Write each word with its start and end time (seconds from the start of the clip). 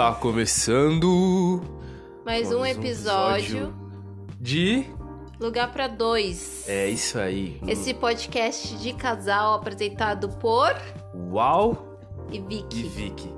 Está 0.00 0.14
começando 0.14 1.60
Mais 2.24 2.50
um 2.50 2.64
episódio, 2.64 3.74
de. 4.40 4.86
Lugar 5.38 5.70
pra 5.72 5.88
Dois. 5.88 6.66
É 6.66 6.88
isso 6.88 7.18
aí. 7.18 7.60
Esse 7.68 7.92
podcast 7.92 8.78
de 8.78 8.94
casal 8.94 9.52
apresentado 9.52 10.30
por 10.38 10.74
Uau 11.30 11.98
e 12.32 12.38
e 12.38 12.40
Vicky. 12.40 12.82
Vicky. 12.84 13.30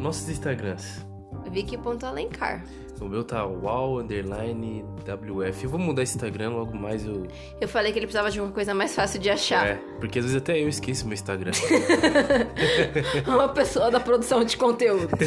Nossos 0.00 0.28
Instagrams. 0.28 1.06
Vicky.alencar. 1.48 2.64
O 3.02 3.08
meu 3.08 3.24
tá 3.24 3.44
Uau 3.46 3.98
underline 3.98 4.84
WF. 5.06 5.64
Eu 5.64 5.70
vou 5.70 5.78
mudar 5.78 6.02
esse 6.02 6.16
Instagram 6.16 6.50
logo 6.50 6.76
mais. 6.76 7.06
Eu... 7.06 7.26
Eu 7.60 7.68
falei 7.68 7.92
que 7.92 7.98
ele 7.98 8.06
precisava 8.06 8.30
de 8.30 8.40
uma 8.40 8.50
coisa 8.52 8.74
mais 8.74 8.94
fácil 8.94 9.20
de 9.20 9.30
achar. 9.30 9.66
É, 9.66 9.74
porque 10.00 10.18
às 10.18 10.24
vezes 10.24 10.40
até 10.40 10.60
eu 10.60 10.68
esqueço 10.68 11.04
meu 11.06 11.14
Instagram. 11.14 11.52
Uma 13.26 13.48
pessoa 13.48 13.90
da 13.90 14.00
produção 14.00 14.44
de 14.44 14.56
conteúdo. 14.56 15.08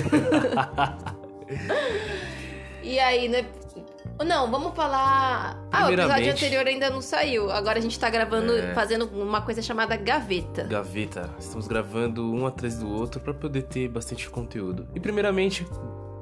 e 2.81 2.99
aí, 2.99 3.27
né? 3.27 3.45
Não, 4.23 4.49
vamos 4.49 4.73
falar. 4.73 5.61
Ah, 5.71 5.87
o 5.87 5.91
episódio 5.91 6.31
anterior 6.31 6.65
ainda 6.65 6.89
não 6.89 7.01
saiu. 7.01 7.51
Agora 7.51 7.79
a 7.79 7.81
gente 7.81 7.99
tá 7.99 8.09
gravando, 8.09 8.53
É. 8.53 8.73
fazendo 8.73 9.05
uma 9.13 9.41
coisa 9.41 9.61
chamada 9.61 9.97
gaveta. 9.97 10.63
Gaveta. 10.63 11.29
Estamos 11.37 11.67
gravando 11.67 12.33
um 12.33 12.47
atrás 12.47 12.77
do 12.77 12.89
outro 12.89 13.19
pra 13.19 13.33
poder 13.33 13.63
ter 13.63 13.89
bastante 13.89 14.29
conteúdo. 14.29 14.87
E 14.95 15.01
primeiramente, 15.01 15.67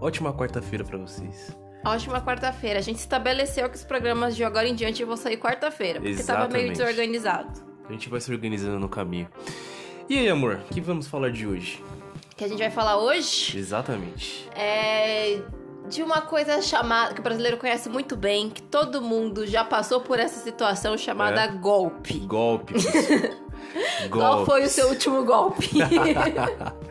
ótima 0.03 0.33
quarta-feira 0.33 0.83
pra 0.83 0.97
vocês. 0.97 1.55
Ótima 1.85 2.21
quarta-feira. 2.21 2.79
A 2.79 2.81
gente 2.81 2.97
estabeleceu 2.97 3.69
que 3.69 3.75
os 3.75 3.83
programas 3.83 4.35
de 4.35 4.43
agora 4.43 4.67
em 4.67 4.75
diante 4.75 5.03
vão 5.03 5.17
sair 5.17 5.37
quarta-feira, 5.37 5.99
porque 5.99 6.23
tava 6.23 6.47
meio 6.47 6.71
Exatamente. 6.71 6.77
desorganizado. 6.77 7.61
A 7.87 7.91
gente 7.91 8.09
vai 8.09 8.21
se 8.21 8.31
organizando 8.31 8.79
no 8.79 8.87
caminho. 8.87 9.27
E 10.09 10.17
aí, 10.19 10.29
amor, 10.29 10.61
o 10.69 10.73
que 10.73 10.79
vamos 10.81 11.07
falar 11.07 11.29
de 11.31 11.45
hoje? 11.47 11.83
Que 12.35 12.45
a 12.45 12.47
gente 12.47 12.59
vai 12.59 12.71
falar 12.71 12.97
hoje 12.97 13.57
Exatamente. 13.57 14.49
é 14.55 15.41
de 15.89 16.01
uma 16.01 16.21
coisa 16.21 16.61
chamada 16.61 17.13
que 17.13 17.19
o 17.19 17.23
brasileiro 17.23 17.57
conhece 17.57 17.89
muito 17.89 18.15
bem, 18.15 18.49
que 18.49 18.61
todo 18.61 19.01
mundo 19.01 19.45
já 19.45 19.65
passou 19.65 19.99
por 19.99 20.17
essa 20.17 20.39
situação 20.39 20.97
chamada 20.97 21.41
É. 21.43 21.47
golpe. 21.49 22.19
Golpe. 22.19 22.73
Qual 24.09 24.45
foi 24.45 24.63
o 24.63 24.69
seu 24.69 24.87
último 24.87 25.25
golpe? 25.25 25.69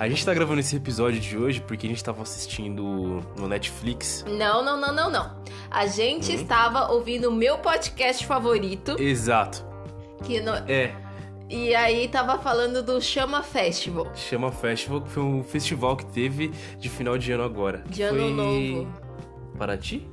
A 0.00 0.08
gente 0.08 0.24
tá 0.24 0.32
gravando 0.32 0.60
esse 0.60 0.74
episódio 0.76 1.20
de 1.20 1.36
hoje 1.36 1.60
porque 1.60 1.86
a 1.86 1.90
gente 1.90 2.02
tava 2.02 2.22
assistindo 2.22 3.22
no 3.36 3.46
Netflix. 3.46 4.24
não, 4.26 4.64
não, 4.64 4.80
não, 4.80 4.94
não, 4.94 5.10
não. 5.10 5.36
A 5.70 5.84
gente 5.86 6.32
estava 6.32 6.90
ouvindo 6.90 7.28
o 7.28 7.32
meu 7.32 7.58
podcast 7.58 8.26
favorito, 8.26 8.96
Exato. 8.98 9.62
que 10.24 10.40
no- 10.40 10.54
É, 10.66 10.94
e 11.50 11.74
aí 11.74 12.08
tava 12.08 12.38
falando 12.38 12.82
do 12.82 12.98
Chama 12.98 13.42
Festival. 13.42 14.10
chama 14.14 14.50
Festival, 14.50 15.02
que 15.02 15.10
foi 15.10 15.22
um 15.22 15.44
festival 15.44 15.94
que 15.98 16.06
teve 16.06 16.48
de 16.78 16.88
final 16.88 17.18
de 17.18 17.30
ano 17.32 17.44
agora. 17.44 17.84
De 17.86 18.02
ano 18.02 18.18
foi... 18.18 18.32
novo. 18.32 18.92
Paraty? 19.58 20.08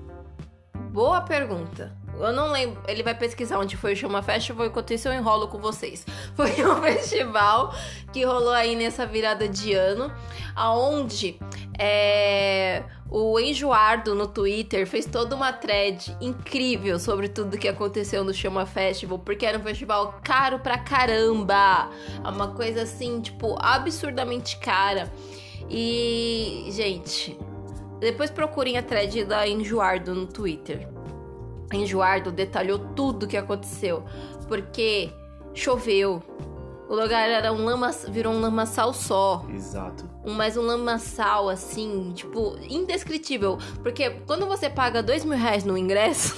Boa 0.92 1.22
pergunta. 1.22 1.96
Eu 2.20 2.34
não 2.34 2.52
lembro. 2.52 2.82
Ele 2.88 3.04
vai 3.04 3.16
pesquisar 3.16 3.60
onde 3.60 3.78
foi 3.78 3.94
o 3.94 3.96
Chama 3.96 4.22
Festival, 4.22 4.68
enquanto 4.68 4.94
isso 4.94 5.08
eu 5.08 5.14
enrolo 5.14 5.48
com 5.48 5.58
vocês. 5.58 6.06
Foi 6.36 6.50
um 6.66 6.76
festival 6.82 7.74
que 8.12 8.24
rolou 8.24 8.54
aí 8.54 8.76
nessa 8.76 9.06
virada 9.06 9.48
de 9.48 9.74
ano, 9.74 10.12
aonde 10.56 11.40
é, 11.78 12.84
o 13.10 13.40
Enjoardo 13.40 14.16
no 14.16 14.28
Twitter 14.28 14.86
fez 14.88 15.06
toda 15.06 15.36
uma 15.36 15.54
thread 15.54 16.16
incrível 16.20 17.00
sobre 17.00 17.30
tudo 17.30 17.58
que 17.58 17.68
aconteceu 17.68 18.24
no 18.24 18.34
Chama 18.34 18.66
Festival, 18.66 19.20
porque 19.20 19.46
era 19.46 19.58
um 19.58 19.64
festival 19.64 20.20
caro 20.24 20.60
pra 20.60 20.78
caramba. 20.78 21.90
É 22.24 22.28
Uma 22.28 22.50
coisa 22.50 22.82
assim, 22.84 23.22
tipo, 23.22 23.56
absurdamente 23.60 24.58
cara. 24.58 25.12
E, 25.70 26.68
gente, 26.72 27.38
depois 28.00 28.30
procurem 28.30 28.78
a 28.78 28.84
thread 28.84 29.26
da 29.26 29.48
Enjoardo 29.48 30.14
no 30.14 30.26
Twitter. 30.26 30.97
Enjoardo 31.74 32.32
detalhou 32.32 32.80
tudo 32.80 33.24
o 33.24 33.28
que 33.28 33.38
aconteceu. 33.38 34.04
Porque 34.48 35.12
choveu. 35.54 36.22
O 36.90 36.96
lugar 36.96 37.30
era 37.30 37.52
um 37.52 37.66
lama, 37.66 37.92
virou 38.08 38.34
um 38.34 38.40
lamaçal 38.40 38.94
só. 38.94 39.46
Exato. 39.54 40.10
Um, 40.24 40.34
mas 40.34 40.56
um 40.56 40.62
lamaçal, 40.62 41.50
assim, 41.50 42.14
tipo, 42.16 42.58
indescritível. 42.62 43.58
Porque 43.84 44.10
quando 44.26 44.46
você 44.46 44.70
paga 44.70 45.04
dois 45.04 45.26
mil 45.26 45.38
reais 45.38 45.66
no 45.66 45.78
ingresso, 45.78 46.36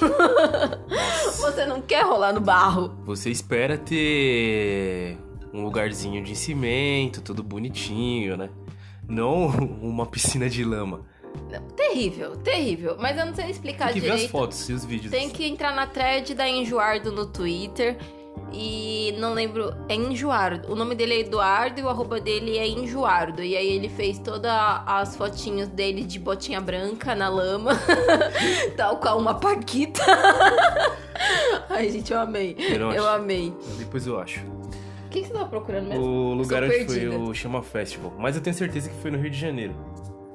você 1.37 1.67
não 1.67 1.81
quer 1.81 2.03
rolar 2.03 2.33
no 2.33 2.41
barro. 2.41 2.97
Você 3.05 3.29
espera 3.29 3.77
ter 3.77 5.19
um 5.53 5.63
lugarzinho 5.63 6.23
de 6.23 6.35
cimento, 6.35 7.21
tudo 7.21 7.43
bonitinho, 7.43 8.35
né? 8.35 8.49
Não 9.07 9.47
uma 9.81 10.07
piscina 10.07 10.49
de 10.49 10.63
lama. 10.63 11.01
Terrível, 11.75 12.37
terrível. 12.37 12.95
Mas 12.99 13.17
eu 13.17 13.25
não 13.25 13.33
sei 13.33 13.49
explicar 13.49 13.85
Tem 13.87 13.95
que 13.95 13.99
ver 14.01 14.11
as 14.11 14.15
direito. 14.17 14.31
fotos 14.31 14.69
e 14.69 14.73
os 14.73 14.85
vídeos. 14.85 15.11
Tem 15.11 15.29
que 15.29 15.45
entrar 15.47 15.73
na 15.73 15.87
thread 15.87 16.33
da 16.35 16.47
Enjoardo 16.47 17.11
no 17.11 17.25
Twitter. 17.25 17.97
E 18.53 19.13
não 19.19 19.33
lembro, 19.33 19.73
é 19.87 19.95
Enjoardo. 19.95 20.71
O 20.71 20.75
nome 20.75 20.95
dele 20.95 21.13
é 21.15 21.19
Eduardo 21.19 21.79
e 21.79 21.83
o 21.83 21.89
arroba 21.89 22.19
dele 22.19 22.57
é 22.57 22.67
Enjoardo. 22.67 23.43
E 23.43 23.55
aí 23.55 23.67
ele 23.67 23.89
fez 23.89 24.17
todas 24.19 24.51
as 24.85 25.15
fotinhos 25.15 25.67
dele 25.67 26.03
de 26.03 26.17
botinha 26.19 26.59
branca 26.61 27.13
na 27.15 27.29
lama, 27.29 27.71
tal 28.77 28.97
qual 28.97 29.17
uma 29.19 29.35
paquita. 29.35 30.01
Ai, 31.69 31.89
gente, 31.89 32.11
eu 32.11 32.19
amei. 32.19 32.55
Eu 32.57 32.91
Eu 32.91 33.07
amei. 33.07 33.53
Depois 33.77 34.05
eu 34.07 34.19
acho. 34.19 34.39
O 34.39 35.09
que, 35.09 35.21
que 35.21 35.27
você 35.27 35.33
tava 35.33 35.47
procurando 35.49 35.87
mesmo? 35.87 36.03
O 36.05 36.33
lugar 36.33 36.63
onde 36.63 36.75
foi 36.85 36.85
perdida. 36.85 37.17
o 37.17 37.33
Chama 37.33 37.61
Festival. 37.63 38.13
Mas 38.17 38.35
eu 38.35 38.41
tenho 38.41 38.55
certeza 38.55 38.89
que 38.89 38.95
foi 39.01 39.09
no 39.11 39.17
Rio 39.17 39.29
de 39.31 39.37
Janeiro. 39.39 39.75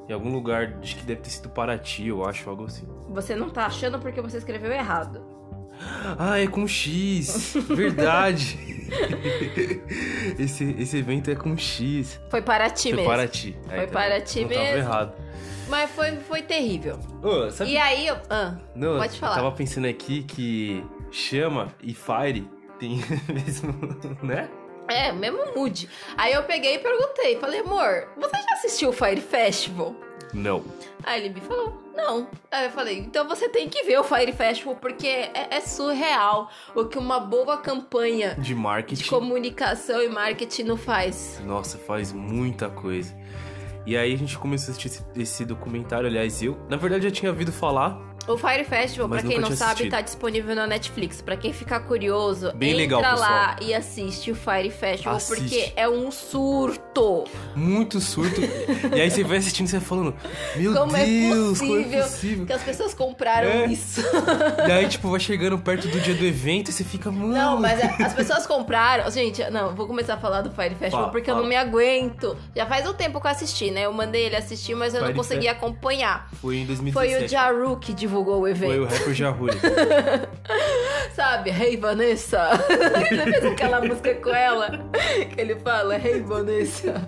Em 0.08 0.12
algum 0.12 0.30
lugar, 0.32 0.78
acho 0.82 0.96
que 0.96 1.04
deve 1.04 1.20
ter 1.22 1.30
sido 1.30 1.48
Paraty, 1.48 2.08
eu 2.08 2.24
acho, 2.24 2.48
algo 2.50 2.64
assim. 2.64 2.86
Você 3.10 3.34
não 3.34 3.48
tá 3.50 3.66
achando 3.66 3.98
porque 3.98 4.20
você 4.20 4.36
escreveu 4.38 4.70
errado. 4.72 5.22
Ah, 6.18 6.38
é 6.38 6.46
com 6.46 6.68
X! 6.68 7.54
Verdade! 7.68 8.56
esse, 10.38 10.64
esse 10.78 10.96
evento 10.98 11.30
é 11.30 11.34
com 11.34 11.56
X. 11.56 12.20
Foi 12.30 12.40
para 12.42 12.70
ti 12.70 12.90
Foi 12.90 12.96
mesmo. 12.98 13.10
Paraty. 13.10 13.56
Aí 13.68 13.78
Foi 13.78 13.86
tá- 13.88 13.92
Paraty 13.92 14.40
não 14.42 14.48
Tava 14.50 14.60
mesmo. 14.60 14.78
errado. 14.78 15.12
Mas 15.68 15.90
foi, 15.90 16.16
foi 16.18 16.42
terrível. 16.42 16.98
Sabe 17.50 17.70
E 17.72 17.76
aí, 17.78 18.06
eu... 18.06 18.16
ah, 18.30 18.54
Não, 18.74 18.98
pode 18.98 19.18
falar. 19.18 19.32
Eu 19.32 19.42
tava 19.42 19.52
pensando 19.56 19.86
aqui 19.86 20.22
que 20.22 20.84
chama 21.10 21.68
e 21.82 21.94
fire 21.94 22.48
tem 22.78 23.00
mesmo, 23.32 23.72
né? 24.22 24.48
É, 24.88 25.12
mesmo 25.12 25.38
mood. 25.56 25.88
Aí 26.16 26.32
eu 26.32 26.42
peguei 26.42 26.74
e 26.74 26.78
perguntei, 26.78 27.38
falei, 27.38 27.60
amor, 27.60 28.08
você 28.16 28.36
já 28.36 28.54
assistiu 28.54 28.90
o 28.90 28.92
Fire 28.92 29.20
Festival? 29.20 29.94
Não. 30.32 30.64
Aí 31.04 31.20
ele 31.24 31.34
me 31.34 31.40
falou, 31.40 31.80
não. 31.94 32.28
Aí 32.50 32.66
eu 32.66 32.70
falei, 32.70 32.98
então 32.98 33.26
você 33.28 33.48
tem 33.48 33.68
que 33.68 33.82
ver 33.84 33.98
o 33.98 34.04
Fire 34.04 34.32
Festival, 34.32 34.76
porque 34.76 35.06
é, 35.06 35.48
é 35.50 35.60
surreal 35.60 36.50
o 36.74 36.84
que 36.84 36.98
uma 36.98 37.20
boa 37.20 37.56
campanha 37.58 38.34
De 38.38 38.54
marketing. 38.54 39.02
de 39.04 39.08
comunicação 39.08 40.02
e 40.02 40.08
marketing 40.08 40.64
não 40.64 40.76
faz. 40.76 41.40
Nossa, 41.44 41.78
faz 41.78 42.12
muita 42.12 42.68
coisa. 42.68 43.14
E 43.86 43.96
aí 43.96 44.14
a 44.14 44.16
gente 44.18 44.38
começou 44.38 44.72
a 44.72 44.76
assistir 44.76 45.02
esse, 45.16 45.44
documentário, 45.44 46.06
aliás, 46.06 46.42
eu, 46.42 46.56
na 46.70 46.76
verdade, 46.76 47.04
já 47.04 47.10
tinha 47.10 47.30
ouvido 47.30 47.52
falar. 47.52 47.98
O 48.26 48.38
Fire 48.38 48.64
Festival, 48.64 49.06
Mas 49.06 49.20
pra 49.20 49.30
quem 49.30 49.38
não 49.38 49.50
sabe, 49.50 49.64
assistido. 49.72 49.90
tá 49.90 50.00
disponível 50.00 50.54
na 50.56 50.66
Netflix. 50.66 51.20
Pra 51.20 51.36
quem 51.36 51.52
ficar 51.52 51.80
curioso, 51.80 52.50
Bem 52.54 52.70
entra 52.70 52.80
legal, 52.80 53.00
pessoal. 53.02 53.20
lá 53.30 53.56
e 53.60 53.74
assiste 53.74 54.30
o 54.30 54.34
Fire 54.34 54.70
Festival, 54.70 55.16
Assiste. 55.16 55.40
porque 55.42 55.72
é 55.76 55.86
um 55.86 56.10
surto. 56.10 57.24
Muito 57.54 58.00
surto. 58.00 58.40
e 58.96 58.98
aí 59.00 59.10
você 59.10 59.22
vai 59.22 59.36
assistindo 59.36 59.66
e 59.66 59.70
você 59.70 59.78
vai 59.78 59.86
falando, 59.86 60.14
meu 60.56 60.72
Como 60.72 60.96
é 60.96 61.04
Deus, 61.04 61.58
como 61.58 61.78
é 61.78 62.00
possível 62.02 62.46
que 62.46 62.52
as 62.54 62.62
pessoas 62.62 62.94
compraram 62.94 63.46
É. 63.48 63.66
isso? 63.66 64.00
E 64.66 64.72
aí, 64.72 64.88
tipo, 64.88 65.10
vai 65.10 65.20
chegando 65.20 65.58
perto 65.58 65.86
do 65.88 66.00
dia 66.00 66.14
do 66.14 66.24
evento 66.24 66.70
e 66.70 66.72
você 66.72 66.82
fica, 66.82 67.10
mano. 67.12 67.28
Não, 67.34 67.60
mas 67.60 67.78
a- 67.82 68.06
as 68.06 68.14
pessoas 68.14 68.46
compraram. 68.46 69.10
Gente, 69.10 69.42
não, 69.50 69.66
eu 69.68 69.74
vou 69.74 69.86
começar 69.86 70.14
a 70.14 70.18
falar 70.18 70.40
do 70.40 70.50
Fire 70.50 70.70
Festival 70.74 70.90
Fala, 71.02 71.12
porque 71.12 71.30
eu 71.30 71.34
fala. 71.34 71.42
não 71.42 71.48
me 71.48 71.56
aguento. 71.56 72.34
Já 72.56 72.64
faz 72.64 72.88
um 72.88 72.94
tempo 72.94 73.20
que 73.20 73.26
eu 73.26 73.30
assisti, 73.30 73.70
né? 73.74 73.84
Eu 73.86 73.92
mandei 73.92 74.24
ele 74.24 74.36
assistir, 74.36 74.74
mas 74.74 74.94
eu 74.94 75.02
não 75.02 75.12
consegui 75.12 75.48
acompanhar. 75.48 76.28
Foi 76.40 76.56
em 76.58 76.66
2017. 76.66 76.92
Foi 76.92 77.24
o 77.24 77.28
Jaru 77.28 77.76
que 77.76 77.92
divulgou 77.92 78.36
o 78.36 78.40
Foi 78.40 78.50
o 78.50 78.84
evento. 78.84 78.84
rapper 78.84 79.14
Jahuri. 79.14 79.58
Sabe? 81.14 81.50
Hey 81.50 81.76
Vanessa. 81.76 82.50
Você 83.08 83.22
fez 83.24 83.44
aquela 83.44 83.80
música 83.80 84.14
com 84.14 84.30
ela 84.30 84.84
que 85.34 85.40
ele 85.40 85.56
fala, 85.56 85.96
Hey 85.96 86.20
Vanessa. 86.20 87.04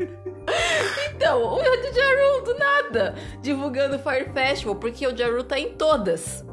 Então, 1.14 1.42
o 1.42 1.58
Jaru 1.62 2.44
do 2.44 2.58
nada 2.58 3.14
divulgando 3.40 3.96
o 3.96 3.98
Fire 3.98 4.30
Festival, 4.32 4.76
porque 4.76 5.06
o 5.06 5.16
Jaru 5.16 5.42
tá 5.42 5.58
em 5.58 5.70
todas. 5.70 6.44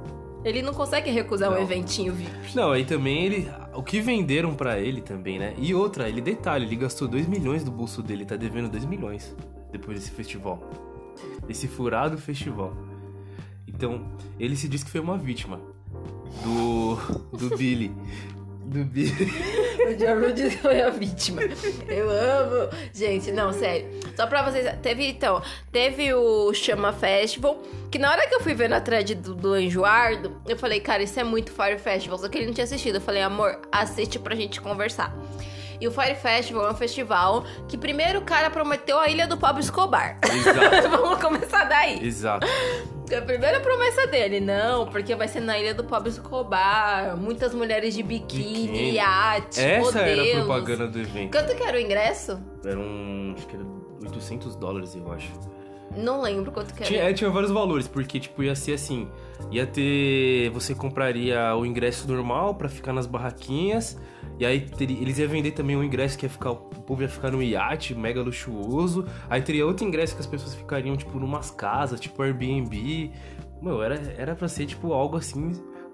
Ele 0.44 0.62
não 0.62 0.74
consegue 0.74 1.10
recusar 1.10 1.50
um 1.50 1.54
Não. 1.54 1.62
eventinho 1.62 2.14
VIP. 2.14 2.54
Não, 2.56 2.72
aí 2.72 2.84
também 2.84 3.26
ele. 3.26 3.52
O 3.74 3.82
que 3.82 4.02
venderam 4.02 4.54
pra 4.54 4.78
ele 4.78 5.02
também, 5.02 5.40
né? 5.40 5.54
E 5.58 5.74
outra, 5.74 6.10
ele 6.10 6.20
detalhe, 6.22 6.66
ele 6.66 6.76
gastou 6.76 7.08
2 7.08 7.28
milhões 7.28 7.64
do 7.64 7.72
bolso 7.72 8.04
dele, 8.04 8.26
tá 8.26 8.36
devendo 8.36 8.70
2 8.70 8.84
milhões 8.86 9.34
depois 9.74 10.00
desse 10.00 10.12
festival. 10.12 10.64
Esse 11.50 11.68
furado 11.68 12.18
festival. 12.18 12.74
Então, 13.68 14.06
ele 14.40 14.56
se 14.56 14.70
diz 14.70 14.84
que 14.84 14.90
foi 14.90 15.02
uma 15.02 15.18
vítima 15.18 15.60
do. 16.44 16.96
do 17.36 17.56
Billy. 17.58 17.92
Do 18.66 18.86
Billy. 18.86 19.12
o 19.12 20.20
Rule 20.20 20.52
foi 20.52 20.82
a 20.82 20.90
vítima. 20.90 21.42
Eu 21.88 22.10
amo. 22.10 22.70
Gente, 22.94 23.32
não, 23.32 23.52
sério. 23.52 23.88
Só 24.16 24.26
pra 24.28 24.44
vocês. 24.50 24.74
Teve, 24.82 25.08
então, 25.08 25.42
teve 25.72 26.14
o 26.14 26.54
Chama 26.54 26.94
Festival. 26.94 27.62
Que 27.92 28.00
na 28.00 28.10
hora 28.10 28.28
que 28.28 28.34
eu 28.34 28.42
fui 28.42 28.54
ver 28.54 28.70
na 28.70 28.80
thread 28.80 29.16
do, 29.16 29.36
do 29.36 29.54
Anjoardo, 29.54 30.38
eu 30.48 30.58
falei, 30.58 30.80
cara, 30.80 31.04
isso 31.04 31.20
é 31.20 31.24
muito 31.24 31.52
Fire 31.52 31.78
Festival. 31.78 32.18
Só 32.18 32.30
que 32.30 32.38
ele 32.38 32.48
não 32.48 32.54
tinha 32.54 32.64
assistido. 32.64 32.96
Eu 32.96 33.02
falei, 33.02 33.22
amor, 33.22 33.60
assiste 33.72 34.18
pra 34.18 34.36
gente 34.36 34.62
conversar. 34.62 35.14
E 35.80 35.88
o 35.88 35.92
Fire 35.92 36.16
Festival 36.16 36.68
é 36.68 36.72
um 36.72 36.76
festival 36.76 37.44
que 37.68 37.78
primeiro 37.78 38.20
o 38.20 38.22
cara 38.24 38.50
prometeu 38.50 39.00
a 39.00 39.08
ilha 39.10 39.28
do 39.28 39.38
Pablo 39.38 39.62
Escobar. 39.62 40.20
Exato. 40.24 40.90
Vamos 40.90 41.20
começar 41.22 41.64
daí. 41.66 42.06
Exato. 42.06 42.46
A 43.16 43.22
primeira 43.22 43.60
promessa 43.60 44.08
dele, 44.08 44.40
não, 44.40 44.88
porque 44.88 45.14
vai 45.14 45.28
ser 45.28 45.42
na 45.42 45.60
ilha 45.60 45.74
do 45.76 45.84
Pablo 45.84 46.08
Escobar, 46.10 47.16
muitas 47.18 47.54
mulheres 47.54 47.94
de 47.94 48.02
biquíni, 48.02 48.68
Biquíni. 48.68 48.92
iate, 48.94 49.60
Essa 49.60 50.00
era 50.00 50.14
a 50.14 50.24
modelos. 50.26 50.46
propaganda 50.46 50.88
do 50.88 51.00
evento. 51.00 51.32
Quanto 51.38 51.56
que 51.56 51.64
era 51.64 51.78
o 51.78 51.80
ingresso? 51.80 52.40
Era 52.66 52.80
um. 52.80 53.36
Acho 53.38 53.48
que 53.48 53.56
era 53.56 53.66
800 54.04 54.56
dólares, 54.56 54.96
eu 54.96 55.12
acho. 55.12 55.30
Não 55.96 56.22
lembro 56.22 56.52
quanto 56.52 56.74
que 56.74 56.82
era. 56.82 56.86
Tinha, 56.92 57.04
é, 57.04 57.14
tinha 57.14 57.30
vários 57.30 57.52
valores, 57.52 57.88
porque, 57.88 58.20
tipo, 58.20 58.42
ia 58.42 58.56
ser 58.56 58.74
assim: 58.74 59.08
ia 59.52 59.68
ter. 59.68 60.50
Você 60.50 60.74
compraria 60.74 61.56
o 61.56 61.66
ingresso 61.68 62.08
normal 62.08 62.56
pra 62.56 62.68
ficar 62.68 62.94
nas 62.94 63.06
barraquinhas. 63.06 63.96
E 64.40 64.46
aí 64.46 64.62
teria- 64.62 65.00
eles 65.00 65.18
iam 65.20 65.30
vender 65.30 65.52
também 65.52 65.76
um 65.78 65.84
ingresso 65.84 66.18
que 66.18 66.26
ia 66.26 66.30
ficar. 66.30 66.52
O 66.52 66.56
povo 66.58 67.02
ia 67.02 67.10
ficar 67.10 67.32
no 67.32 67.42
iate 67.42 67.94
mega 67.96 68.22
luxuoso. 68.22 69.06
Aí 69.30 69.42
teria 69.42 69.66
outro 69.66 69.86
ingresso 69.86 70.16
que 70.16 70.22
as 70.22 70.28
pessoas 70.28 70.56
ficariam, 70.56 70.96
tipo, 70.98 71.20
numas 71.20 71.52
casas, 71.52 72.00
tipo 72.00 72.22
Airbnb. 72.22 73.12
Meu, 73.62 73.82
era, 73.84 73.96
era 74.18 74.36
pra 74.36 74.48
ser, 74.48 74.66
tipo, 74.66 74.92
algo 74.92 75.18
assim 75.18 75.54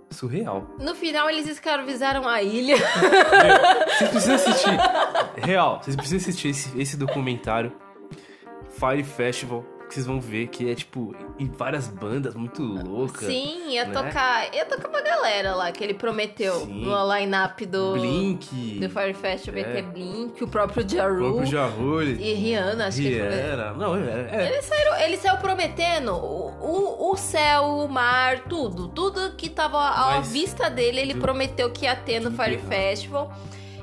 surreal. 0.10 0.66
No 0.80 0.96
final, 0.96 1.30
eles 1.30 1.48
escravizaram 1.48 2.28
a 2.28 2.42
ilha. 2.42 2.76
Meu, 2.80 3.88
vocês 3.98 4.10
precisam 4.10 4.36
assistir. 4.36 4.78
Real, 5.38 5.80
vocês 5.84 5.96
precisam 5.96 6.18
assistir 6.18 6.48
esse, 6.50 6.82
esse 6.82 6.98
documentário. 6.98 7.72
Fire 8.72 9.04
Festival. 9.04 9.64
Que 9.90 9.96
vocês 9.96 10.06
vão 10.06 10.22
ver 10.22 10.48
que 10.48 10.70
é 10.70 10.76
tipo 10.76 11.16
em 11.40 11.48
várias 11.48 11.88
bandas 11.88 12.36
muito 12.36 12.62
loucas. 12.62 13.28
Sim, 13.28 13.72
ia 13.72 13.86
né? 13.86 13.92
tocar. 13.94 14.54
Ia 14.54 14.64
tocar 14.66 14.88
pra 14.88 15.02
galera 15.02 15.56
lá 15.56 15.72
que 15.72 15.84
ele 15.84 15.96
prometeu 15.96 16.54
Sim. 16.60 16.86
no 16.86 17.16
line-up 17.16 17.66
do. 17.66 17.94
Blink. 17.94 18.80
Do 18.80 18.88
Fire 18.88 19.14
Festival. 19.16 19.60
Ia 19.62 19.68
É. 19.68 19.74
ter 19.74 19.82
Blink, 19.82 20.44
o 20.44 20.48
próprio 20.48 20.88
Ja 20.88 21.08
O 21.12 21.18
próprio 21.18 21.46
Jarulli. 21.48 22.22
E 22.22 22.34
Rihanna, 22.36 22.86
acho 22.88 22.98
que. 22.98 23.10
Rihanna. 23.10 23.74
Não, 23.74 23.96
é. 23.96 24.30
é. 24.32 24.48
Ele 24.48 24.62
saiu, 24.62 24.94
ele 25.06 25.18
saiu 25.18 25.38
prometendo 25.38 26.14
o, 26.14 27.12
o, 27.12 27.18
céu, 27.18 27.64
o 27.64 27.88
mar, 27.90 28.42
tudo. 28.42 28.90
Tudo 28.90 29.32
que 29.36 29.50
tava 29.50 29.80
à 29.80 30.18
Mas 30.18 30.32
vista 30.32 30.70
dele, 30.70 31.00
ele 31.00 31.16
prometeu 31.16 31.72
que 31.72 31.86
ia 31.86 31.96
ter 31.96 32.20
no 32.20 32.30
Fire. 32.30 32.60
Festival. 32.60 33.34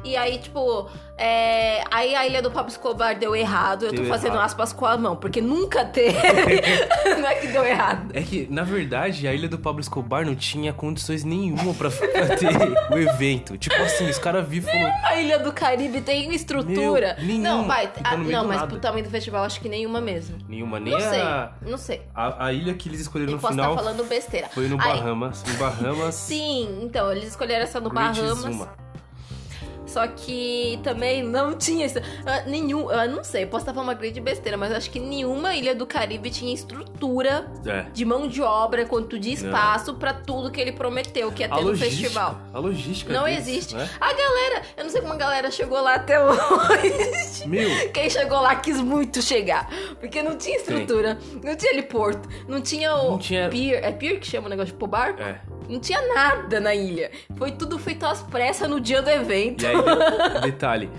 E 0.06 0.16
aí, 0.16 0.38
tipo, 0.38 0.88
é, 1.18 1.82
aí 1.90 2.14
a 2.14 2.26
ilha 2.26 2.40
do 2.42 2.50
Pablo 2.50 2.70
Escobar 2.70 3.18
deu 3.18 3.34
errado. 3.34 3.84
Eu 3.86 3.90
tô 3.90 4.02
Deu 4.02 4.06
fazendo 4.06 4.34
errado. 4.34 4.46
aspas 4.46 4.72
com 4.72 4.86
a 4.86 4.96
mão, 4.96 5.16
porque 5.16 5.40
nunca 5.40 5.84
teve. 5.84 6.16
não 7.20 7.28
é 7.28 7.34
que 7.36 7.48
deu 7.48 7.64
errado. 7.64 8.10
É 8.14 8.22
que, 8.22 8.46
na 8.50 8.62
verdade, 8.62 9.26
a 9.26 9.34
ilha 9.34 9.48
do 9.48 9.58
Pablo 9.58 9.80
Escobar 9.80 10.24
não 10.24 10.34
tinha 10.34 10.72
condições 10.72 11.24
nenhuma 11.24 11.74
pra, 11.74 11.90
pra 11.90 12.36
ter 12.36 12.48
o 12.94 12.98
evento. 12.98 13.56
Tipo 13.58 13.76
assim, 13.82 14.08
os 14.08 14.18
caras 14.18 14.46
viram 14.46 14.66
falaram. 14.68 14.94
A 15.04 15.16
ilha 15.20 15.38
do 15.38 15.52
Caribe 15.52 16.00
tem 16.00 16.34
estrutura. 16.34 17.16
Meu, 17.18 17.26
nenhuma. 17.26 17.48
não, 17.48 17.66
vai. 17.66 17.90
No 18.12 18.18
meio 18.18 18.32
não, 18.32 18.44
mas 18.46 18.56
nada. 18.58 18.68
pro 18.68 18.78
tamanho 18.78 19.04
do 19.04 19.10
festival, 19.10 19.44
acho 19.44 19.60
que 19.60 19.68
nenhuma 19.68 20.00
mesmo. 20.00 20.36
Nenhuma, 20.48 20.78
nem 20.80 20.92
Não 20.92 21.00
sei, 21.00 21.20
a, 21.20 21.50
não 21.62 21.78
sei. 21.78 22.02
a. 22.14 22.46
a 22.46 22.52
ilha 22.52 22.74
que 22.74 22.88
eles 22.88 23.00
escolheram 23.00 23.32
no 23.32 23.38
posso 23.38 23.52
final 23.52 23.72
estar 23.72 23.82
falando 23.84 24.04
besteira. 24.04 24.48
foi 24.54 24.68
no 24.68 24.80
Aí- 24.80 25.00
Bahamas. 25.00 25.42
Em 25.48 25.56
Bahamas. 25.56 26.14
Sim, 26.14 26.80
então, 26.82 27.10
eles 27.10 27.24
escolheram 27.28 27.62
essa 27.64 27.80
no 27.80 27.90
Great 27.90 28.20
Bahamas. 28.20 28.38
Zuma. 28.38 28.68
Só 29.96 30.06
que 30.08 30.78
também 30.82 31.22
não 31.22 31.54
tinha 31.56 31.86
ah, 32.26 32.42
nenhum. 32.46 32.90
Eu 32.92 33.10
não 33.10 33.24
sei, 33.24 33.46
posso 33.46 33.62
estar 33.62 33.72
falando 33.72 33.88
uma 33.88 33.94
grande 33.94 34.20
besteira, 34.20 34.54
mas 34.58 34.70
acho 34.70 34.90
que 34.90 35.00
nenhuma 35.00 35.54
ilha 35.54 35.74
do 35.74 35.86
Caribe 35.86 36.28
tinha 36.28 36.52
estrutura 36.52 37.50
É. 37.64 37.86
de 37.94 38.04
mão 38.04 38.28
de 38.28 38.42
obra 38.42 38.84
quanto 38.84 39.18
de 39.18 39.32
espaço 39.32 39.94
pra 39.94 40.12
tudo 40.12 40.50
que 40.50 40.60
ele 40.60 40.72
prometeu 40.72 41.32
que 41.32 41.42
ia 41.42 41.46
A 41.46 41.56
ter 41.56 41.62
no 41.62 41.68
logística. 41.68 41.98
festival. 42.02 42.38
A 42.52 42.58
logística. 42.58 43.10
Não 43.10 43.26
existe. 43.26 43.74
né? 43.74 43.88
A 43.98 44.12
galera, 44.12 44.62
eu 44.76 44.84
não 44.84 44.90
sei 44.90 45.00
como 45.00 45.14
a 45.14 45.16
galera 45.16 45.50
chegou 45.50 45.80
lá 45.80 45.94
até 45.94 46.22
hoje. 46.22 47.46
Meu, 47.46 47.70
Quem 47.92 48.10
chegou 48.10 48.40
lá 48.42 48.54
quis 48.56 48.78
muito 48.78 49.22
chegar. 49.22 49.66
Porque 49.98 50.22
não 50.22 50.36
tinha 50.36 50.56
estrutura, 50.58 51.16
não 51.42 51.56
tinha 51.56 51.72
heliporto, 51.72 52.28
não 52.46 52.60
tinha 52.60 52.94
o 52.94 53.12
Não 53.12 53.18
tinha- 53.18 53.48
pier. 53.48 53.82
É 53.82 53.92
pier 53.92 54.20
que 54.20 54.26
chama 54.26 54.46
o 54.46 54.50
negócio 54.50 54.72
de 54.74 54.78
pôr 54.78 54.88
barco? 54.88 55.22
é. 55.22 55.40
Não 55.68 55.80
tinha 55.80 56.00
nada 56.14 56.60
na 56.60 56.74
ilha. 56.74 57.10
Foi 57.36 57.52
tudo 57.52 57.78
feito 57.78 58.04
às 58.06 58.22
pressas 58.22 58.68
no 58.68 58.80
dia 58.80 59.02
do 59.02 59.10
evento. 59.10 59.62
E 59.62 59.66
aí, 59.66 59.74
de- 60.34 60.40
detalhe. 60.42 60.90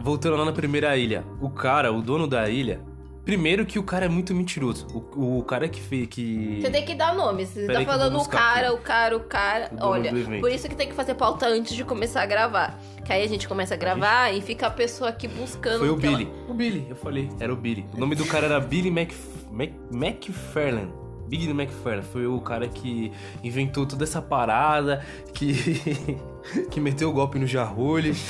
Voltando 0.00 0.36
lá 0.36 0.44
na 0.44 0.52
primeira 0.52 0.96
ilha. 0.96 1.24
O 1.40 1.50
cara, 1.50 1.92
o 1.92 2.00
dono 2.00 2.26
da 2.26 2.48
ilha. 2.48 2.80
Primeiro 3.24 3.66
que 3.66 3.76
o 3.76 3.82
cara 3.82 4.04
é 4.04 4.08
muito 4.08 4.32
mentiroso. 4.32 4.86
O, 5.16 5.38
o 5.38 5.42
cara 5.42 5.68
que 5.68 5.80
fez. 5.80 6.06
Que... 6.06 6.60
Você 6.62 6.70
tem 6.70 6.84
que 6.84 6.94
dar 6.94 7.12
nome. 7.12 7.44
Você 7.44 7.66
Peraí 7.66 7.84
tá 7.84 7.92
falando 7.92 8.20
o 8.20 8.28
cara, 8.28 8.72
o 8.72 8.78
cara, 8.78 9.16
o 9.16 9.20
cara. 9.20 9.68
O 9.80 9.84
Olha, 9.84 10.12
por 10.40 10.48
isso 10.48 10.68
que 10.68 10.76
tem 10.76 10.86
que 10.88 10.94
fazer 10.94 11.14
pauta 11.14 11.48
antes 11.48 11.74
de 11.74 11.82
começar 11.84 12.22
a 12.22 12.26
gravar. 12.26 12.78
Que 13.04 13.12
aí 13.12 13.24
a 13.24 13.28
gente 13.28 13.48
começa 13.48 13.74
a 13.74 13.76
gravar 13.76 14.30
e 14.32 14.40
fica 14.40 14.68
a 14.68 14.70
pessoa 14.70 15.10
aqui 15.10 15.26
buscando. 15.26 15.80
Foi 15.80 15.90
o 15.90 15.96
que 15.96 16.06
ela- 16.06 16.18
Billy. 16.18 16.30
O 16.48 16.54
Billy, 16.54 16.86
eu 16.88 16.94
falei. 16.94 17.28
Era 17.40 17.52
o 17.52 17.56
Billy. 17.56 17.84
O 17.94 17.98
nome 17.98 18.14
do 18.14 18.24
cara 18.26 18.46
era 18.46 18.60
Billy 18.60 18.92
Mac... 18.92 19.10
Mac... 19.50 19.70
McFarlane. 19.92 20.92
Billy 21.28 21.50
McFarlane. 21.50 22.02
Foi 22.02 22.26
o 22.26 22.40
cara 22.40 22.68
que 22.68 23.12
inventou 23.42 23.86
toda 23.86 24.04
essa 24.04 24.22
parada. 24.22 25.04
Que. 25.34 26.18
que 26.70 26.80
meteu 26.80 27.10
o 27.10 27.12
golpe 27.12 27.38
no 27.38 27.46
Jarrolho. 27.46 28.14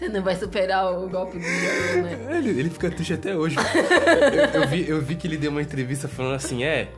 Você 0.00 0.08
não 0.08 0.22
vai 0.22 0.36
superar 0.36 0.92
o 0.92 1.08
golpe 1.08 1.38
do 1.38 1.44
Jaru, 1.44 2.02
né? 2.02 2.38
Ele, 2.38 2.50
ele 2.50 2.70
fica 2.70 2.90
triste 2.90 3.14
até 3.14 3.36
hoje. 3.36 3.56
eu, 3.56 4.60
eu 4.62 4.68
vi, 4.68 4.88
eu 4.88 5.00
vi 5.00 5.16
que 5.16 5.26
ele 5.26 5.36
deu 5.36 5.50
uma 5.50 5.62
entrevista 5.62 6.06
falando 6.06 6.34
assim: 6.34 6.62
é. 6.62 6.88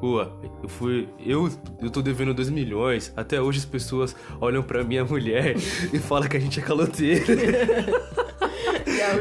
Pô, 0.00 0.20
eu 0.62 0.68
fui. 0.68 1.08
Eu, 1.18 1.50
eu 1.80 1.90
tô 1.90 2.02
devendo 2.02 2.34
2 2.34 2.50
milhões. 2.50 3.12
Até 3.16 3.40
hoje 3.40 3.58
as 3.60 3.64
pessoas 3.64 4.14
olham 4.40 4.62
pra 4.62 4.84
minha 4.84 5.04
mulher 5.04 5.56
e 5.92 5.98
falam 5.98 6.28
que 6.28 6.36
a 6.36 6.40
gente 6.40 6.60
é 6.60 6.62
caloteiro. 6.62 7.24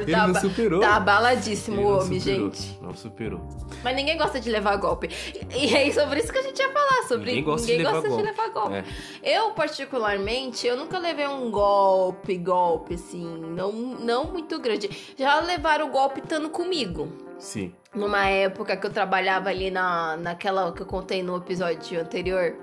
Ele 0.02 0.12
tá, 0.12 0.28
não 0.28 0.36
superou. 0.42 0.80
tá 0.80 0.96
abaladíssimo 0.96 1.82
o 1.82 1.98
homem, 1.98 2.20
superou, 2.20 2.52
gente. 2.52 2.80
Não 2.82 2.94
superou. 2.94 3.48
Mas 3.84 3.96
ninguém 3.96 4.18
gosta 4.18 4.40
de 4.40 4.50
levar 4.50 4.76
golpe. 4.78 5.10
E 5.56 5.76
é 5.76 5.92
sobre 5.92 6.20
isso 6.20 6.32
que 6.32 6.40
a 6.40 6.42
gente 6.42 6.60
ia 6.60 6.72
falar. 6.72 7.04
Sobre 7.08 7.26
Ninguém 7.28 7.44
gosta 7.44 7.68
de 7.68 7.78
levar 7.78 7.92
gosta 7.92 8.08
golpe. 8.10 8.24
de 8.24 8.30
levar 8.30 8.50
golpe. 8.50 8.84
É. 9.22 9.38
Eu, 9.38 9.52
particularmente, 9.52 10.66
eu 10.66 10.76
nunca 10.76 10.98
levei 10.98 11.28
um 11.28 11.52
golpe, 11.52 12.38
golpe, 12.38 12.96
assim, 12.96 13.24
não, 13.24 13.72
não 13.72 14.26
muito 14.26 14.58
grande. 14.60 14.90
Já 15.18 15.40
levaram 15.40 15.88
o 15.88 15.92
golpe 15.92 16.20
estando 16.20 16.50
comigo. 16.50 17.08
Sim. 17.38 17.74
Numa 17.96 18.28
época 18.28 18.76
que 18.76 18.86
eu 18.86 18.90
trabalhava 18.90 19.50
ali 19.50 19.72
na, 19.72 20.18
naquela 20.18 20.72
que 20.74 20.82
eu 20.82 20.86
contei 20.86 21.24
no 21.24 21.38
episódio 21.38 22.02
anterior, 22.02 22.54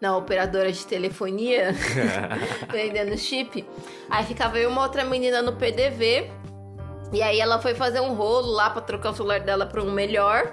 na 0.00 0.16
operadora 0.16 0.72
de 0.72 0.84
telefonia, 0.84 1.72
vendendo 2.70 3.16
chip. 3.16 3.64
Aí 4.10 4.24
ficava 4.24 4.58
eu 4.58 4.64
e 4.68 4.72
uma 4.72 4.82
outra 4.82 5.04
menina 5.04 5.40
no 5.40 5.52
PDV. 5.52 6.30
E 7.12 7.22
aí 7.22 7.38
ela 7.38 7.60
foi 7.60 7.74
fazer 7.74 8.00
um 8.00 8.14
rolo 8.14 8.50
lá 8.52 8.70
pra 8.70 8.82
trocar 8.82 9.10
o 9.10 9.14
celular 9.14 9.40
dela 9.40 9.66
pra 9.66 9.82
um 9.82 9.92
melhor. 9.92 10.52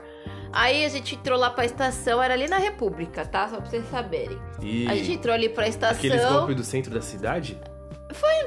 Aí 0.52 0.84
a 0.84 0.90
gente 0.90 1.16
entrou 1.16 1.38
lá 1.38 1.50
pra 1.50 1.64
estação, 1.66 2.22
era 2.22 2.34
ali 2.34 2.48
na 2.48 2.58
República, 2.58 3.26
tá? 3.26 3.48
Só 3.48 3.58
pra 3.58 3.66
vocês 3.70 3.86
saberem. 3.90 4.38
E 4.62 4.88
A 4.88 4.96
gente 4.96 5.14
entrou 5.14 5.34
ali 5.34 5.48
pra 5.50 5.68
estação. 5.68 5.98
aqueles 5.98 6.26
golpes 6.26 6.56
do 6.56 6.64
centro 6.64 6.92
da 6.94 7.02
cidade? 7.02 7.60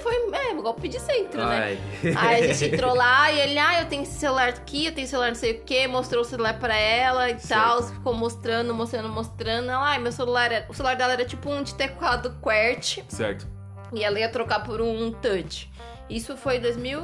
Foi, 0.02 0.14
é, 0.35 0.54
golpe 0.54 0.88
de 0.88 0.99
centro, 1.00 1.44
né? 1.47 1.78
Ai. 2.04 2.14
Aí 2.16 2.50
a 2.50 2.52
gente 2.54 2.73
entrou 2.75 2.94
lá 2.94 3.30
e 3.30 3.40
ele, 3.40 3.59
ah, 3.59 3.80
eu 3.82 3.87
tenho 3.88 4.02
esse 4.02 4.18
celular 4.18 4.49
aqui, 4.49 4.87
eu 4.87 4.94
tenho 4.94 5.06
celular 5.06 5.28
não 5.28 5.35
sei 5.35 5.52
o 5.52 5.61
que, 5.62 5.87
mostrou 5.87 6.23
o 6.23 6.25
celular 6.25 6.59
pra 6.59 6.76
ela 6.76 7.30
e 7.30 7.38
Certo. 7.38 7.49
tal, 7.62 7.82
ficou 7.82 8.14
mostrando, 8.14 8.75
mostrando, 8.75 9.09
mostrando. 9.09 9.71
Ela, 9.71 9.90
ai, 9.90 9.99
meu 9.99 10.12
celular 10.12 10.50
era. 10.50 10.66
O 10.68 10.75
celular 10.75 10.97
dela 10.97 11.12
era 11.12 11.25
tipo 11.25 11.49
um 11.50 11.62
de 11.62 11.75
teclado 11.75 12.30
QWERTY 12.42 13.04
certo. 13.09 13.47
e 13.92 14.02
ela 14.04 14.18
ia 14.18 14.28
trocar 14.28 14.62
por 14.64 14.80
um 14.80 15.12
touch. 15.12 15.71
Isso 16.11 16.37
foi 16.37 16.59
2000. 16.59 16.99
O 17.00 17.02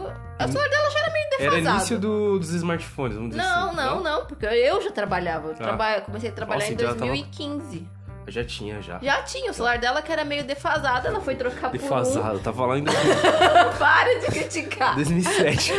celular 0.49 0.69
dela 0.69 0.91
já 0.91 0.99
era 0.99 1.13
meio 1.13 1.31
defasado. 1.31 1.57
Era 1.57 1.71
início 1.77 1.99
do- 1.99 2.39
dos 2.39 2.51
smartphones, 2.53 3.15
vamos 3.17 3.31
dizer 3.31 3.43
Não, 3.43 3.67
assim. 3.69 3.77
não, 3.77 4.03
não, 4.03 4.27
porque 4.27 4.45
eu 4.45 4.83
já 4.83 4.91
trabalhava. 4.91 5.49
Eu 5.49 5.53
Ah. 5.53 5.57
traba- 5.57 6.01
comecei 6.03 6.29
a 6.29 6.33
trabalhar 6.33 6.59
Nossa, 6.61 6.73
em 6.73 6.75
então 6.75 6.87
ela 6.89 6.95
tava- 6.97 7.07
2015. 7.11 7.89
Já 8.31 8.45
tinha, 8.45 8.83
já. 8.83 8.99
Já 9.01 9.23
tinha, 9.23 9.51
o 9.51 9.55
celular 9.55 9.79
dela 9.79 10.03
que 10.03 10.13
era 10.13 10.25
meio 10.25 10.45
defasado, 10.45 11.07
ela 11.07 11.21
foi 11.21 11.35
trocar 11.35 11.71
Defasado, 11.71 12.37
eu 12.37 12.41
tava 12.41 12.67
lá 12.67 12.79
em 12.79 12.85
por 12.85 12.95
um. 12.95 12.95
Para 13.79 14.19
de 14.21 14.27
criticar. 14.27 14.95
2007. 14.95 15.73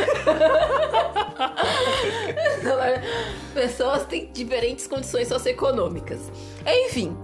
Pessoas 3.54 4.06
têm 4.06 4.32
diferentes 4.32 4.88
condições 4.88 5.28
socioeconômicas. 5.28 6.32
Enfim. 6.66 7.16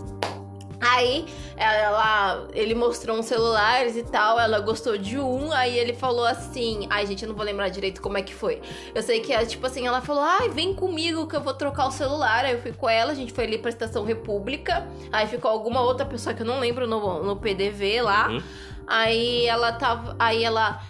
Aí 0.80 1.26
ela, 1.56 2.48
ele 2.54 2.76
mostrou 2.76 3.18
uns 3.18 3.26
celulares 3.26 3.96
e 3.96 4.04
tal, 4.04 4.40
ela 4.40 4.60
gostou 4.60 4.98
de 4.98 5.18
um, 5.18 5.52
aí 5.52 5.78
ele 5.78 5.94
falou 5.94 6.26
assim, 6.26 6.86
ai 6.90 7.06
gente, 7.06 7.24
eu 7.24 7.30
não 7.30 7.36
vou 7.36 7.46
lembrar 7.46 7.70
direito 7.70 8.02
como 8.02 8.18
é 8.18 8.22
que 8.22 8.34
foi. 8.34 8.62
Eu 8.94 9.02
sei 9.02 9.20
que 9.20 9.32
é 9.32 9.46
tipo 9.46 9.66
assim, 9.66 9.88
ela 9.88 10.02
falou, 10.02 10.24
ai, 10.24 10.50
vem 10.50 10.74
comigo 10.74 11.28
que 11.28 11.36
eu 11.36 11.42
vou 11.42 11.54
trocar 11.54 11.88
o 11.88 11.92
celular. 11.92 12.46
Aí 12.46 12.54
eu 12.54 12.62
fui 12.62 12.74
com 12.74 12.90
ela, 12.90 13.12
a 13.12 13.16
gente 13.16 13.34
foi 13.34 13.46
ali 13.46 13.58
pra 13.58 13.70
Estação 13.70 14.04
República, 14.04 14.88
aí 15.12 15.28
ficou 15.28 15.50
alguma 15.50 15.82
outra 15.82 16.06
pessoa 16.06 16.34
que 16.34 16.42
eu 16.42 16.46
não 16.46 16.60
lembro 16.60 16.88
no, 16.88 17.24
no 17.24 17.36
PDV 17.36 18.02
lá. 18.02 18.30
Uhum. 18.30 18.44
Aí 18.88 19.46
ela 19.48 19.72
tava. 19.74 20.16
Aí 20.20 20.44
ela. 20.44 20.82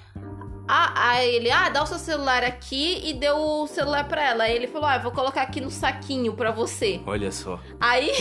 Ah, 0.67 1.09
aí 1.09 1.35
ele, 1.35 1.51
ah, 1.51 1.69
dá 1.69 1.83
o 1.83 1.85
seu 1.85 1.99
celular 1.99 2.43
aqui 2.43 2.99
e 3.07 3.13
deu 3.13 3.37
o 3.37 3.67
celular 3.67 4.07
pra 4.07 4.29
ela. 4.29 4.45
Aí 4.45 4.55
ele 4.55 4.65
falou, 4.67 4.87
ah, 4.89 4.97
vou 4.97 5.11
colocar 5.11 5.43
aqui 5.43 5.61
no 5.61 5.69
saquinho 5.69 6.33
pra 6.33 6.49
você. 6.51 6.99
Olha 7.05 7.31
só. 7.31 7.59
Aí. 7.79 8.11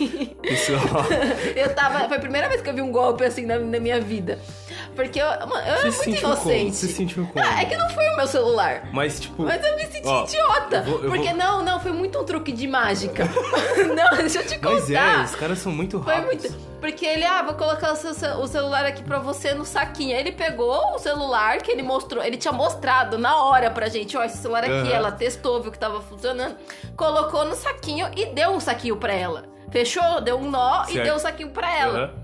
Pessoal, 0.42 0.80
eu 1.54 1.74
tava. 1.74 2.08
Foi 2.08 2.16
a 2.16 2.20
primeira 2.20 2.48
vez 2.48 2.62
que 2.62 2.70
eu 2.70 2.74
vi 2.74 2.80
um 2.80 2.90
golpe 2.90 3.22
assim 3.24 3.44
na, 3.44 3.58
na 3.58 3.78
minha 3.78 4.00
vida. 4.00 4.38
Porque 4.96 5.20
eu, 5.20 5.26
mano, 5.26 5.54
eu 5.66 5.74
era 5.74 5.92
muito 5.92 6.08
inocente. 6.08 6.74
Você 6.76 6.86
se 6.88 6.92
sentiu 6.94 7.26
como? 7.26 7.44
Ah, 7.44 7.62
é 7.62 7.64
que 7.66 7.76
não 7.76 7.88
foi 7.90 8.08
o 8.08 8.16
meu 8.16 8.26
celular. 8.26 8.88
Mas, 8.92 9.20
tipo... 9.20 9.42
Mas 9.42 9.62
eu 9.64 9.76
me 9.76 9.84
senti 9.86 10.06
Ó, 10.08 10.24
idiota. 10.24 10.76
eu 10.78 10.84
vou- 10.84 11.04
eu 11.04 11.10
porque 11.10 11.28
vou- 11.28 11.36
não, 11.36 11.62
não, 11.64 11.80
foi 11.80 11.92
muito 11.92 12.18
um 12.18 12.24
truque 12.24 12.50
de 12.52 12.66
mágica. 12.66 13.24
não, 13.94 14.16
deixa 14.16 14.38
eu 14.40 14.46
te 14.46 14.58
contar. 14.58 14.74
Mas 14.74 14.90
é, 14.90 15.24
os 15.24 15.34
caras 15.36 15.58
são 15.58 15.70
muito 15.70 16.02
Foi 16.02 16.14
rápidos. 16.14 16.50
muito. 16.50 16.69
Porque 16.80 17.04
ele, 17.04 17.24
ah, 17.24 17.42
vou 17.42 17.54
colocar 17.54 17.92
o, 17.92 17.96
seu 17.96 18.10
o 18.40 18.46
celular 18.46 18.86
aqui 18.86 19.02
pra 19.02 19.18
você 19.18 19.52
no 19.52 19.64
saquinho. 19.66 20.14
Aí 20.14 20.20
ele 20.20 20.32
pegou 20.32 20.94
o 20.94 20.98
celular 20.98 21.58
que 21.58 21.70
ele 21.70 21.82
mostrou, 21.82 22.24
ele 22.24 22.36
tinha 22.38 22.52
mostrado 22.52 23.18
na 23.18 23.36
hora 23.44 23.70
pra 23.70 23.88
gente, 23.88 24.16
ó, 24.16 24.24
esse 24.24 24.38
celular 24.38 24.64
aqui, 24.64 24.72
Aham. 24.72 24.90
ela 24.90 25.12
testou, 25.12 25.60
viu 25.62 25.70
que 25.70 25.78
tava 25.78 26.00
funcionando, 26.00 26.56
colocou 26.96 27.44
no 27.44 27.54
saquinho 27.54 28.10
e 28.16 28.26
deu 28.26 28.50
um 28.50 28.60
saquinho 28.60 28.96
pra 28.96 29.12
ela. 29.12 29.44
Fechou? 29.70 30.20
Deu 30.20 30.38
um 30.38 30.50
nó 30.50 30.84
e 30.84 30.92
Certo. 30.94 31.04
deu 31.04 31.14
um 31.14 31.18
saquinho 31.18 31.50
pra 31.50 31.70
ela. 31.76 31.98
Aham. 31.98 32.14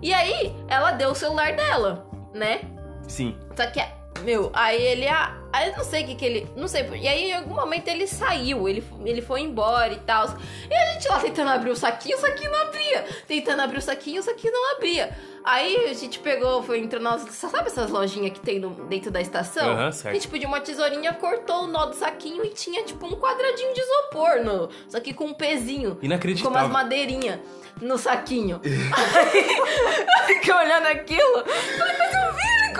E 0.00 0.14
aí, 0.14 0.54
ela 0.68 0.92
deu 0.92 1.10
o 1.10 1.14
celular 1.14 1.52
dela, 1.54 2.06
né? 2.32 2.60
Sim. 3.06 3.36
Só 3.56 3.66
que, 3.66 3.84
meu, 4.22 4.50
aí 4.54 4.80
ele, 4.80 5.06
ah, 5.08 5.37
aí 5.52 5.70
eu 5.70 5.76
não 5.76 5.84
sei 5.84 6.02
o 6.02 6.06
que 6.06 6.14
que 6.14 6.24
ele, 6.24 6.48
não 6.56 6.68
sei, 6.68 6.86
e 7.00 7.08
aí 7.08 7.30
em 7.30 7.34
algum 7.34 7.54
momento 7.54 7.88
ele 7.88 8.06
saiu, 8.06 8.68
ele, 8.68 8.84
ele 9.04 9.22
foi 9.22 9.40
embora 9.40 9.92
e 9.92 9.98
tal. 9.98 10.26
E 10.70 10.74
a 10.74 10.92
gente 10.92 11.08
lá 11.08 11.18
tentando 11.20 11.50
abrir 11.50 11.70
o 11.70 11.76
saquinho, 11.76 12.16
o 12.16 12.20
saquinho 12.20 12.50
não 12.50 12.62
abria. 12.62 13.06
Tentando 13.26 13.62
abrir 13.62 13.78
o 13.78 13.82
saquinho, 13.82 14.20
o 14.20 14.22
saquinho 14.24 14.52
não 14.52 14.76
abria. 14.76 15.16
Aí 15.44 15.86
a 15.88 15.94
gente 15.94 16.18
pegou, 16.18 16.62
foi 16.62 16.78
entrando 16.80 17.04
nas, 17.04 17.22
sabe 17.30 17.68
essas 17.68 17.90
lojinhas 17.90 18.32
que 18.32 18.40
tem 18.40 18.58
no- 18.58 18.70
dentro 18.86 19.10
da 19.10 19.20
estação? 19.20 19.66
Aham, 19.70 19.92
certo. 19.92 20.10
A 20.10 20.14
gente 20.14 20.28
pediu 20.28 20.48
uma 20.48 20.60
tesourinha, 20.60 21.14
cortou 21.14 21.64
o 21.64 21.66
nó 21.66 21.86
do 21.86 21.94
saquinho 21.94 22.44
e 22.44 22.50
tinha 22.50 22.82
tipo 22.84 23.06
um 23.06 23.12
quadradinho 23.16 23.72
de 23.72 23.80
isopor, 23.80 24.44
no, 24.44 24.68
só 24.88 25.00
que 25.00 25.14
com 25.14 25.26
um 25.26 25.32
pezinho. 25.34 25.90
Com 25.90 25.96
umas 25.96 26.04
Inacreditável. 26.04 26.68
madeirinhas 26.68 27.38
no 27.80 27.96
saquinho. 27.96 28.60
Aí, 28.64 29.46
fiquei 30.26 30.52
olhando 30.52 30.86
aquilo. 30.88 31.44
Falei, 31.78 31.94
mas 31.98 32.14
eu 32.14 32.27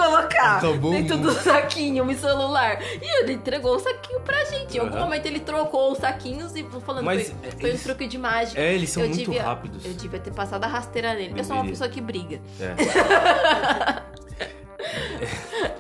colocar 0.03 0.57
Acabou 0.59 0.93
dentro 0.93 1.17
o 1.17 1.21
do 1.21 1.33
saquinho 1.33 2.05
o 2.05 2.15
celular. 2.15 2.79
E 2.83 3.23
ele 3.23 3.33
entregou 3.35 3.77
o 3.77 3.79
saquinho 3.79 4.21
pra 4.21 4.45
gente. 4.45 4.77
Em 4.77 4.81
algum 4.81 4.95
Aham. 4.97 5.05
momento 5.05 5.27
ele 5.27 5.41
trocou 5.41 5.93
os 5.93 5.99
saquinhos 5.99 6.55
e 6.57 6.63
falando 6.87 7.05
Mas, 7.05 7.31
foi, 7.31 7.49
é, 7.49 7.51
foi 7.53 7.65
um 7.65 7.67
eles- 7.73 7.83
truque 7.83 8.07
de 8.07 8.17
mágica. 8.19 8.61
É, 8.61 8.75
eles 8.75 8.91
são 8.91 9.03
Eu 9.03 9.09
muito 9.11 9.25
devia- 9.25 9.43
rápidos. 9.43 9.85
Eu 9.85 9.93
devia 9.95 10.21
ter 10.21 10.33
passado 10.33 10.65
a 10.65 10.67
rasteira 10.69 11.15
nele. 11.15 11.35
Eu 11.39 11.45
sou 11.45 11.57
uma 11.57 11.63
Deveria. 11.65 11.71
pessoa 11.73 11.89
que 11.91 12.01
briga. 12.01 12.41
É. 12.61 14.09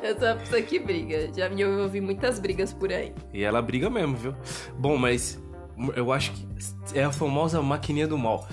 Eu 0.02 0.18
sou 0.18 0.28
uma 0.28 0.36
pessoa 0.36 0.62
que 0.62 0.78
briga. 0.78 1.30
Já 1.36 1.48
me 1.48 1.64
ouvi 1.64 2.00
muitas 2.00 2.38
brigas 2.38 2.72
por 2.72 2.92
aí. 2.92 3.12
E 3.32 3.42
ela 3.44 3.60
briga 3.62 3.88
mesmo, 3.88 4.16
viu? 4.16 4.34
Bom, 4.78 4.96
mas 4.96 5.38
eu 5.94 6.12
acho 6.12 6.32
que 6.32 6.46
é 6.94 7.04
a 7.04 7.12
famosa 7.12 7.60
maquininha 7.62 8.06
do 8.08 8.18
mal. 8.18 8.46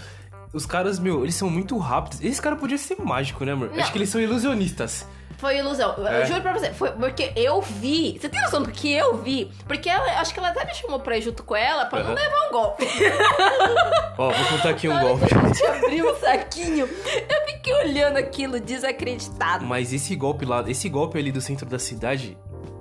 Os 0.54 0.66
caras, 0.66 1.00
meu, 1.00 1.24
eles 1.24 1.36
são 1.36 1.50
muito 1.50 1.78
rápidos. 1.78 2.22
Esse 2.24 2.42
cara 2.42 2.56
podia 2.56 2.78
ser 2.78 2.98
mágico, 3.02 3.44
né, 3.44 3.52
amor? 3.54 3.72
Não. 3.72 3.80
Acho 3.80 3.92
que 3.92 3.98
eles 3.98 4.10
são 4.10 4.22
ilusionistas. 4.22 5.06
Foi 5.38 5.58
ilusão. 5.58 5.96
É. 6.08 6.22
Eu 6.22 6.26
juro 6.28 6.42
pra 6.42 6.54
você. 6.54 6.72
Foi 6.72 6.92
porque 6.92 7.32
eu 7.36 7.62
vi. 7.62 8.18
Você 8.20 8.30
tem 8.30 8.42
noção 8.42 8.64
do 8.64 8.72
que 8.72 8.92
eu 8.92 9.18
vi? 9.18 9.52
Porque 9.68 9.90
ela, 9.90 10.20
acho 10.20 10.34
que 10.34 10.40
ela 10.40 10.50
até 10.50 10.66
me 10.66 10.74
chamou 10.74 11.00
pra 11.00 11.18
ir 11.18 11.22
junto 11.22 11.44
com 11.44 11.56
ela 11.56 11.86
pra 11.86 12.00
não 12.04 12.12
Aham. 12.12 12.16
levar 12.16 12.48
um 12.48 12.52
golpe. 12.52 12.88
Ó, 14.18 14.32
vou 14.32 14.46
contar 14.48 14.70
aqui 14.70 14.88
um 14.88 14.98
golpe. 15.00 15.26
a 15.26 15.48
gente 15.48 15.66
abriu 15.66 16.10
o 16.10 16.16
saquinho, 16.16 16.88
eu 16.88 17.48
fiquei 17.48 17.74
olhando 17.74 18.18
aquilo 18.18 18.60
desacreditado. 18.60 19.66
Mas 19.66 19.92
esse 19.92 20.16
golpe 20.16 20.46
lá, 20.46 20.64
esse 20.68 20.88
golpe 20.88 21.18
ali 21.18 21.32
do 21.32 21.42
centro 21.42 21.66
da 21.66 21.80
cidade, 21.80 22.38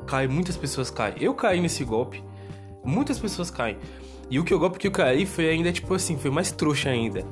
cai, 0.06 0.28
muitas 0.28 0.56
pessoas 0.56 0.90
caem. 0.90 1.14
Eu 1.20 1.34
caí 1.34 1.60
nesse 1.60 1.82
golpe, 1.84 2.22
muitas 2.84 3.18
pessoas 3.18 3.50
caem. 3.50 3.78
E 4.30 4.38
o 4.38 4.44
que 4.44 4.54
o 4.54 4.58
golpe 4.58 4.78
que 4.78 4.86
eu 4.86 4.92
caí 4.92 5.26
foi 5.26 5.48
ainda, 5.48 5.72
tipo 5.72 5.92
assim, 5.92 6.16
foi 6.16 6.30
mais 6.30 6.50
trouxa 6.52 6.88
ainda. 6.88 7.24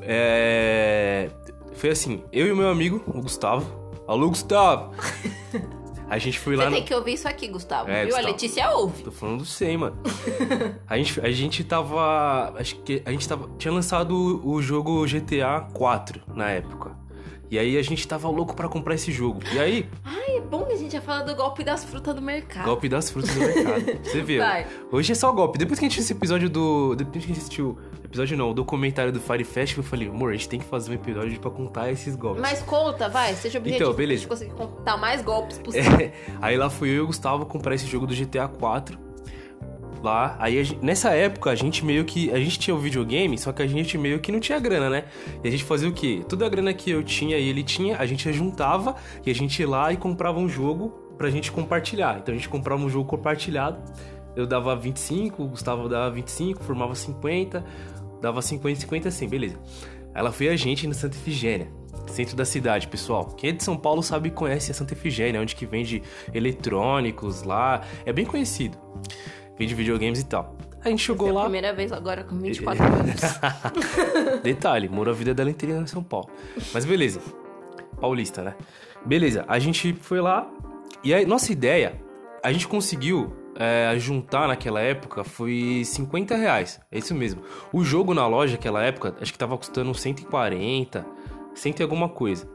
É... 0.00 1.28
Foi 1.74 1.90
assim, 1.90 2.24
eu 2.32 2.46
e 2.46 2.52
o 2.52 2.56
meu 2.56 2.68
amigo, 2.68 3.02
o 3.06 3.20
Gustavo. 3.20 3.83
Alô, 4.06 4.28
Gustavo! 4.28 4.94
A 6.10 6.18
gente 6.18 6.38
foi 6.38 6.54
lá 6.54 6.64
Você 6.64 6.70
no... 6.70 6.76
tem 6.76 6.84
que 6.84 6.94
ouvir 6.94 7.14
isso 7.14 7.26
aqui, 7.26 7.48
Gustavo. 7.48 7.90
É, 7.90 8.00
viu? 8.00 8.08
Gustavo. 8.08 8.26
A 8.26 8.30
Letícia 8.30 8.70
ouve. 8.72 9.02
Tô 9.02 9.10
falando 9.10 9.38
do 9.38 9.44
100, 9.46 9.78
mano. 9.78 9.96
a, 10.86 10.98
gente, 10.98 11.20
a 11.20 11.32
gente 11.32 11.64
tava. 11.64 12.52
Acho 12.56 12.76
que 12.76 13.02
a 13.06 13.10
gente 13.10 13.26
tava. 13.26 13.48
Tinha 13.56 13.72
lançado 13.72 14.14
o, 14.14 14.52
o 14.52 14.62
jogo 14.62 15.06
GTA 15.06 15.66
4 15.72 16.22
na 16.34 16.50
época. 16.50 16.94
E 17.54 17.58
aí 17.58 17.78
a 17.78 17.82
gente 17.82 18.08
tava 18.08 18.28
louco 18.28 18.52
pra 18.56 18.68
comprar 18.68 18.96
esse 18.96 19.12
jogo. 19.12 19.40
E 19.52 19.60
aí, 19.60 19.88
Ai, 20.04 20.38
é 20.38 20.40
bom 20.40 20.64
que 20.64 20.72
a 20.72 20.76
gente 20.76 20.90
já 20.92 21.00
fala 21.00 21.22
do 21.22 21.36
golpe 21.36 21.62
das 21.62 21.84
frutas 21.84 22.12
do 22.12 22.20
mercado. 22.20 22.64
golpe 22.64 22.88
das 22.88 23.08
frutas 23.08 23.32
do 23.32 23.38
mercado. 23.38 24.00
Você 24.02 24.22
viu? 24.26 24.42
Vai. 24.42 24.66
Hoje 24.90 25.12
é 25.12 25.14
só 25.14 25.30
golpe. 25.30 25.56
Depois 25.56 25.78
que 25.78 25.84
a 25.84 25.88
gente 25.88 26.00
assistiu 26.00 26.14
esse 26.16 26.18
episódio 26.20 26.50
do. 26.50 26.96
Depois 26.96 27.24
que 27.24 27.30
a 27.30 27.32
gente 27.32 27.38
assistiu. 27.38 27.78
Episódio 28.02 28.36
não, 28.36 28.50
o 28.50 28.54
documentário 28.54 29.12
do 29.12 29.20
Fire 29.20 29.44
Festival, 29.44 29.84
eu 29.84 29.88
falei, 29.88 30.08
amor, 30.08 30.30
a 30.30 30.32
gente 30.34 30.48
tem 30.48 30.58
que 30.58 30.64
fazer 30.64 30.90
um 30.90 30.94
episódio 30.94 31.38
pra 31.38 31.48
contar 31.48 31.92
esses 31.92 32.16
golpes. 32.16 32.42
Mas 32.42 32.60
conta, 32.60 33.08
vai, 33.08 33.34
seja 33.34 33.60
objetivo. 33.60 33.84
Então, 33.84 33.94
beleza. 33.96 34.26
Pra 34.26 34.36
gente 34.36 34.48
conseguir 34.48 34.68
contar 34.68 34.96
mais 34.96 35.22
golpes 35.22 35.58
possível. 35.62 36.00
É, 36.00 36.12
aí 36.42 36.56
lá 36.56 36.68
fui 36.68 36.88
eu 36.90 36.94
e 36.94 37.00
o 37.02 37.06
Gustavo 37.06 37.46
comprar 37.46 37.76
esse 37.76 37.86
jogo 37.86 38.04
do 38.04 38.14
GTA 38.16 38.48
4. 38.48 38.98
Lá, 40.04 40.36
aí 40.38 40.58
a 40.58 40.62
gen- 40.62 40.78
nessa 40.82 41.12
época 41.14 41.48
a 41.50 41.54
gente 41.54 41.82
meio 41.82 42.04
que. 42.04 42.30
A 42.30 42.38
gente 42.38 42.58
tinha 42.58 42.74
o 42.76 42.78
videogame, 42.78 43.38
só 43.38 43.52
que 43.52 43.62
a 43.62 43.66
gente 43.66 43.96
meio 43.96 44.18
que 44.20 44.30
não 44.30 44.38
tinha 44.38 44.58
grana, 44.58 44.90
né? 44.90 45.04
E 45.42 45.48
a 45.48 45.50
gente 45.50 45.64
fazia 45.64 45.88
o 45.88 45.92
quê? 45.94 46.22
Toda 46.28 46.44
a 46.44 46.48
grana 46.50 46.74
que 46.74 46.90
eu 46.90 47.02
tinha 47.02 47.38
e 47.38 47.48
ele 47.48 47.62
tinha, 47.62 47.96
a 47.96 48.04
gente 48.04 48.30
juntava 48.30 48.96
e 49.24 49.30
a 49.30 49.34
gente 49.34 49.58
ia 49.60 49.66
lá 49.66 49.90
e 49.94 49.96
comprava 49.96 50.38
um 50.38 50.46
jogo 50.46 50.90
pra 51.16 51.30
gente 51.30 51.50
compartilhar. 51.50 52.18
Então 52.18 52.34
a 52.34 52.36
gente 52.36 52.50
comprava 52.50 52.82
um 52.82 52.88
jogo 52.90 53.08
compartilhado. 53.08 53.78
Eu 54.36 54.46
dava 54.46 54.76
25, 54.76 55.42
o 55.42 55.48
Gustavo 55.48 55.88
dava 55.88 56.10
25, 56.10 56.62
formava 56.62 56.94
50, 56.94 57.64
dava 58.20 58.42
50, 58.42 58.80
50 58.80 59.08
assim, 59.08 59.26
beleza. 59.26 59.58
Ela 60.14 60.30
foi 60.30 60.48
a 60.48 60.56
gente 60.56 60.86
no 60.86 60.92
Santa 60.92 61.16
Efigênia, 61.16 61.68
centro 62.08 62.36
da 62.36 62.44
cidade, 62.44 62.88
pessoal. 62.88 63.24
Quem 63.38 63.50
é 63.50 63.52
de 63.54 63.64
São 63.64 63.76
Paulo 63.76 64.02
sabe 64.02 64.28
e 64.28 64.32
conhece 64.32 64.70
a 64.70 64.74
Santa 64.74 64.92
Efigênia, 64.92 65.40
onde 65.40 65.56
que 65.56 65.64
vende 65.64 66.02
eletrônicos 66.34 67.42
lá. 67.42 67.80
É 68.04 68.12
bem 68.12 68.26
conhecido. 68.26 68.76
Vende 69.58 69.74
videogames 69.74 70.20
e 70.20 70.26
tal. 70.26 70.56
A 70.84 70.90
gente 70.90 71.02
chegou 71.02 71.28
É 71.28 71.30
a 71.30 71.34
lá. 71.34 71.42
primeira 71.42 71.72
vez 71.72 71.92
agora 71.92 72.24
com 72.24 72.36
24 72.36 72.84
anos. 72.84 73.20
Detalhe, 74.42 74.88
moro 74.88 75.10
a 75.10 75.14
vida 75.14 75.32
dela 75.32 75.50
inteira 75.50 75.78
em 75.78 75.86
São 75.86 76.02
Paulo. 76.02 76.28
Mas 76.72 76.84
beleza. 76.84 77.20
Paulista, 78.00 78.42
né? 78.42 78.54
Beleza, 79.04 79.44
a 79.48 79.58
gente 79.58 79.94
foi 79.94 80.20
lá. 80.20 80.46
E 81.02 81.14
aí, 81.14 81.24
nossa 81.24 81.52
ideia, 81.52 82.00
a 82.42 82.52
gente 82.52 82.66
conseguiu 82.68 83.34
é, 83.56 83.94
juntar 83.98 84.48
naquela 84.48 84.80
época 84.80 85.24
foi 85.24 85.82
50 85.84 86.34
reais. 86.36 86.80
É 86.90 86.98
isso 86.98 87.14
mesmo. 87.14 87.42
O 87.72 87.84
jogo 87.84 88.12
na 88.12 88.26
loja 88.26 88.52
naquela 88.52 88.82
época, 88.82 89.14
acho 89.20 89.32
que 89.32 89.38
tava 89.38 89.56
custando 89.56 89.94
140, 89.94 91.06
100 91.54 91.74
e 91.78 91.82
alguma 91.82 92.08
coisa. 92.08 92.48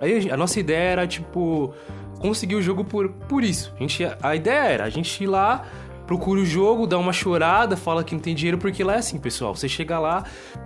Aí 0.00 0.28
a, 0.30 0.34
a 0.34 0.36
nossa 0.36 0.58
ideia 0.58 0.90
era, 0.90 1.06
tipo, 1.06 1.72
conseguir 2.20 2.54
o 2.56 2.62
jogo 2.62 2.84
por, 2.84 3.08
por 3.10 3.44
isso. 3.44 3.72
A, 3.76 3.78
gente, 3.80 4.04
a 4.22 4.34
ideia 4.34 4.64
era 4.64 4.84
a 4.84 4.90
gente 4.90 5.22
ir 5.22 5.26
lá, 5.26 5.66
procura 6.08 6.40
o 6.40 6.44
jogo, 6.44 6.86
dá 6.86 6.98
uma 6.98 7.12
chorada, 7.12 7.76
fala 7.76 8.02
que 8.02 8.14
não 8.14 8.20
tem 8.20 8.34
dinheiro, 8.34 8.56
porque 8.56 8.82
lá 8.82 8.94
é 8.94 8.98
assim, 8.98 9.18
pessoal. 9.18 9.54
Você 9.54 9.68
chega 9.68 9.98
lá, 9.98 10.24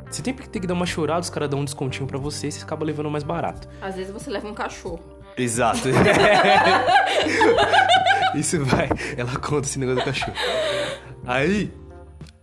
você 0.08 0.22
tem 0.22 0.32
que 0.32 0.48
ter 0.48 0.60
que 0.60 0.68
dar 0.68 0.74
uma 0.74 0.86
chorada, 0.86 1.18
os 1.18 1.28
caras 1.28 1.50
dão 1.50 1.58
um 1.58 1.64
descontinho 1.64 2.06
pra 2.06 2.16
você 2.16 2.46
e 2.46 2.52
você 2.52 2.62
acaba 2.62 2.86
levando 2.86 3.10
mais 3.10 3.24
barato. 3.24 3.68
Às 3.80 3.96
vezes 3.96 4.12
você 4.12 4.30
leva 4.30 4.46
um 4.46 4.54
cachorro. 4.54 5.00
Exato. 5.36 5.88
Isso 8.36 8.64
vai. 8.64 8.88
Ela 9.16 9.36
conta 9.36 9.66
esse 9.66 9.80
negócio 9.80 10.00
do 10.00 10.04
cachorro. 10.04 10.36
Aí, 11.26 11.72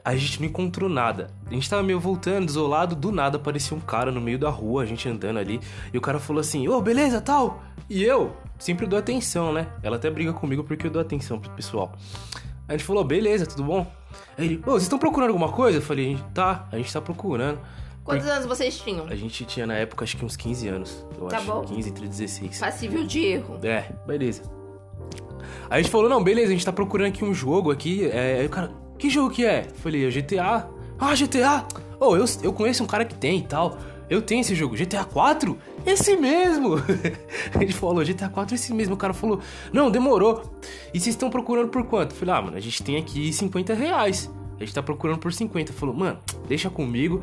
a 0.04 0.14
gente 0.18 0.42
não 0.42 0.50
encontrou 0.50 0.90
nada. 0.90 1.28
A 1.50 1.54
gente 1.54 1.70
tava 1.70 1.82
meio 1.82 2.02
voltando, 2.02 2.48
desolado, 2.48 2.98
do 2.98 3.14
nada 3.14 3.38
apareceu 3.38 3.78
um 3.78 3.82
cara 3.82 4.12
no 4.12 4.20
meio 4.20 4.38
da 4.38 4.50
rua, 4.50 4.84
a 4.84 4.86
gente 4.86 5.08
andando 5.08 5.40
ali, 5.40 5.62
e 5.94 5.98
o 5.98 6.02
cara 6.02 6.20
falou 6.20 6.42
assim: 6.42 6.68
Ô, 6.68 6.82
beleza, 6.82 7.22
tal? 7.22 7.64
E 7.90 8.04
eu 8.04 8.36
sempre 8.58 8.86
dou 8.86 9.00
atenção, 9.00 9.54
né? 9.54 9.68
Ela 9.82 9.96
até 9.96 10.12
briga 10.12 10.34
comigo 10.34 10.66
porque 10.66 10.88
eu 10.88 10.92
dou 10.92 11.02
atenção 11.02 11.40
pro 11.40 11.50
pessoal. 11.52 11.94
A 12.70 12.74
gente 12.74 12.84
falou: 12.86 13.04
beleza, 13.04 13.46
tudo 13.46 13.64
bom? 13.64 13.86
Aí 14.38 14.46
ele: 14.46 14.58
Ô, 14.66 14.72
vocês 14.72 14.84
estão 14.84 14.98
procurando 15.00 15.30
alguma 15.30 15.50
coisa? 15.52 15.80
Eu 15.80 15.82
falei: 15.82 16.18
tá, 16.34 16.68
a 16.72 16.78
gente 16.78 16.94
tá 16.94 17.02
procurando. 17.02 17.60
Quantos 18.04 18.26
anos 18.28 18.46
vocês 18.46 18.78
tinham? 18.80 19.06
A 19.08 19.16
gente 19.16 19.44
tinha 19.46 19.68
na 19.68 19.76
época 19.76 20.04
acho 20.04 20.16
que 20.18 20.24
uns 20.26 20.36
15 20.38 20.68
anos. 20.68 21.06
Eu 21.20 21.28
Tá 21.28 21.38
acho. 21.38 21.46
bom. 21.48 21.62
15 21.64 21.90
entre 21.90 22.08
16. 22.08 22.60
Passível 22.60 23.04
de 23.06 23.24
erro. 23.26 23.60
É, 23.62 23.92
beleza. 24.08 24.44
Aí 25.70 25.80
a 25.80 25.82
gente 25.82 25.92
falou, 25.92 26.10
não, 26.10 26.24
beleza, 26.24 26.48
a 26.48 26.52
gente 26.52 26.66
tá 26.66 26.72
procurando 26.74 27.08
aqui 27.10 27.24
um 27.24 27.34
jogo 27.34 27.70
aqui. 27.72 28.08
É, 28.10 28.40
aí 28.40 28.46
o 28.46 28.50
cara, 28.50 28.72
que 28.98 29.10
jogo 29.10 29.30
que 29.30 29.46
é? 29.46 29.66
Eu 29.70 29.76
falei, 29.76 30.08
é 30.08 30.10
GTA. 30.10 30.68
Ah, 30.98 31.14
GTA? 31.16 31.66
Oh, 32.00 32.16
eu, 32.16 32.26
eu 32.42 32.52
conheço 32.54 32.84
um 32.84 32.88
cara 32.88 33.06
que 33.06 33.14
tem 33.16 33.40
e 33.40 33.44
tal. 33.44 33.78
Eu 34.10 34.22
tenho 34.24 34.42
esse 34.42 34.56
jogo, 34.56 34.76
GTA 34.76 35.04
4? 35.06 35.56
Esse 35.86 36.16
mesmo! 36.18 36.78
gente 37.60 37.74
falou, 37.74 38.04
GTA 38.04 38.30
4 38.30 38.56
esse 38.56 38.74
mesmo. 38.74 38.96
O 38.96 38.98
cara 38.98 39.14
falou, 39.14 39.40
não, 39.72 39.90
demorou. 39.90 40.58
E 40.94 41.00
vocês 41.00 41.16
estão 41.16 41.30
procurando 41.30 41.70
por 41.70 41.86
quanto? 41.86 42.14
Falei, 42.14 42.36
ah, 42.36 42.42
mano, 42.42 42.58
a 42.58 42.60
gente 42.60 42.82
tem 42.84 42.98
aqui 42.98 43.32
50 43.32 43.74
reais. 43.74 44.32
A 44.58 44.60
gente 44.60 44.74
tá 44.74 44.84
procurando 44.84 45.20
por 45.20 45.32
50. 45.32 45.74
Falou, 45.74 45.96
mano, 45.96 46.20
deixa 46.48 46.70
comigo 46.70 47.22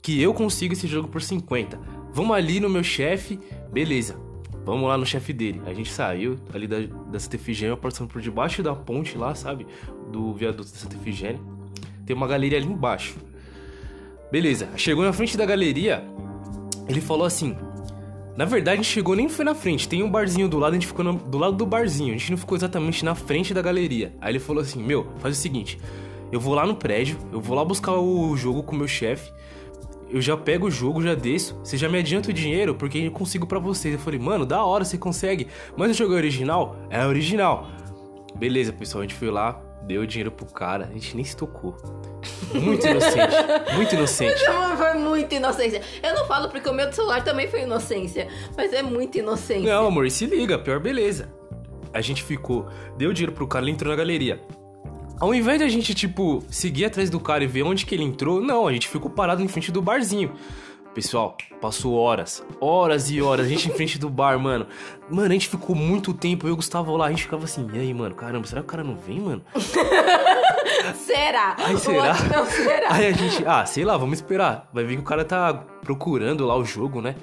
que 0.00 0.20
eu 0.20 0.34
consigo 0.34 0.74
esse 0.74 0.86
jogo 0.86 1.08
por 1.08 1.22
50. 1.22 1.78
Vamos 2.12 2.36
ali 2.36 2.60
no 2.60 2.68
meu 2.68 2.84
chefe, 2.84 3.38
beleza. 3.72 4.16
vamos 4.64 4.88
lá 4.88 4.96
no 4.96 5.06
chefe 5.06 5.32
dele. 5.32 5.60
A 5.66 5.74
gente 5.74 5.90
saiu 5.90 6.38
ali 6.52 6.66
da, 6.66 6.80
da 7.10 7.18
Santa 7.18 7.36
Efigênia, 7.36 7.76
passando 7.76 8.08
por 8.08 8.20
debaixo 8.20 8.62
da 8.62 8.74
ponte 8.74 9.16
lá, 9.16 9.34
sabe? 9.34 9.66
Do 10.10 10.32
viaduto 10.34 10.70
da 10.70 10.76
Santa 10.76 10.96
Efigênia. 10.96 11.40
Tem 12.06 12.14
uma 12.14 12.26
galeria 12.26 12.58
ali 12.58 12.66
embaixo. 12.66 13.16
Beleza, 14.30 14.68
chegou 14.76 15.04
na 15.04 15.12
frente 15.12 15.36
da 15.36 15.46
galeria, 15.46 16.04
ele 16.88 17.00
falou 17.00 17.26
assim: 17.26 17.56
na 18.36 18.44
verdade, 18.44 18.80
a 18.80 18.82
gente 18.82 18.92
chegou 18.92 19.14
nem 19.14 19.28
foi 19.28 19.44
na 19.44 19.54
frente. 19.54 19.88
Tem 19.88 20.02
um 20.02 20.10
barzinho 20.10 20.48
do 20.48 20.58
lado, 20.58 20.72
a 20.72 20.74
gente 20.74 20.86
ficou 20.86 21.04
no, 21.04 21.12
do 21.12 21.38
lado 21.38 21.56
do 21.56 21.64
barzinho. 21.64 22.14
A 22.14 22.16
gente 22.16 22.30
não 22.30 22.38
ficou 22.38 22.56
exatamente 22.56 23.04
na 23.04 23.14
frente 23.14 23.54
da 23.54 23.62
galeria. 23.62 24.12
Aí 24.20 24.32
ele 24.32 24.40
falou 24.40 24.62
assim: 24.62 24.82
Meu, 24.82 25.06
faz 25.18 25.38
o 25.38 25.40
seguinte. 25.40 25.78
Eu 26.32 26.40
vou 26.40 26.54
lá 26.54 26.66
no 26.66 26.74
prédio, 26.74 27.16
eu 27.32 27.40
vou 27.40 27.56
lá 27.56 27.64
buscar 27.64 27.92
o 27.92 28.36
jogo 28.36 28.62
com 28.62 28.74
o 28.74 28.78
meu 28.78 28.88
chefe. 28.88 29.32
Eu 30.10 30.20
já 30.20 30.36
pego 30.36 30.66
o 30.66 30.70
jogo, 30.70 31.02
já 31.02 31.14
desço. 31.14 31.58
Você 31.62 31.76
já 31.76 31.88
me 31.88 31.98
adianta 31.98 32.30
o 32.30 32.32
dinheiro 32.32 32.74
porque 32.74 32.98
eu 32.98 33.10
consigo 33.12 33.46
para 33.46 33.58
vocês. 33.58 33.94
Eu 33.94 34.00
falei, 34.00 34.18
mano, 34.18 34.44
da 34.44 34.64
hora, 34.64 34.84
você 34.84 34.98
consegue. 34.98 35.46
Mas 35.76 35.92
o 35.92 35.94
jogo 35.94 36.14
é 36.14 36.16
original? 36.16 36.76
É 36.90 37.06
original. 37.06 37.68
Beleza, 38.36 38.72
pessoal, 38.72 39.02
a 39.02 39.06
gente 39.06 39.14
foi 39.14 39.30
lá, 39.30 39.62
deu 39.86 40.02
o 40.02 40.06
dinheiro 40.06 40.30
pro 40.30 40.46
cara, 40.46 40.86
a 40.86 40.92
gente 40.92 41.14
nem 41.14 41.24
se 41.24 41.36
tocou. 41.36 41.76
Muito 42.52 42.86
inocente. 42.86 43.74
muito 43.74 43.94
inocente. 43.94 44.42
Mas 44.46 44.78
foi 44.78 44.94
muito 44.94 45.34
inocência. 45.34 45.82
Eu 46.02 46.14
não 46.14 46.26
falo 46.26 46.48
porque 46.48 46.68
o 46.68 46.72
meu 46.72 46.92
celular 46.92 47.22
também 47.22 47.48
foi 47.48 47.62
inocência. 47.62 48.28
Mas 48.56 48.72
é 48.72 48.82
muito 48.82 49.18
inocência. 49.18 49.72
Não, 49.72 49.86
amor, 49.86 50.10
se 50.10 50.26
liga, 50.26 50.58
pior 50.58 50.78
beleza. 50.80 51.32
A 51.92 52.00
gente 52.00 52.22
ficou, 52.22 52.66
deu 52.96 53.12
dinheiro 53.12 53.32
pro 53.32 53.46
cara, 53.46 53.64
ele 53.64 53.72
entrou 53.72 53.90
na 53.90 53.96
galeria. 53.96 54.40
Ao 55.20 55.32
invés 55.32 55.58
de 55.58 55.64
a 55.64 55.68
gente, 55.68 55.94
tipo, 55.94 56.42
seguir 56.50 56.86
atrás 56.86 57.08
do 57.08 57.20
cara 57.20 57.44
e 57.44 57.46
ver 57.46 57.62
onde 57.62 57.86
que 57.86 57.94
ele 57.94 58.02
entrou, 58.02 58.40
não, 58.40 58.66
a 58.66 58.72
gente 58.72 58.88
ficou 58.88 59.10
parado 59.10 59.42
em 59.42 59.48
frente 59.48 59.70
do 59.70 59.80
barzinho. 59.80 60.32
Pessoal, 60.94 61.36
passou 61.60 61.94
horas, 61.94 62.44
horas 62.60 63.10
e 63.10 63.20
horas, 63.20 63.46
a 63.46 63.48
gente 63.48 63.68
em 63.68 63.72
frente 63.72 63.98
do 63.98 64.08
bar, 64.08 64.38
mano. 64.38 64.66
Mano, 65.10 65.28
a 65.28 65.32
gente 65.32 65.48
ficou 65.48 65.74
muito 65.74 66.14
tempo, 66.14 66.46
eu 66.46 66.50
e 66.50 66.52
o 66.52 66.56
Gustavo 66.56 66.96
lá, 66.96 67.06
a 67.06 67.10
gente 67.10 67.24
ficava 67.24 67.44
assim, 67.44 67.68
e 67.74 67.78
aí, 67.78 67.92
mano, 67.92 68.14
caramba, 68.14 68.46
será 68.46 68.60
que 68.60 68.66
o 68.68 68.70
cara 68.70 68.84
não 68.84 68.94
vem, 68.94 69.18
mano? 69.20 69.42
será? 70.94 71.56
Aí 71.58 71.78
será? 71.78 72.14
Não, 72.32 72.46
será? 72.46 72.92
Aí 72.92 73.06
a 73.06 73.12
gente, 73.12 73.44
ah, 73.46 73.64
sei 73.66 73.84
lá, 73.84 73.96
vamos 73.96 74.18
esperar. 74.18 74.68
Vai 74.72 74.84
ver 74.84 74.96
que 74.96 75.02
o 75.02 75.04
cara 75.04 75.24
tá 75.24 75.54
procurando 75.82 76.46
lá 76.46 76.56
o 76.56 76.64
jogo, 76.64 77.00
né? 77.00 77.14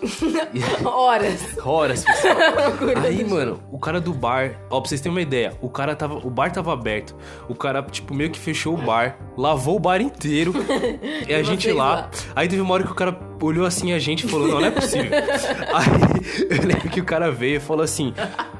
Horas. 0.84 1.58
Horas, 1.62 2.04
pessoal. 2.04 2.36
Aí, 3.04 3.24
mano, 3.24 3.60
o 3.70 3.78
cara 3.78 4.00
do 4.00 4.12
bar, 4.12 4.58
ó, 4.70 4.80
pra 4.80 4.88
vocês 4.88 5.00
terem 5.00 5.14
uma 5.14 5.20
ideia, 5.20 5.56
o 5.60 5.68
cara 5.68 5.94
tava. 5.94 6.14
O 6.14 6.30
bar 6.30 6.50
tava 6.50 6.72
aberto. 6.72 7.14
O 7.48 7.54
cara, 7.54 7.82
tipo, 7.82 8.14
meio 8.14 8.30
que 8.30 8.38
fechou 8.38 8.74
o 8.74 8.76
bar, 8.78 9.18
lavou 9.36 9.76
o 9.76 9.80
bar 9.80 10.00
inteiro. 10.00 10.52
e 11.28 11.34
a 11.34 11.42
gente 11.42 11.70
lá. 11.72 11.94
lá. 11.94 12.10
Aí 12.34 12.48
teve 12.48 12.62
uma 12.62 12.72
hora 12.74 12.84
que 12.84 12.92
o 12.92 12.94
cara 12.94 13.18
olhou 13.42 13.66
assim 13.66 13.92
a 13.92 13.98
gente 13.98 14.26
e 14.26 14.28
falou, 14.30 14.48
não, 14.48 14.60
não 14.60 14.66
é 14.66 14.70
possível. 14.70 15.10
Aí 15.12 16.58
eu 16.58 16.66
lembro 16.66 16.88
que 16.88 17.00
o 17.00 17.04
cara 17.04 17.30
veio 17.30 17.56
e 17.56 17.60
falou 17.60 17.84
assim: 17.84 18.14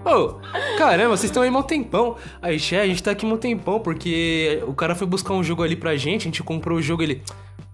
Ô, 0.04 0.10
oh, 0.10 0.78
caramba, 0.78 1.16
vocês 1.16 1.30
estão 1.30 1.42
aí 1.42 1.50
mó 1.50 1.62
tempão. 1.62 2.16
Aí, 2.40 2.58
che, 2.58 2.74
a 2.74 2.86
gente 2.86 3.02
tá 3.02 3.10
aqui 3.10 3.26
mó 3.26 3.36
tempão, 3.36 3.78
porque 3.80 4.62
o 4.66 4.72
cara 4.72 4.94
foi 4.94 5.06
buscar 5.06 5.34
um 5.34 5.42
jogo 5.42 5.62
ali 5.62 5.76
pra 5.76 5.94
gente, 5.96 6.22
a 6.22 6.24
gente 6.24 6.42
comprou 6.42 6.78
o 6.78 6.82
jogo 6.82 7.02
ele. 7.02 7.22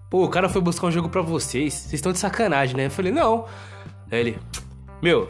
Pô, 0.09 0.25
o 0.25 0.29
cara 0.29 0.49
foi 0.49 0.61
buscar 0.61 0.87
um 0.87 0.91
jogo 0.91 1.09
pra 1.09 1.21
vocês. 1.21 1.73
Vocês 1.73 1.93
estão 1.93 2.11
de 2.11 2.19
sacanagem, 2.19 2.75
né? 2.75 2.87
Eu 2.87 2.91
falei, 2.91 3.11
não. 3.11 3.45
Aí 4.11 4.19
ele, 4.19 4.39
meu, 5.01 5.29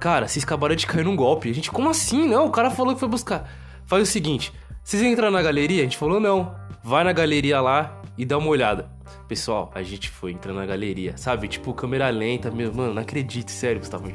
cara, 0.00 0.26
vocês 0.26 0.44
acabaram 0.44 0.74
de 0.74 0.86
cair 0.86 1.04
num 1.04 1.14
golpe. 1.14 1.48
A 1.48 1.54
gente, 1.54 1.70
como 1.70 1.88
assim? 1.88 2.26
Não, 2.26 2.46
o 2.46 2.50
cara 2.50 2.70
falou 2.70 2.94
que 2.94 3.00
foi 3.00 3.08
buscar. 3.08 3.48
Faz 3.86 4.02
o 4.02 4.06
seguinte, 4.06 4.52
vocês 4.82 5.02
entram 5.02 5.30
na 5.30 5.42
galeria? 5.42 5.82
A 5.82 5.84
gente 5.84 5.96
falou, 5.96 6.18
não. 6.18 6.54
Vai 6.82 7.04
na 7.04 7.12
galeria 7.12 7.60
lá 7.60 8.00
e 8.16 8.24
dá 8.24 8.36
uma 8.36 8.48
olhada. 8.48 8.90
Pessoal, 9.28 9.70
a 9.74 9.82
gente 9.82 10.08
foi 10.08 10.32
entrando 10.32 10.56
na 10.56 10.66
galeria, 10.66 11.16
sabe? 11.16 11.46
Tipo, 11.46 11.72
câmera 11.72 12.08
lenta, 12.08 12.50
meu, 12.50 12.72
mano, 12.72 12.94
não 12.94 13.02
acredito, 13.02 13.50
sério, 13.50 13.78
Gustavo. 13.78 14.10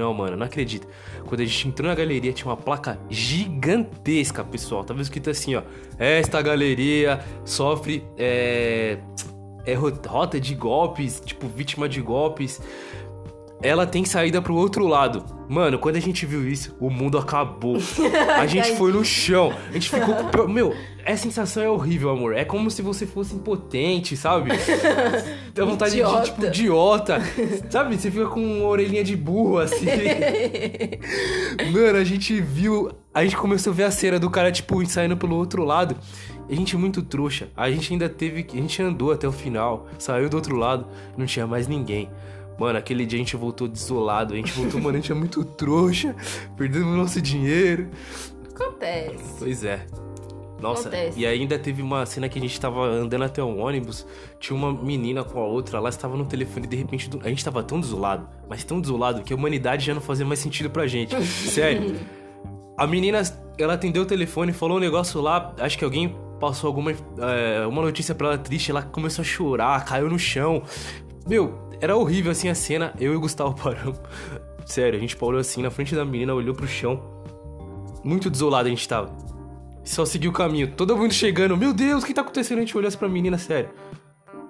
Não, 0.00 0.14
mano, 0.14 0.34
não 0.34 0.46
acredito. 0.46 0.88
Quando 1.26 1.42
a 1.42 1.44
gente 1.44 1.68
entrou 1.68 1.86
na 1.86 1.94
galeria, 1.94 2.32
tinha 2.32 2.46
uma 2.46 2.56
placa 2.56 2.98
gigantesca, 3.10 4.42
pessoal. 4.42 4.82
Tava 4.82 5.02
escrito 5.02 5.28
assim, 5.28 5.54
ó. 5.54 5.62
Esta 5.98 6.40
galeria 6.40 7.22
sofre 7.44 8.02
é, 8.16 8.96
é 9.66 9.74
rota 9.74 10.40
de 10.40 10.54
golpes, 10.54 11.20
tipo, 11.22 11.46
vítima 11.48 11.86
de 11.86 12.00
golpes 12.00 12.62
ela 13.62 13.86
tem 13.86 14.04
saída 14.04 14.40
pro 14.40 14.54
outro 14.54 14.86
lado. 14.86 15.24
Mano, 15.48 15.78
quando 15.78 15.96
a 15.96 16.00
gente 16.00 16.24
viu 16.24 16.48
isso, 16.48 16.74
o 16.80 16.88
mundo 16.88 17.18
acabou. 17.18 17.76
A 18.38 18.46
gente 18.46 18.76
foi 18.76 18.92
no 18.92 19.04
chão. 19.04 19.52
A 19.68 19.72
gente 19.72 19.90
ficou 19.90 20.14
com. 20.14 20.48
Meu, 20.48 20.74
essa 21.04 21.24
sensação 21.24 21.62
é 21.62 21.68
horrível, 21.68 22.10
amor. 22.10 22.36
É 22.36 22.44
como 22.44 22.70
se 22.70 22.80
você 22.80 23.04
fosse 23.04 23.34
impotente, 23.34 24.16
sabe? 24.16 24.50
Dá 25.52 25.64
vontade 25.64 25.94
idiota. 25.94 26.20
de, 26.20 26.30
tipo, 26.30 26.46
idiota. 26.46 27.18
Sabe? 27.68 27.96
Você 27.98 28.10
fica 28.10 28.26
com 28.26 28.40
uma 28.40 28.68
orelhinha 28.68 29.04
de 29.04 29.16
burro, 29.16 29.58
assim. 29.58 29.86
Mano, 31.72 31.98
a 31.98 32.04
gente 32.04 32.40
viu. 32.40 32.92
A 33.12 33.24
gente 33.24 33.36
começou 33.36 33.72
a 33.72 33.76
ver 33.76 33.84
a 33.84 33.90
cena 33.90 34.18
do 34.20 34.30
cara, 34.30 34.52
tipo, 34.52 34.84
saindo 34.86 35.16
pelo 35.16 35.36
outro 35.36 35.64
lado. 35.64 35.96
A 36.48 36.54
gente 36.54 36.74
é 36.74 36.78
muito 36.78 37.02
trouxa. 37.02 37.48
A 37.56 37.70
gente 37.70 37.92
ainda 37.92 38.08
teve. 38.08 38.46
A 38.52 38.56
gente 38.56 38.80
andou 38.82 39.12
até 39.12 39.26
o 39.26 39.32
final, 39.32 39.88
saiu 39.98 40.28
do 40.28 40.36
outro 40.36 40.56
lado, 40.56 40.86
não 41.18 41.26
tinha 41.26 41.46
mais 41.46 41.66
ninguém. 41.66 42.08
Mano, 42.60 42.78
aquele 42.78 43.06
dia 43.06 43.16
a 43.16 43.22
gente 43.22 43.34
voltou 43.36 43.66
desolado. 43.66 44.34
A 44.34 44.36
gente 44.36 44.52
voltou, 44.52 44.78
mano, 44.78 44.98
a 44.98 45.00
gente 45.00 45.10
é 45.10 45.14
muito 45.14 45.42
trouxa. 45.42 46.14
Perdendo 46.58 46.84
nosso 46.88 47.18
dinheiro. 47.18 47.88
Acontece. 48.54 49.36
Pois 49.38 49.64
é. 49.64 49.86
Nossa, 50.60 50.88
Acontece. 50.88 51.18
e 51.18 51.24
ainda 51.24 51.58
teve 51.58 51.80
uma 51.80 52.04
cena 52.04 52.28
que 52.28 52.38
a 52.38 52.42
gente 52.42 52.60
tava 52.60 52.84
andando 52.84 53.24
até 53.24 53.42
um 53.42 53.60
ônibus, 53.60 54.06
tinha 54.38 54.54
uma 54.54 54.70
menina 54.70 55.24
com 55.24 55.40
a 55.40 55.46
outra, 55.46 55.78
ela 55.78 55.88
estava 55.88 56.18
no 56.18 56.26
telefone 56.26 56.66
e 56.66 56.68
de 56.68 56.76
repente 56.76 57.08
a 57.24 57.28
gente 57.30 57.42
tava 57.42 57.62
tão 57.62 57.80
desolado, 57.80 58.28
mas 58.46 58.62
tão 58.62 58.78
desolado 58.78 59.22
que 59.22 59.32
a 59.32 59.36
humanidade 59.36 59.86
já 59.86 59.94
não 59.94 60.02
fazia 60.02 60.26
mais 60.26 60.38
sentido 60.38 60.68
pra 60.68 60.86
gente. 60.86 61.16
Sério. 61.24 61.96
A 62.76 62.86
menina, 62.86 63.22
ela 63.56 63.72
atendeu 63.72 64.02
o 64.02 64.06
telefone, 64.06 64.52
falou 64.52 64.76
um 64.76 64.80
negócio 64.80 65.18
lá, 65.22 65.54
acho 65.58 65.78
que 65.78 65.84
alguém 65.84 66.14
passou 66.38 66.68
alguma 66.68 66.92
é, 66.92 67.66
uma 67.66 67.80
notícia 67.80 68.14
pra 68.14 68.26
ela 68.26 68.38
triste, 68.38 68.70
ela 68.70 68.82
começou 68.82 69.22
a 69.22 69.24
chorar, 69.24 69.82
caiu 69.86 70.10
no 70.10 70.18
chão. 70.18 70.62
Meu, 71.26 71.69
era 71.80 71.96
horrível 71.96 72.32
assim 72.32 72.48
a 72.48 72.54
cena, 72.54 72.92
eu 72.98 73.12
e 73.12 73.16
o 73.16 73.20
Gustavo 73.20 73.54
paramos. 73.60 73.98
Sério, 74.64 74.96
a 74.96 75.00
gente 75.00 75.16
parou 75.16 75.40
assim 75.40 75.62
na 75.62 75.70
frente 75.70 75.94
da 75.94 76.04
menina, 76.04 76.34
olhou 76.34 76.54
pro 76.54 76.66
chão. 76.66 77.02
Muito 78.04 78.30
desolado 78.30 78.66
a 78.66 78.70
gente 78.70 78.86
tava. 78.88 79.10
Só 79.84 80.04
seguiu 80.04 80.30
o 80.30 80.34
caminho. 80.34 80.72
Todo 80.76 80.96
mundo 80.96 81.12
chegando. 81.12 81.56
Meu 81.56 81.72
Deus, 81.72 82.02
o 82.02 82.06
que 82.06 82.14
tá 82.14 82.20
acontecendo? 82.20 82.58
A 82.58 82.60
gente 82.60 82.76
olhou 82.76 82.88
assim 82.88 82.98
pra 82.98 83.08
menina, 83.08 83.36
sério. 83.38 83.70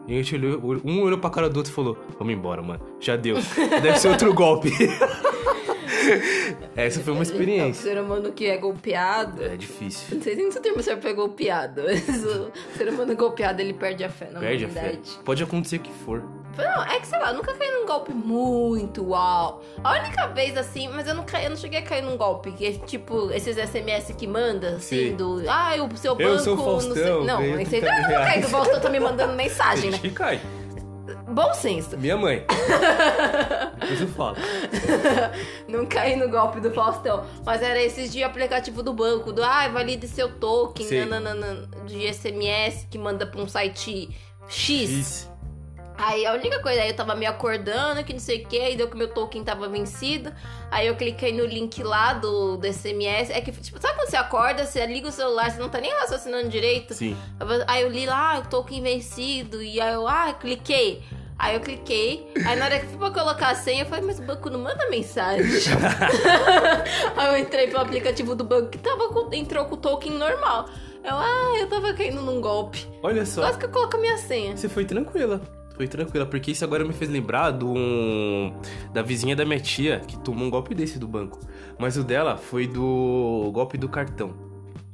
E 0.06 0.14
a 0.14 0.16
gente 0.16 0.34
olhou, 0.34 0.80
um 0.84 1.02
olhou 1.02 1.18
pra 1.18 1.30
cara 1.30 1.48
do 1.48 1.56
outro 1.56 1.72
e 1.72 1.74
falou: 1.74 1.96
Vamos 2.18 2.34
embora, 2.34 2.60
mano. 2.62 2.80
Já 3.00 3.16
deu. 3.16 3.36
Deve 3.80 3.98
ser 3.98 4.08
outro 4.08 4.34
golpe. 4.34 4.70
Essa 6.74 7.00
foi 7.00 7.12
uma 7.12 7.22
experiência. 7.22 7.80
O 7.80 7.94
ser 7.94 8.00
humano 8.00 8.32
que 8.32 8.46
é 8.46 8.56
golpeado. 8.56 9.42
É 9.42 9.56
difícil. 9.56 10.16
Não 10.16 10.22
sei 10.22 10.34
nem 10.34 10.50
se 10.50 10.58
o 10.58 10.60
termo 10.60 10.82
serve 10.82 11.00
pra 11.00 11.12
golpeado, 11.12 11.82
mas 11.84 12.24
o 12.24 12.50
ser 12.76 12.88
humano 12.88 13.14
golpeado 13.16 13.60
ele 13.60 13.72
perde 13.72 14.02
a 14.02 14.08
fé 14.08 14.30
na 14.30 14.40
perde 14.40 14.64
humanidade. 14.64 14.98
A 14.98 15.12
fé. 15.16 15.22
Pode 15.24 15.42
acontecer 15.42 15.76
o 15.76 15.80
que 15.80 15.92
for. 15.92 16.22
Não, 16.60 16.82
é 16.84 17.00
que 17.00 17.06
sei 17.06 17.18
lá, 17.18 17.28
eu 17.28 17.34
nunca 17.34 17.54
caí 17.54 17.70
num 17.70 17.86
golpe 17.86 18.12
muito 18.12 19.08
uau. 19.08 19.62
A 19.82 19.92
única 19.98 20.26
vez 20.28 20.56
assim, 20.56 20.88
mas 20.88 21.06
eu 21.06 21.14
não, 21.14 21.24
caí, 21.24 21.44
eu 21.44 21.50
não 21.50 21.56
cheguei 21.56 21.80
a 21.80 21.82
cair 21.82 22.02
num 22.02 22.16
golpe, 22.16 22.52
que 22.52 22.66
é 22.66 22.72
tipo 22.72 23.30
esses 23.32 23.56
SMS 23.56 24.14
que 24.16 24.26
manda, 24.26 24.76
assim, 24.76 25.10
Sim. 25.10 25.16
do. 25.16 25.42
Ah, 25.48 25.74
o 25.76 25.96
seu 25.96 26.14
banco. 26.14 26.30
Eu 26.30 26.38
sou 26.38 26.56
Faustão, 26.56 26.88
não 26.88 26.94
sei. 26.94 27.04
Não, 27.04 27.24
não, 27.24 27.40
não, 27.40 27.56
não 27.56 28.24
cai 28.24 28.40
do 28.40 28.48
Faustão 28.48 28.80
tá 28.80 28.88
me 28.88 29.00
mandando 29.00 29.34
mensagem, 29.34 29.90
né? 29.90 29.98
Que 29.98 30.10
cai. 30.10 30.40
Bom 31.30 31.54
senso. 31.54 31.96
Minha 31.96 32.16
mãe. 32.16 32.44
Eu 34.00 34.08
falo. 34.08 34.36
não 35.68 35.86
caí 35.86 36.16
no 36.16 36.28
golpe 36.28 36.60
do 36.60 36.70
Faustão. 36.72 37.24
Mas 37.44 37.62
era 37.62 37.80
esses 37.80 38.12
de 38.12 38.22
aplicativo 38.22 38.82
do 38.82 38.92
banco, 38.92 39.32
do 39.32 39.42
ah, 39.42 39.68
valide 39.68 40.08
seu 40.08 40.28
token, 40.28 41.06
nananana, 41.06 41.68
de 41.86 42.12
SMS 42.12 42.86
que 42.90 42.98
manda 42.98 43.26
pra 43.26 43.40
um 43.40 43.48
site 43.48 44.10
X. 44.48 44.90
X. 44.90 45.29
Aí 46.00 46.24
a 46.24 46.32
única 46.32 46.60
coisa, 46.60 46.80
aí 46.80 46.88
eu 46.88 46.96
tava 46.96 47.14
me 47.14 47.26
acordando, 47.26 48.02
que 48.02 48.12
não 48.12 48.20
sei 48.20 48.42
o 48.42 48.46
que, 48.46 48.58
aí 48.58 48.76
deu 48.76 48.88
que 48.88 48.96
meu 48.96 49.08
token 49.08 49.44
tava 49.44 49.68
vencido. 49.68 50.32
Aí 50.70 50.86
eu 50.86 50.96
cliquei 50.96 51.32
no 51.32 51.44
link 51.44 51.82
lá 51.82 52.14
do, 52.14 52.56
do 52.56 52.66
SMS. 52.66 53.30
É 53.30 53.40
que, 53.40 53.52
tipo, 53.52 53.80
sabe 53.80 53.96
quando 53.96 54.08
você 54.08 54.16
acorda, 54.16 54.64
você 54.64 54.84
liga 54.86 55.08
o 55.08 55.12
celular, 55.12 55.50
você 55.50 55.60
não 55.60 55.68
tá 55.68 55.80
nem 55.80 55.92
raciocinando 55.92 56.48
direito? 56.48 56.94
Sim. 56.94 57.16
Aí 57.66 57.82
eu 57.82 57.88
li 57.88 58.06
lá, 58.06 58.38
ah, 58.38 58.40
token 58.40 58.82
vencido. 58.82 59.62
E 59.62 59.80
aí 59.80 59.92
eu, 59.92 60.08
ah, 60.08 60.32
cliquei. 60.32 61.02
Aí 61.38 61.54
eu 61.54 61.60
cliquei, 61.60 62.30
aí 62.46 62.54
na 62.54 62.66
hora 62.66 62.78
que 62.78 62.86
fui 62.86 62.98
pra 62.98 63.10
colocar 63.10 63.48
a 63.48 63.54
senha, 63.54 63.84
eu 63.84 63.86
falei, 63.86 64.04
mas 64.04 64.18
o 64.18 64.22
banco 64.22 64.50
não 64.50 64.58
manda 64.58 64.90
mensagem. 64.90 65.46
aí 67.16 67.28
eu 67.28 67.38
entrei 67.38 67.68
pro 67.68 67.80
aplicativo 67.80 68.34
do 68.34 68.44
banco 68.44 68.68
que 68.68 68.76
tava 68.76 69.08
com, 69.08 69.32
entrou 69.32 69.64
com 69.64 69.74
o 69.74 69.78
token 69.78 70.12
normal. 70.12 70.68
Eu, 71.02 71.16
ah, 71.16 71.56
eu 71.58 71.66
tava 71.66 71.94
caindo 71.94 72.20
num 72.20 72.42
golpe. 72.42 72.86
Olha 73.02 73.24
só. 73.24 73.40
Quase 73.40 73.58
que 73.58 73.64
eu 73.64 73.70
coloco 73.70 73.96
a 73.96 74.00
minha 74.00 74.18
senha. 74.18 74.54
Você 74.54 74.68
foi 74.68 74.84
tranquila. 74.84 75.40
Foi 75.80 75.88
tranquila, 75.88 76.26
porque 76.26 76.50
isso 76.50 76.62
agora 76.62 76.84
me 76.84 76.92
fez 76.92 77.10
lembrar 77.10 77.52
do 77.52 77.72
um, 77.72 78.52
da 78.92 79.00
vizinha 79.00 79.34
da 79.34 79.46
minha 79.46 79.58
tia 79.58 80.00
que 80.00 80.18
tomou 80.18 80.46
um 80.46 80.50
golpe 80.50 80.74
desse 80.74 80.98
do 80.98 81.08
banco. 81.08 81.40
Mas 81.78 81.96
o 81.96 82.04
dela 82.04 82.36
foi 82.36 82.66
do 82.66 83.50
golpe 83.50 83.78
do 83.78 83.88
cartão. 83.88 84.34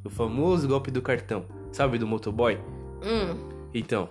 O 0.04 0.08
famoso 0.08 0.68
golpe 0.68 0.92
do 0.92 1.02
cartão. 1.02 1.44
Sabe, 1.72 1.98
do 1.98 2.06
motoboy? 2.06 2.60
Hum. 3.02 3.36
Então, 3.74 4.08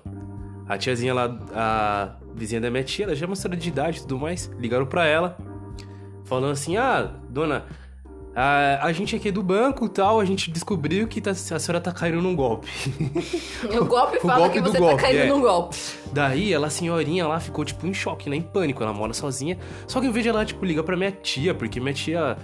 a 0.68 0.78
tiazinha 0.78 1.14
lá, 1.14 1.40
a 1.54 2.18
vizinha 2.36 2.60
da 2.60 2.70
minha 2.70 2.84
tia, 2.84 3.06
ela 3.06 3.16
já 3.16 3.26
mostrou 3.26 3.56
de 3.56 3.70
idade 3.70 4.00
e 4.00 4.02
tudo 4.02 4.20
mais. 4.20 4.52
Ligaram 4.60 4.86
pra 4.86 5.06
ela. 5.06 5.38
falando 6.26 6.52
assim: 6.52 6.76
ah, 6.76 7.10
dona. 7.30 7.64
A, 8.36 8.86
a 8.88 8.92
gente 8.92 9.16
aqui 9.16 9.32
do 9.32 9.42
banco 9.42 9.86
e 9.86 9.90
tal, 9.90 10.20
a 10.20 10.26
gente 10.26 10.52
descobriu 10.52 11.08
que 11.08 11.22
tá- 11.22 11.32
a 11.32 11.36
senhora 11.36 11.80
tá 11.80 11.92
caindo 11.94 12.22
num 12.22 12.36
golpe. 12.36 12.68
O 13.80 13.86
golpe 13.86 14.18
O 14.18 14.22
fala 14.22 14.40
golpe 14.50 14.54
que 14.56 14.62
você 14.62 14.78
golpe, 14.78 14.96
tá 14.98 15.02
caindo 15.04 15.22
é. 15.22 15.28
num 15.28 15.40
golpe. 15.42 15.78
Daí, 16.12 16.52
ela, 16.54 16.68
a 16.68 16.70
senhorinha 16.70 17.26
lá, 17.28 17.40
ficou, 17.40 17.64
tipo, 17.64 17.88
em 17.88 17.94
choque, 17.94 18.30
né? 18.30 18.36
Em 18.36 18.42
pânico. 18.42 18.84
Ela 18.84 18.92
mora 18.94 19.14
sozinha. 19.14 19.58
Só 19.88 20.02
que 20.02 20.08
em 20.08 20.12
vez 20.12 20.24
de 20.24 20.30
ela, 20.30 20.44
tipo, 20.46 20.66
ligar 20.66 20.84
pra 20.84 20.98
minha 20.98 21.12
tia, 21.12 21.54
porque 21.54 21.80
minha 21.80 21.94
tia 21.94 22.38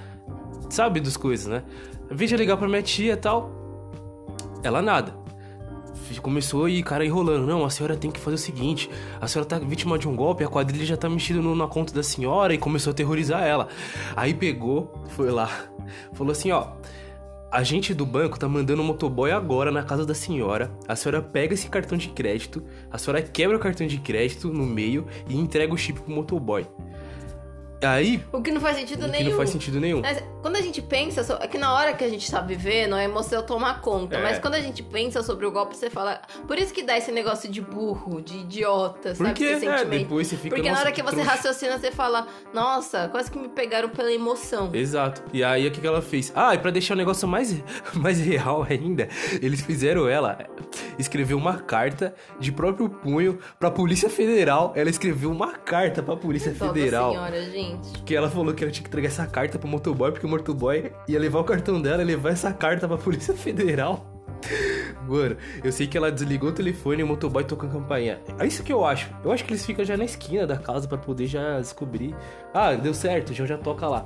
sabe 0.70 1.02
das 1.02 1.18
coisas, 1.18 1.48
né? 1.48 1.64
Em 2.10 2.16
vez 2.16 2.30
de 2.30 2.38
ligar 2.38 2.56
pra 2.58 2.68
minha 2.70 2.82
tia 2.82 3.14
e 3.14 3.18
tal, 3.18 3.52
ela 4.64 4.82
nada. 4.82 5.14
Começou 6.22 6.70
e 6.70 6.84
cara 6.84 7.06
enrolando. 7.06 7.48
Não, 7.48 7.66
a 7.66 7.70
senhora 7.70 7.96
tem 7.98 8.12
que 8.12 8.20
fazer 8.20 8.36
o 8.36 8.40
seguinte: 8.40 8.90
a 9.20 9.28
senhora 9.28 9.48
tá 9.48 9.60
vítima 9.60 9.98
de 9.98 10.08
um 10.08 10.16
golpe, 10.16 10.44
a 10.44 10.48
quadrilha 10.48 10.86
já 10.86 10.98
tá 10.98 11.10
mexida 11.10 11.42
no- 11.42 11.56
na 11.56 11.68
conta 11.68 11.94
da 11.94 12.04
senhora 12.04 12.54
e 12.54 12.58
começou 12.58 12.92
a 12.92 12.94
terrorizar 12.94 13.44
ela. 13.44 13.68
Aí 14.16 14.34
pegou, 14.34 14.94
foi 15.10 15.30
lá, 15.32 15.50
falou 16.14 16.32
assim: 16.32 16.52
ó. 16.52 16.68
A 17.54 17.64
gente 17.64 17.94
do 17.94 18.06
banco 18.06 18.40
tá 18.40 18.48
mandando 18.48 18.82
um 18.82 18.86
motoboy 18.86 19.30
agora 19.30 19.74
na 19.74 19.84
casa 19.84 20.06
da 20.06 20.14
senhora. 20.14 20.72
A 20.88 20.96
senhora 20.96 21.22
pega 21.22 21.54
esse 21.54 21.68
cartão 21.68 21.98
de 21.98 22.08
crédito, 22.08 22.64
a 22.90 22.98
senhora 22.98 23.22
quebra 23.22 23.58
o 23.58 23.60
cartão 23.60 23.86
de 23.86 23.98
crédito 23.98 24.48
no 24.48 24.66
meio 24.66 25.06
e 25.28 25.36
entrega 25.36 25.74
o 25.74 25.78
chip 25.78 26.00
pro 26.00 26.14
motoboy. 26.16 26.66
Aí, 27.82 28.24
O 28.32 28.42
que 28.42 28.52
não 28.52 28.62
faz 28.62 28.78
sentido 28.78 29.02
o 29.02 29.06
que 29.06 29.12
nenhum. 29.12 29.30
não 29.32 29.38
faz 29.38 29.50
sentido 29.50 29.80
nenhum. 29.80 30.02
Mas 30.02 30.22
quando 30.42 30.56
a 30.56 30.62
gente 30.62 30.82
pensa, 30.82 31.24
so- 31.24 31.38
é 31.42 31.48
que 31.48 31.58
na 31.58 31.74
hora 31.74 31.94
que 31.94 32.04
a 32.04 32.10
gente 32.10 32.30
tá 32.30 32.40
vivendo, 32.42 32.94
a 32.96 33.04
emoção 33.04 33.42
toma 33.44 33.74
conta. 33.76 34.18
É. 34.18 34.22
Mas 34.22 34.40
quando 34.40 34.54
a 34.56 34.62
gente 34.62 34.84
pensa 34.84 35.24
sobre 35.24 35.46
o 35.46 35.52
golpe, 35.52 35.76
você 35.76 35.90
fala. 35.90 36.22
Por 36.48 36.58
isso 36.60 36.74
que 36.74 36.84
dá 36.84 36.98
esse 36.98 37.12
negócio 37.12 37.50
de 37.52 37.60
burro, 37.62 38.22
de 38.22 38.38
idiota, 38.38 39.16
sabe? 39.16 39.30
Porque, 39.32 39.44
Esse 39.46 39.68
é, 39.68 39.86
depois 39.86 40.28
você 40.28 40.36
fica 40.38 40.56
Porque 40.56 40.68
na 40.70 40.74
nossa, 40.76 40.84
hora 40.86 40.92
que 40.92 41.02
você 41.02 41.16
trouxa. 41.16 41.32
raciocina, 41.32 41.80
você 41.80 41.92
fala, 41.92 42.28
nossa, 42.54 43.08
quase 43.10 43.32
que 43.32 43.38
me 43.40 43.50
pegaram 43.50 43.90
pela 43.90 44.12
emoção. 44.12 44.70
Exato. 44.74 45.24
E 45.34 45.44
aí, 45.44 45.68
o 45.68 45.72
que, 45.72 45.82
que 45.82 45.88
ela 45.88 46.02
fez? 46.02 46.32
Ah, 46.36 46.54
e 46.54 46.60
pra 46.60 46.70
deixar 46.72 46.94
o 46.94 46.98
negócio 46.98 47.28
mais, 47.28 47.56
mais 47.96 48.20
real 48.20 48.66
ainda, 48.70 49.08
eles 49.42 49.62
fizeram 49.62 50.08
ela 50.08 50.38
escrever 51.00 51.34
uma 51.34 51.58
carta 51.58 52.14
de 52.40 52.52
próprio 52.52 52.90
punho 52.90 53.40
pra 53.60 53.72
Polícia 53.72 54.10
Federal. 54.10 54.72
Ela 54.76 54.90
escreveu 54.90 55.32
uma 55.32 55.54
carta 55.54 56.04
pra 56.04 56.16
Polícia 56.16 56.52
da 56.52 56.68
Federal. 56.68 57.12
senhora, 57.12 57.42
gente. 57.50 57.71
Que 58.06 58.16
ela 58.16 58.30
falou 58.30 58.54
que 58.54 58.64
ela 58.64 58.72
tinha 58.72 58.84
que 58.84 58.90
entregar 58.90 59.08
essa 59.08 59.26
carta 59.28 59.58
pro 59.60 59.68
motoboy, 59.68 60.12
porque 60.12 60.26
o 60.26 60.30
motoboy 60.30 60.92
ia 61.08 61.20
levar 61.20 61.40
o 61.40 61.44
cartão 61.44 61.82
dela 61.82 62.02
e 62.02 62.06
levar 62.06 62.30
essa 62.32 62.52
carta 62.54 62.88
pra 62.88 62.98
Polícia 62.98 63.34
Federal. 63.34 64.06
Mano, 65.08 65.36
eu 65.64 65.72
sei 65.72 65.88
que 65.88 65.98
ela 65.98 66.12
desligou 66.12 66.50
o 66.50 66.54
telefone 66.54 67.02
e 67.02 67.04
o 67.04 67.08
motoboy 67.08 67.44
tocou 67.44 67.68
a 67.70 67.72
campainha. 67.72 68.20
É 68.40 68.46
isso 68.46 68.64
que 68.64 68.72
eu 68.72 68.86
acho. 68.86 69.10
Eu 69.24 69.32
acho 69.32 69.44
que 69.44 69.52
eles 69.52 69.66
ficam 69.66 69.84
já 69.84 69.98
na 69.98 70.06
esquina 70.06 70.46
da 70.48 70.58
casa 70.58 70.88
pra 70.88 70.98
poder 70.98 71.28
já 71.28 71.60
descobrir. 71.60 72.16
Ah, 72.54 72.74
deu 72.74 72.94
certo, 72.94 73.34
já 73.34 73.46
já 73.46 73.58
toca 73.58 73.88
lá. 73.88 74.06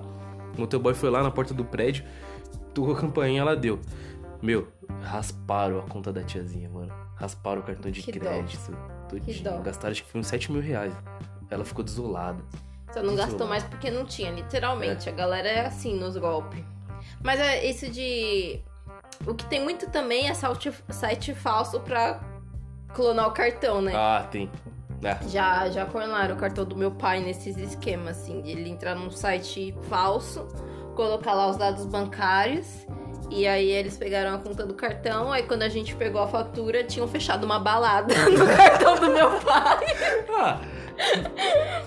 O 0.58 0.62
motoboy 0.62 0.94
foi 0.94 1.10
lá 1.10 1.22
na 1.22 1.30
porta 1.32 1.54
do 1.54 1.66
prédio, 1.66 2.04
tocou 2.74 2.94
a 2.94 2.98
campainha, 3.00 3.42
ela 3.42 3.56
deu. 3.56 3.80
Meu, 4.42 4.68
rasparam 5.02 5.80
a 5.80 5.84
conta 5.84 6.12
da 6.14 6.24
tiazinha, 6.24 6.70
mano. 6.70 6.92
Rasparam 7.16 7.62
o 7.62 7.64
cartão 7.64 7.92
de 7.92 8.02
Que 8.02 8.12
dó. 8.20 8.20
crédito. 8.30 8.78
Todinho. 9.10 9.44
dó. 9.44 9.60
Gastaram 9.62 9.92
acho 9.92 10.04
que 10.04 10.12
foi 10.12 10.22
uns 10.22 10.28
7 10.28 10.52
mil 10.52 10.62
reais. 10.62 10.94
Ela 11.50 11.64
ficou 11.64 11.84
desolada. 11.84 12.44
Só 12.96 13.04
não 13.04 13.14
gastou 13.14 13.46
mais 13.46 13.62
porque 13.62 13.92
não 13.92 14.06
tinha, 14.06 14.32
literalmente. 14.32 15.10
A 15.10 15.12
galera 15.12 15.50
é 15.50 15.66
assim 15.66 15.94
nos 16.00 16.16
golpes. 16.16 16.64
Mas 17.22 17.42
é 17.42 17.66
isso 17.66 17.92
de. 17.92 18.62
O 19.28 19.36
que 19.36 19.46
tem 19.48 19.62
muito 19.62 19.90
também 19.90 20.30
é 20.30 20.34
site, 20.34 20.72
site 20.90 21.34
falso 21.34 21.82
pra 21.82 22.22
clonar 22.94 23.28
o 23.28 23.32
cartão, 23.32 23.82
né? 23.82 23.92
Ah, 23.94 24.26
tem. 24.32 24.50
É. 25.04 25.18
Já, 25.28 25.70
já 25.70 25.86
clonaram 25.86 26.36
o 26.36 26.38
cartão 26.38 26.64
do 26.64 26.78
meu 26.78 26.90
pai 26.90 27.20
nesses 27.20 27.58
esquemas, 27.58 28.18
assim. 28.18 28.42
de 28.42 28.52
Ele 28.52 28.70
entrar 28.70 28.96
num 28.96 29.12
site 29.12 29.76
falso, 29.90 30.48
colocar 30.96 31.34
lá 31.34 31.50
os 31.50 31.58
dados 31.58 31.86
bancários. 31.86 32.88
E 33.30 33.46
aí 33.46 33.72
eles 33.72 33.98
pegaram 33.98 34.36
a 34.36 34.38
conta 34.38 34.66
do 34.66 34.74
cartão. 34.74 35.34
Aí 35.34 35.44
quando 35.44 35.64
a 35.64 35.70
gente 35.70 35.94
pegou 35.98 36.22
a 36.22 36.28
fatura, 36.28 36.82
tinham 36.82 37.10
fechado 37.10 37.44
uma 37.44 37.60
balada 37.60 38.14
no 38.32 38.48
cartão 38.56 38.96
do 38.96 39.10
meu 39.10 39.32
pai. 39.42 39.86
Ah. 40.40 40.62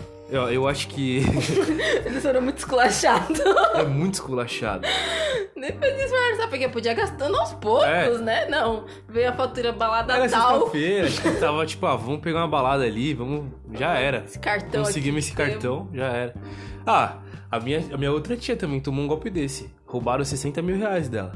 Eu, 0.30 0.42
eu 0.50 0.68
acho 0.68 0.88
que 0.88 1.22
Eles 2.04 2.22
foram 2.22 2.42
muito 2.42 2.58
esculachados. 2.58 3.40
é 3.74 3.84
muito 3.84 4.14
esculachado. 4.14 4.86
Depois 5.56 5.92
eles 5.92 6.10
sabe? 6.36 6.50
Porque 6.50 6.68
podia 6.68 6.94
gastando 6.94 7.36
aos 7.36 7.52
poucos, 7.54 7.86
É. 7.86 8.18
né? 8.18 8.46
Não. 8.46 8.84
Veio 9.08 9.30
a 9.30 9.32
fatura 9.32 9.72
balada 9.72 10.14
Era 10.14 10.28
tal. 10.28 10.52
sexta-feira, 10.60 11.06
acho 11.06 11.22
que 11.22 11.30
tava 11.32 11.66
tipo, 11.66 11.86
ah, 11.86 11.96
vamos 11.96 12.20
pegar 12.20 12.40
uma 12.40 12.48
balada 12.48 12.84
ali, 12.84 13.14
vamos. 13.14 13.46
Já 13.72 13.94
era. 13.98 14.24
Esse 14.26 14.38
cartão 14.38 14.84
Conseguimos 14.84 15.24
aqui, 15.24 15.28
esse 15.28 15.36
cartão, 15.52 15.88
já 15.94 16.06
era. 16.08 16.34
Ah, 16.86 17.16
a 17.50 17.58
minha, 17.58 17.82
a 17.92 17.96
minha 17.96 18.12
outra 18.12 18.36
tia 18.36 18.56
também 18.56 18.80
tomou 18.80 19.04
um 19.04 19.08
golpe 19.08 19.30
desse. 19.30 19.70
Roubaram 19.86 20.24
60 20.24 20.60
mil 20.62 20.76
reais 20.76 21.08
dela. 21.08 21.32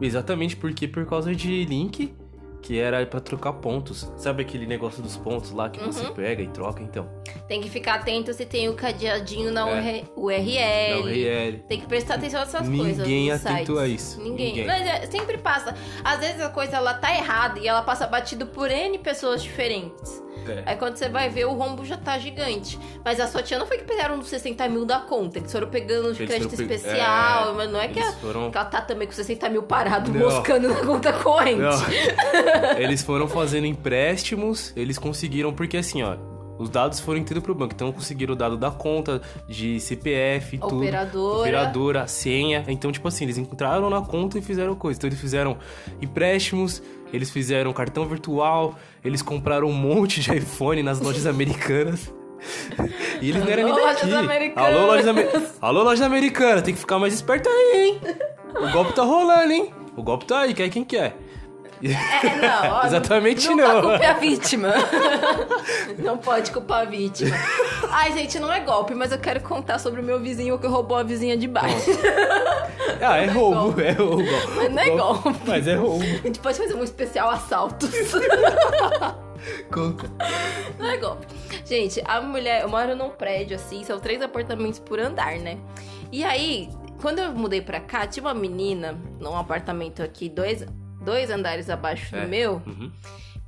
Exatamente 0.00 0.56
porque 0.56 0.86
por 0.88 1.04
causa 1.04 1.34
de 1.34 1.64
link, 1.64 2.14
que 2.62 2.78
era 2.78 3.04
pra 3.06 3.20
trocar 3.20 3.54
pontos. 3.54 4.10
Sabe 4.16 4.42
aquele 4.42 4.66
negócio 4.66 5.02
dos 5.02 5.16
pontos 5.16 5.50
lá 5.50 5.68
que 5.70 5.82
você 5.82 6.04
Uhum. 6.06 6.14
pega 6.14 6.42
e 6.42 6.48
troca, 6.48 6.82
então? 6.82 7.08
Tem 7.48 7.60
que 7.60 7.68
ficar 7.70 7.94
atento 7.94 8.32
se 8.32 8.44
tem 8.46 8.68
o 8.68 8.74
cadeadinho 8.74 9.50
na 9.52 9.68
É. 9.68 10.04
URL. 10.16 10.94
Não, 11.00 11.08
RL. 11.08 11.58
Tem 11.68 11.80
que 11.80 11.86
prestar 11.86 12.14
atenção 12.14 12.40
nessas 12.40 12.68
Ninguém 12.68 13.28
coisas. 13.28 13.46
atentou 13.46 13.76
sites. 13.76 13.78
a 13.78 13.88
isso. 13.88 14.20
Ninguém. 14.22 14.46
Ninguém. 14.48 14.66
Mas 14.66 14.86
é, 14.86 15.06
sempre 15.06 15.38
passa. 15.38 15.74
Às 16.04 16.20
vezes 16.20 16.40
a 16.40 16.48
coisa 16.48 16.76
ela 16.76 16.94
tá 16.94 17.14
errada 17.14 17.58
e 17.58 17.66
ela 17.66 17.82
passa 17.82 18.06
batido 18.06 18.46
por 18.46 18.70
N 18.70 18.98
pessoas 18.98 19.42
diferentes. 19.42 20.22
É. 20.48 20.62
Aí 20.66 20.76
quando 20.76 20.96
você 20.96 21.08
vai 21.08 21.28
ver, 21.28 21.44
o 21.46 21.52
rombo 21.54 21.84
já 21.84 21.96
tá 21.96 22.18
gigante. 22.18 22.78
Mas 23.04 23.18
a 23.20 23.26
sua 23.26 23.42
tia 23.42 23.58
não 23.58 23.66
foi 23.66 23.78
que 23.78 23.84
pegaram 23.84 24.18
os 24.18 24.28
60 24.28 24.68
mil 24.68 24.84
da 24.84 24.98
conta. 25.00 25.38
Eles 25.38 25.50
foram 25.52 25.68
pegando 25.68 26.12
de 26.12 26.22
Eles 26.22 26.30
crédito 26.34 26.56
pe- 26.56 26.62
especial. 26.62 27.50
é, 27.50 27.52
mas 27.54 27.70
não 27.70 27.80
é 27.80 27.88
que, 27.88 28.00
a- 28.00 28.12
foram. 28.12 28.50
que 28.50 28.56
ela 28.56 28.66
tá 28.66 28.80
também 28.80 29.06
com 29.06 29.12
60 29.14 29.48
mil 29.48 29.62
parado, 29.62 30.12
Não. 30.12 30.20
moscando 30.20 30.68
na 30.68 30.80
conta 30.84 31.12
corrente. 31.12 31.60
Eles 32.78 33.02
foram 33.02 33.28
fazendo 33.28 33.66
empréstimos, 33.66 34.72
eles 34.76 34.98
conseguiram, 34.98 35.52
porque 35.52 35.76
assim, 35.76 36.02
ó, 36.02 36.16
os 36.60 36.68
dados 36.68 37.00
foram 37.00 37.18
inteiros 37.18 37.42
pro 37.42 37.54
banco, 37.54 37.72
então 37.74 37.90
conseguiram 37.90 38.34
o 38.34 38.36
dado 38.36 38.54
da 38.54 38.70
conta, 38.70 39.22
de 39.48 39.80
CPF, 39.80 40.58
tudo. 40.58 40.76
Operadora. 40.76 41.40
Operadora, 41.40 42.06
senha. 42.06 42.62
Então, 42.68 42.92
tipo 42.92 43.08
assim, 43.08 43.24
eles 43.24 43.38
entraram 43.38 43.88
na 43.88 44.02
conta 44.02 44.38
e 44.38 44.42
fizeram 44.42 44.74
coisa. 44.74 44.98
Então, 44.98 45.08
eles 45.08 45.18
fizeram 45.18 45.56
empréstimos, 46.02 46.82
eles 47.14 47.30
fizeram 47.30 47.72
cartão 47.72 48.04
virtual, 48.06 48.78
eles 49.02 49.22
compraram 49.22 49.68
um 49.68 49.72
monte 49.72 50.20
de 50.20 50.36
iPhone 50.36 50.82
nas 50.82 51.00
lojas 51.00 51.24
americanas. 51.26 52.12
E 53.22 53.30
eles 53.30 53.42
não 53.42 53.50
eram 53.50 53.64
nem 53.64 53.74
daqui. 53.74 54.06
lojas 54.06 54.14
americanas. 54.14 54.74
Alô, 54.76 54.86
lojas 54.86 55.08
americanas. 55.08 55.58
Alô, 55.62 55.82
lojas 55.82 56.02
americanas. 56.02 56.62
Tem 56.62 56.74
que 56.74 56.80
ficar 56.80 56.98
mais 56.98 57.14
esperto 57.14 57.48
aí, 57.48 57.72
hein? 57.74 58.00
O 58.54 58.70
golpe 58.70 58.92
tá 58.92 59.02
rolando, 59.02 59.50
hein? 59.50 59.72
O 59.96 60.02
golpe 60.02 60.26
tá 60.26 60.40
aí, 60.40 60.52
quer 60.52 60.68
quem 60.68 60.84
quer. 60.84 61.16
É, 61.82 62.36
não, 62.36 62.72
ó, 62.76 62.86
Exatamente 62.86 63.48
nunca 63.48 63.68
não. 63.72 63.82
culpe 63.82 64.04
a 64.04 64.12
vítima. 64.14 64.68
não 65.98 66.18
pode 66.18 66.50
culpar 66.50 66.82
a 66.82 66.84
vítima. 66.84 67.34
Ai, 67.90 68.12
gente, 68.12 68.38
não 68.38 68.52
é 68.52 68.60
golpe, 68.60 68.94
mas 68.94 69.12
eu 69.12 69.18
quero 69.18 69.40
contar 69.40 69.78
sobre 69.78 70.00
o 70.00 70.04
meu 70.04 70.20
vizinho 70.20 70.58
que 70.58 70.66
roubou 70.66 70.96
a 70.98 71.02
vizinha 71.02 71.36
de 71.36 71.46
baixo. 71.48 71.90
Ah, 73.02 73.16
é 73.16 73.26
Não 73.28 73.32
é 73.32 73.34
roubo, 73.34 73.60
golpe. 73.62 73.82
é 73.82 73.92
roubo. 73.92 74.22
Mas 74.56 74.72
não 74.74 74.82
é 74.82 74.90
golpe. 74.90 75.40
Mas 75.46 75.66
é 75.66 75.74
roubo. 75.74 76.02
A 76.04 76.26
gente 76.26 76.38
pode 76.38 76.58
fazer 76.58 76.74
um 76.74 76.84
especial 76.84 77.30
assaltos. 77.30 77.88
Conta. 79.72 80.10
Não 80.78 80.86
é 80.86 80.96
golpe. 80.98 81.26
Gente, 81.64 82.02
a 82.06 82.20
mulher, 82.20 82.62
eu 82.62 82.68
moro 82.68 82.94
num 82.94 83.08
prédio 83.10 83.56
assim, 83.56 83.84
são 83.84 83.98
três 83.98 84.20
apartamentos 84.20 84.78
por 84.78 85.00
andar, 85.00 85.36
né? 85.38 85.56
E 86.12 86.22
aí, 86.24 86.68
quando 87.00 87.20
eu 87.20 87.32
mudei 87.32 87.60
pra 87.62 87.80
cá, 87.80 88.06
tinha 88.06 88.22
uma 88.24 88.34
menina 88.34 88.98
num 89.18 89.34
apartamento 89.36 90.02
aqui, 90.02 90.28
dois, 90.28 90.66
dois 91.00 91.30
andares 91.30 91.68
abaixo 91.70 92.14
É. 92.14 92.20
do 92.22 92.28
meu. 92.28 92.62
Uhum. 92.66 92.90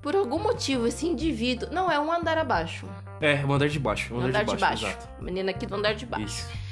Por 0.00 0.16
algum 0.16 0.38
motivo, 0.40 0.86
esse 0.86 1.06
indivíduo. 1.06 1.68
Não, 1.70 1.90
é 1.90 1.98
um 2.00 2.10
andar 2.10 2.36
abaixo. 2.36 2.86
É, 3.20 3.44
o 3.44 3.52
andar 3.52 3.68
de 3.68 3.78
baixo. 3.78 4.12
Um 4.12 4.18
andar, 4.18 4.40
andar 4.40 4.44
de 4.44 4.56
baixo. 4.56 4.86
Exato. 4.86 5.08
Menina 5.22 5.50
aqui 5.52 5.64
do 5.64 5.76
andar 5.76 5.94
de 5.94 6.04
baixo. 6.06 6.26
Isso. 6.26 6.62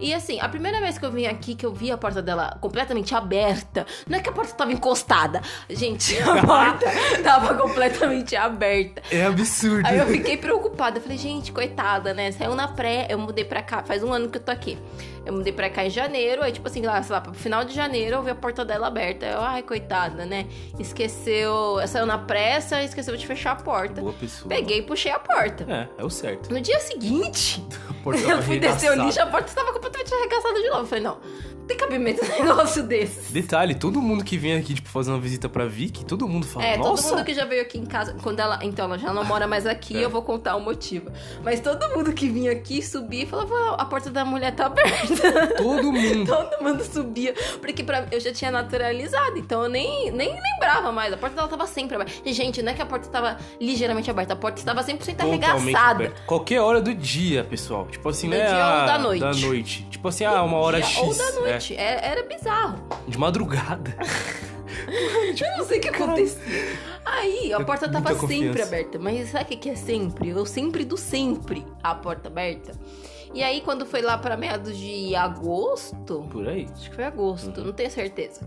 E 0.00 0.14
assim, 0.14 0.38
a 0.40 0.48
primeira 0.48 0.80
vez 0.80 0.96
que 0.96 1.04
eu 1.04 1.10
vim 1.10 1.26
aqui, 1.26 1.56
que 1.56 1.66
eu 1.66 1.72
vi 1.74 1.90
a 1.90 1.98
porta 1.98 2.22
dela 2.22 2.56
completamente 2.60 3.16
aberta, 3.16 3.84
não 4.08 4.16
é 4.16 4.22
que 4.22 4.28
a 4.28 4.32
porta 4.32 4.54
tava 4.54 4.72
encostada. 4.72 5.42
Gente, 5.68 6.16
a 6.22 6.40
porta 6.46 6.86
tava 7.22 7.54
completamente 7.56 8.36
aberta. 8.36 9.02
É 9.10 9.26
absurdo. 9.26 9.84
Aí 9.86 9.98
eu 9.98 10.06
fiquei 10.06 10.36
preocupada. 10.36 10.98
Eu 10.98 11.02
falei, 11.02 11.18
gente, 11.18 11.50
coitada, 11.50 12.14
né? 12.14 12.30
Saiu 12.30 12.54
na 12.54 12.68
pré. 12.68 13.08
Eu 13.10 13.18
mudei 13.18 13.44
pra 13.44 13.60
cá, 13.60 13.82
faz 13.82 14.02
um 14.04 14.12
ano 14.12 14.28
que 14.30 14.38
eu 14.38 14.42
tô 14.42 14.52
aqui. 14.52 14.78
Eu 15.28 15.34
mudei 15.34 15.52
pra 15.52 15.68
cá 15.68 15.84
em 15.84 15.90
janeiro. 15.90 16.42
Aí, 16.42 16.50
tipo 16.50 16.66
assim, 16.66 16.80
lá, 16.80 17.02
sei 17.02 17.14
lá, 17.14 17.20
pro 17.20 17.34
final 17.34 17.62
de 17.62 17.74
janeiro 17.74 18.16
eu 18.16 18.22
vi 18.22 18.30
a 18.30 18.34
porta 18.34 18.64
dela 18.64 18.86
aberta. 18.86 19.26
Eu, 19.26 19.42
ai, 19.42 19.62
coitada, 19.62 20.24
né? 20.24 20.46
Esqueceu. 20.78 21.76
Saiu 21.86 22.06
na 22.06 22.16
pressa, 22.16 22.82
esqueceu 22.82 23.14
de 23.14 23.26
fechar 23.26 23.52
a 23.52 23.56
porta. 23.56 24.00
Boa 24.00 24.14
pessoa. 24.14 24.48
Peguei 24.48 24.78
e 24.78 24.82
puxei 24.82 25.12
a 25.12 25.18
porta. 25.18 25.66
É, 25.68 26.00
é 26.00 26.04
o 26.04 26.08
certo. 26.08 26.50
No 26.50 26.58
dia 26.62 26.80
seguinte, 26.80 27.62
eu 28.06 28.42
fui 28.42 28.58
descer 28.58 28.90
o 28.90 29.04
lixo, 29.04 29.20
a 29.20 29.26
porta 29.26 29.48
estava 29.48 29.70
completamente 29.70 30.14
arregaçada 30.14 30.62
de 30.62 30.68
novo. 30.70 30.80
Eu 30.80 30.86
falei, 30.86 31.04
não, 31.04 31.18
tem 31.68 31.76
cabimento 31.76 32.24
um 32.24 32.28
negócio 32.44 32.82
desse. 32.82 33.32
Detalhe, 33.32 33.74
todo 33.74 34.00
mundo 34.02 34.24
que 34.24 34.36
vem 34.36 34.56
aqui, 34.56 34.74
tipo, 34.74 34.88
fazer 34.88 35.10
uma 35.10 35.20
visita 35.20 35.48
pra 35.48 35.66
Vicky, 35.66 36.04
todo 36.04 36.26
mundo 36.26 36.46
fala, 36.46 36.66
É, 36.66 36.76
nossa... 36.76 37.02
todo 37.02 37.16
mundo 37.16 37.24
que 37.26 37.34
já 37.34 37.44
veio 37.44 37.62
aqui 37.62 37.78
em 37.78 37.84
casa, 37.86 38.16
quando 38.22 38.40
ela, 38.40 38.58
então 38.62 38.86
ela 38.86 38.98
já 38.98 39.12
não 39.12 39.22
mora 39.24 39.46
mais 39.46 39.66
aqui, 39.66 39.96
É. 39.96 40.04
eu 40.04 40.10
vou 40.10 40.22
contar 40.22 40.56
o 40.56 40.60
motivo. 40.60 41.10
Mas 41.44 41.60
todo 41.60 41.88
mundo 41.96 42.12
que 42.12 42.28
vinha 42.28 42.50
aqui 42.52 42.82
subia 42.82 43.22
e 43.22 43.26
falava, 43.26 43.54
"Ah, 43.54 43.82
a 43.82 43.84
porta 43.84 44.10
da 44.10 44.24
mulher 44.24 44.54
tá 44.54 44.66
aberta. 44.66 45.54
Todo 45.56 45.92
mundo. 45.92 46.26
todo 46.26 46.62
mundo 46.62 46.82
subia, 46.84 47.34
porque 47.60 47.84
pra, 47.84 48.06
eu 48.10 48.18
já 48.20 48.32
tinha 48.32 48.50
naturalizado, 48.50 49.38
então 49.38 49.62
eu 49.64 49.68
nem, 49.68 50.10
nem 50.10 50.34
lembrava 50.52 50.90
mais. 50.90 51.12
A 51.12 51.16
porta 51.16 51.36
dela 51.36 51.48
tava 51.48 51.66
sempre 51.66 51.96
aberta. 51.96 52.12
E, 52.24 52.32
gente, 52.32 52.62
não 52.62 52.72
é 52.72 52.74
que 52.74 52.82
a 52.82 52.86
porta 52.86 53.08
tava 53.08 53.36
ligeiramente 53.60 54.10
aberta, 54.10 54.32
a 54.32 54.36
porta 54.36 54.58
estava 54.58 54.82
100% 54.82 54.98
Totalmente 55.18 55.44
arregaçada. 55.44 56.12
Qualquer 56.26 56.60
hora 56.60 56.80
do 56.80 56.94
dia, 56.94 57.44
pessoal. 57.44 57.86
Tipo 57.90 58.08
assim, 58.08 58.28
Do 58.28 58.36
né? 58.36 58.46
dia 58.46 58.56
ou 58.56 58.62
a- 58.62 58.86
da 58.86 58.98
noite. 58.98 59.20
Da 59.20 59.32
noite. 59.34 59.86
Tipo 59.90 60.08
assim, 60.08 60.24
ah, 60.24 60.42
uma 60.42 60.58
hora 60.58 60.80
X. 60.82 60.98
Ou 60.98 61.14
da 61.42 61.50
é, 61.50 61.57
noite. 61.58 61.76
É, 61.76 62.06
era 62.06 62.22
bizarro. 62.24 62.78
de 63.06 63.18
madrugada. 63.18 63.94
Eu 64.88 65.58
não 65.58 65.64
sei 65.66 65.78
o 65.78 65.80
que 65.80 65.88
acontecia. 65.88 66.78
Aí, 67.04 67.52
a 67.52 67.60
porta 67.64 67.86
tava 67.88 68.10
muita 68.10 68.20
sempre 68.26 68.36
confiança. 68.48 68.62
aberta. 68.64 68.98
Mas 68.98 69.28
sabe 69.30 69.54
o 69.54 69.58
que 69.58 69.70
é 69.70 69.74
sempre? 69.76 70.28
Eu 70.28 70.44
sempre 70.46 70.84
do 70.84 70.96
sempre 70.96 71.64
a 71.82 71.94
porta 71.94 72.28
aberta. 72.28 72.72
E 73.34 73.42
aí, 73.42 73.60
quando 73.60 73.84
foi 73.86 74.00
lá 74.02 74.16
pra 74.18 74.36
meados 74.36 74.76
de 74.76 75.14
agosto, 75.14 76.26
Por 76.30 76.48
aí. 76.48 76.66
acho 76.72 76.88
que 76.90 76.96
foi 76.96 77.04
agosto, 77.04 77.58
Uhum. 77.60 77.66
não 77.66 77.72
tenho 77.72 77.90
certeza. 77.90 78.40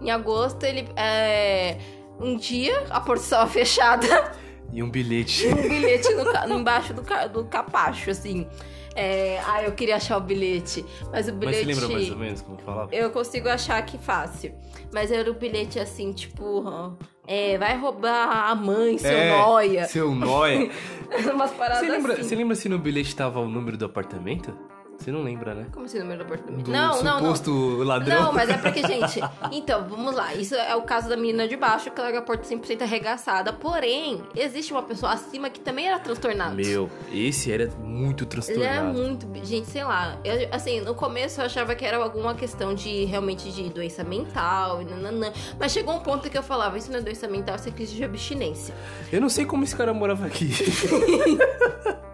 Em 0.00 0.10
agosto, 0.10 0.62
ele. 0.64 0.88
é, 0.96 1.78
Um 2.20 2.36
dia, 2.36 2.84
a 2.90 3.00
porta 3.00 3.22
estava 3.22 3.48
fechada. 3.50 4.32
E 4.72 4.82
um 4.82 4.90
bilhete. 4.90 5.46
um 5.48 5.54
bilhete 5.68 6.08
no 6.48 6.54
embaixo 6.58 6.92
do, 6.94 7.02
do 7.32 7.44
capacho, 7.46 8.10
assim. 8.10 8.46
É, 8.94 9.40
ah, 9.46 9.62
eu 9.62 9.72
queria 9.72 9.96
achar 9.96 10.16
o 10.18 10.20
bilhete. 10.20 10.84
Mas 11.10 11.26
o 11.28 11.32
Mas 11.32 11.38
bilhete. 11.40 11.64
você 11.64 11.80
lembra 11.80 11.88
mais 11.88 12.10
ou 12.10 12.16
menos 12.16 12.42
como 12.42 12.58
falava? 12.58 12.94
Eu 12.94 13.10
consigo 13.10 13.48
achar 13.48 13.78
aqui 13.78 13.96
fácil. 13.98 14.54
Mas 14.92 15.10
era 15.10 15.30
o 15.30 15.34
bilhete 15.34 15.78
assim, 15.78 16.12
tipo. 16.12 16.96
É, 17.26 17.56
vai 17.56 17.78
roubar 17.78 18.50
a 18.50 18.54
mãe, 18.54 18.98
seu 18.98 19.10
É, 19.10 19.30
noia. 19.38 19.84
Seu 19.86 20.14
nóia. 20.14 20.70
Umas 21.32 21.50
paradas 21.52 21.80
Você 21.84 21.90
lembra, 21.90 22.12
assim. 22.14 22.22
você 22.22 22.34
lembra 22.34 22.56
se 22.56 22.68
no 22.68 22.78
bilhete 22.78 23.14
tava 23.14 23.38
o 23.40 23.48
número 23.48 23.76
do 23.76 23.84
apartamento? 23.84 24.52
Você 25.02 25.10
não 25.10 25.22
lembra, 25.22 25.52
né? 25.52 25.66
Como 25.72 25.86
assim, 25.86 25.98
número 25.98 26.18
do 26.18 26.24
apartamento? 26.26 26.64
Do 26.64 26.70
não, 26.70 27.02
não, 27.02 27.02
não. 27.02 27.18
suposto 27.18 27.82
ladrão. 27.82 28.22
Não, 28.22 28.32
mas 28.32 28.48
é 28.48 28.56
porque, 28.58 28.82
gente. 28.86 29.20
Então, 29.50 29.84
vamos 29.88 30.14
lá. 30.14 30.32
Isso 30.34 30.54
é 30.54 30.76
o 30.76 30.82
caso 30.82 31.08
da 31.08 31.16
menina 31.16 31.48
de 31.48 31.56
baixo, 31.56 31.90
que 31.90 32.00
larga 32.00 32.20
a 32.20 32.22
porta 32.22 32.44
100% 32.48 32.82
arregaçada. 32.82 33.52
Porém, 33.52 34.22
existe 34.36 34.72
uma 34.72 34.82
pessoa 34.82 35.12
acima 35.12 35.50
que 35.50 35.58
também 35.58 35.88
era 35.88 35.98
transtornada. 35.98 36.54
Meu, 36.54 36.88
esse 37.12 37.50
era 37.50 37.68
muito 37.82 38.22
Ele 38.22 38.30
transtornado. 38.30 38.64
era 38.66 38.82
muito. 38.84 39.26
Gente, 39.44 39.66
sei 39.68 39.82
lá. 39.82 40.16
Eu, 40.24 40.48
assim, 40.52 40.80
no 40.80 40.94
começo 40.94 41.40
eu 41.40 41.46
achava 41.46 41.74
que 41.74 41.84
era 41.84 41.96
alguma 41.96 42.34
questão 42.34 42.72
de 42.72 43.04
realmente 43.04 43.50
de 43.50 43.68
doença 43.70 44.04
mental 44.04 44.80
e 44.82 44.84
nananã. 44.84 45.32
Mas 45.58 45.72
chegou 45.72 45.94
um 45.96 46.00
ponto 46.00 46.30
que 46.30 46.38
eu 46.38 46.42
falava: 46.44 46.78
Isso 46.78 46.90
não 46.92 46.98
é 46.98 47.02
doença 47.02 47.26
mental, 47.26 47.56
isso 47.56 47.68
é 47.68 47.72
crise 47.72 47.94
de 47.96 48.04
abstinência. 48.04 48.72
Eu 49.10 49.20
não 49.20 49.28
sei 49.28 49.44
como 49.44 49.64
esse 49.64 49.74
cara 49.74 49.92
morava 49.92 50.26
aqui. 50.26 50.50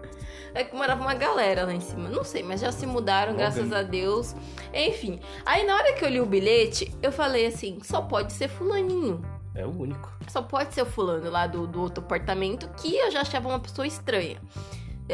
É 0.53 0.63
que 0.63 0.75
morava 0.75 1.01
uma 1.01 1.13
galera 1.13 1.65
lá 1.65 1.73
em 1.73 1.79
cima. 1.79 2.09
Não 2.09 2.23
sei, 2.23 2.43
mas 2.43 2.61
já 2.61 2.71
se 2.71 2.85
mudaram, 2.85 3.33
Morgan. 3.33 3.51
graças 3.51 3.71
a 3.71 3.83
Deus. 3.83 4.35
Enfim. 4.73 5.19
Aí 5.45 5.65
na 5.65 5.75
hora 5.75 5.93
que 5.93 6.03
eu 6.03 6.09
li 6.09 6.19
o 6.19 6.25
bilhete, 6.25 6.91
eu 7.01 7.11
falei 7.11 7.45
assim: 7.45 7.79
só 7.83 8.01
pode 8.01 8.33
ser 8.33 8.47
fulaninho. 8.47 9.21
É 9.55 9.65
o 9.65 9.69
único. 9.69 10.11
Só 10.27 10.41
pode 10.41 10.73
ser 10.73 10.83
o 10.83 10.85
fulano 10.85 11.29
lá 11.29 11.47
do, 11.47 11.67
do 11.67 11.81
outro 11.81 12.03
apartamento, 12.03 12.69
que 12.77 12.95
eu 12.95 13.11
já 13.11 13.21
achava 13.21 13.49
uma 13.49 13.59
pessoa 13.59 13.85
estranha. 13.85 14.39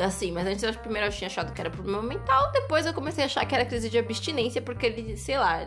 Assim, 0.04 0.32
mas 0.32 0.46
antes 0.46 0.62
eu 0.64 0.74
primeiro 0.74 1.08
eu 1.08 1.12
tinha 1.12 1.28
achado 1.28 1.54
que 1.54 1.62
era 1.62 1.70
problema 1.70 2.02
mental, 2.02 2.52
depois 2.52 2.86
eu 2.86 2.94
comecei 2.94 3.24
a 3.24 3.28
achar 3.28 3.46
que 3.46 3.56
era 3.56 3.64
crise 3.66 3.90
de 3.90 3.98
abstinência, 3.98 4.62
porque 4.62 4.86
ele, 4.88 5.16
sei 5.16 5.38
lá, 5.38 5.66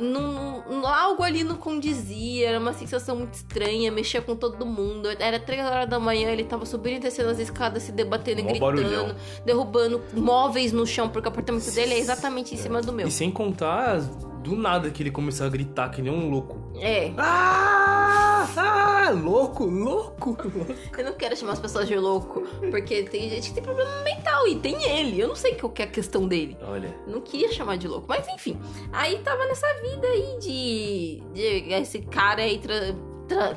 não, 0.00 0.64
não- 0.68 0.86
algo 0.88 1.22
ali 1.22 1.42
não 1.44 1.56
condizia, 1.56 2.48
era 2.50 2.58
uma 2.58 2.72
sensação 2.72 3.16
muito 3.16 3.34
estranha, 3.34 3.90
mexia 3.90 4.20
com 4.20 4.34
todo 4.36 4.66
mundo. 4.66 5.08
Era 5.18 5.38
três 5.38 5.64
horas 5.64 5.88
da 5.88 5.98
manhã, 5.98 6.30
ele 6.30 6.44
tava 6.44 6.66
subindo 6.66 6.96
e 6.96 6.98
descendo 7.00 7.30
as 7.30 7.38
escadas, 7.38 7.82
se 7.84 7.92
debatendo 7.92 8.40
e 8.40 8.44
Mó 8.44 8.48
gritando, 8.50 8.74
barulhão. 8.82 9.16
derrubando 9.44 10.02
móveis 10.12 10.72
no 10.72 10.86
chão, 10.86 11.08
porque 11.08 11.28
o 11.28 11.30
apartamento 11.30 11.70
dele 11.72 11.94
é 11.94 11.98
exatamente 11.98 12.54
em 12.54 12.58
cima 12.58 12.82
do 12.82 12.92
meu. 12.92 13.06
E 13.08 13.10
sem 13.10 13.30
contar 13.30 14.00
do 14.46 14.56
nada 14.56 14.90
que 14.90 15.02
ele 15.02 15.10
começou 15.10 15.46
a 15.46 15.50
gritar 15.50 15.90
que 15.90 16.00
nem 16.00 16.12
um 16.12 16.30
louco. 16.30 16.56
É, 16.80 17.12
Ah! 17.18 18.46
Ah! 18.56 19.10
Louco, 19.10 19.64
louco, 19.64 20.30
louco. 20.30 20.74
Eu 20.96 21.04
não 21.04 21.12
quero 21.14 21.36
chamar 21.36 21.52
as 21.52 21.58
pessoas 21.60 21.86
de 21.88 21.96
louco, 21.96 22.42
porque 22.70 23.02
tem 23.04 23.28
gente 23.28 23.48
que 23.48 23.54
tem 23.54 23.62
problema 23.62 24.02
mental 24.02 24.46
e 24.48 24.56
tem 24.56 24.82
ele. 24.82 25.20
Eu 25.20 25.28
não 25.28 25.36
sei 25.36 25.54
qual 25.54 25.70
que 25.72 25.82
é 25.82 25.84
a 25.84 25.88
questão 25.88 26.26
dele. 26.26 26.56
Olha, 26.62 26.94
não 27.06 27.20
queria 27.20 27.52
chamar 27.52 27.76
de 27.76 27.86
louco, 27.88 28.06
mas 28.08 28.26
enfim. 28.28 28.58
Aí 28.92 29.18
tava 29.18 29.44
nessa 29.46 29.66
vida 29.82 30.06
aí 30.06 30.38
de, 30.40 31.22
de 31.34 31.72
esse 31.72 32.00
cara 32.00 32.42
aí 32.42 32.60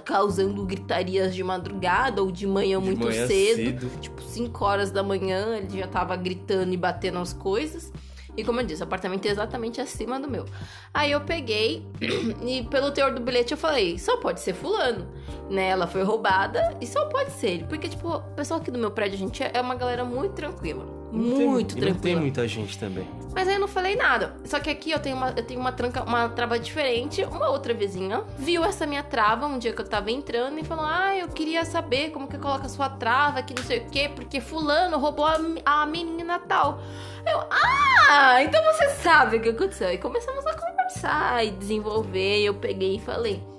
causando 0.04 0.66
gritarias 0.66 1.34
de 1.34 1.44
madrugada 1.44 2.22
ou 2.22 2.32
de 2.32 2.48
manhã 2.48 2.80
de 2.80 2.86
muito 2.86 3.06
manhã 3.06 3.28
cedo. 3.28 3.90
Tipo, 4.00 4.22
5 4.22 4.66
horas 4.66 4.92
da 4.92 5.04
manhã, 5.04 5.58
ele 5.58 5.80
já 5.80 5.88
tava 5.88 6.16
gritando 6.16 6.74
e 6.74 6.78
batendo 6.78 7.20
as 7.20 7.34
coisas. 7.34 7.92
E 8.40 8.44
como 8.44 8.60
eu 8.62 8.66
disse, 8.66 8.82
o 8.82 8.86
apartamento 8.86 9.26
é 9.26 9.30
exatamente 9.30 9.82
acima 9.82 10.20
do 10.20 10.30
meu. 10.30 10.46
Aí 10.94 11.12
eu 11.12 11.22
peguei 11.22 11.86
e 12.46 12.64
pelo 12.64 12.92
teor 12.92 13.14
do 13.14 13.20
bilhete 13.22 13.52
eu 13.52 13.58
falei, 13.58 13.98
só 14.00 14.18
pode 14.18 14.40
ser 14.40 14.54
fulano. 14.54 15.08
Né? 15.50 15.70
Ela 15.70 15.88
foi 15.88 16.04
roubada 16.04 16.78
e 16.80 16.86
só 16.88 17.06
pode 17.06 17.32
ser 17.32 17.48
ele. 17.50 17.64
Porque, 17.66 17.88
tipo, 17.90 18.08
o 18.08 18.22
pessoal 18.36 18.60
aqui 18.60 18.70
do 18.72 18.78
meu 18.78 18.92
prédio, 18.92 19.16
a 19.16 19.20
gente 19.20 19.44
é 19.44 19.60
uma 19.62 19.76
galera 19.76 20.06
muito 20.06 20.34
tranquila. 20.34 20.86
Não 21.12 21.38
tem- 21.38 21.48
muito 21.48 21.72
e 21.72 21.76
Não 21.82 21.86
tem 21.88 21.94
tranquila. 21.94 22.22
muita 22.22 22.48
gente 22.48 22.78
também. 22.78 23.08
Mas 23.34 23.48
aí 23.48 23.56
eu 23.56 23.60
não 23.60 23.68
falei 23.68 23.96
nada. 23.96 24.36
Só 24.46 24.60
que 24.60 24.70
aqui 24.70 24.92
eu 24.92 25.00
tenho 25.00 25.16
uma, 25.16 25.30
eu 25.30 25.46
tenho 25.46 25.60
uma, 25.60 25.72
tranca, 25.72 26.04
uma 26.04 26.30
trava 26.30 26.58
diferente. 26.60 27.24
Uma 27.24 27.50
outra 27.50 27.74
vizinha 27.74 28.24
viu 28.38 28.64
essa 28.64 28.86
minha 28.86 29.04
trava 29.04 29.46
um 29.46 29.60
dia 29.60 29.72
que 29.74 29.82
eu 29.82 29.88
tava 29.88 30.12
entrando 30.12 30.60
e 30.60 30.64
falou: 30.64 30.86
Ah, 30.86 31.16
eu 31.16 31.28
queria 31.28 31.64
saber 31.66 32.12
como 32.12 32.28
que 32.28 32.38
coloca 32.38 32.66
a 32.66 32.70
sua 32.70 32.90
trava, 32.90 33.42
que 33.44 33.54
não 33.54 33.64
sei 33.64 33.80
o 33.80 33.90
quê, 33.90 34.10
porque 34.14 34.42
fulano 34.42 34.98
roubou 34.98 35.26
a, 35.26 35.38
a 35.66 35.86
menina 35.86 36.40
tal. 36.40 36.80
Eu, 37.26 37.40
ah, 37.52 38.42
então 38.44 38.62
você 38.64 38.90
sabe 38.90 39.38
o 39.38 39.42
que 39.42 39.50
aconteceu. 39.50 39.92
E 39.92 39.98
começamos 39.98 40.46
a 40.46 40.54
conversar 40.54 41.46
e 41.46 41.52
desenvolver. 41.52 42.40
E 42.40 42.46
eu 42.46 42.56
peguei 42.56 42.96
e 42.96 43.00
falei. 43.00 43.59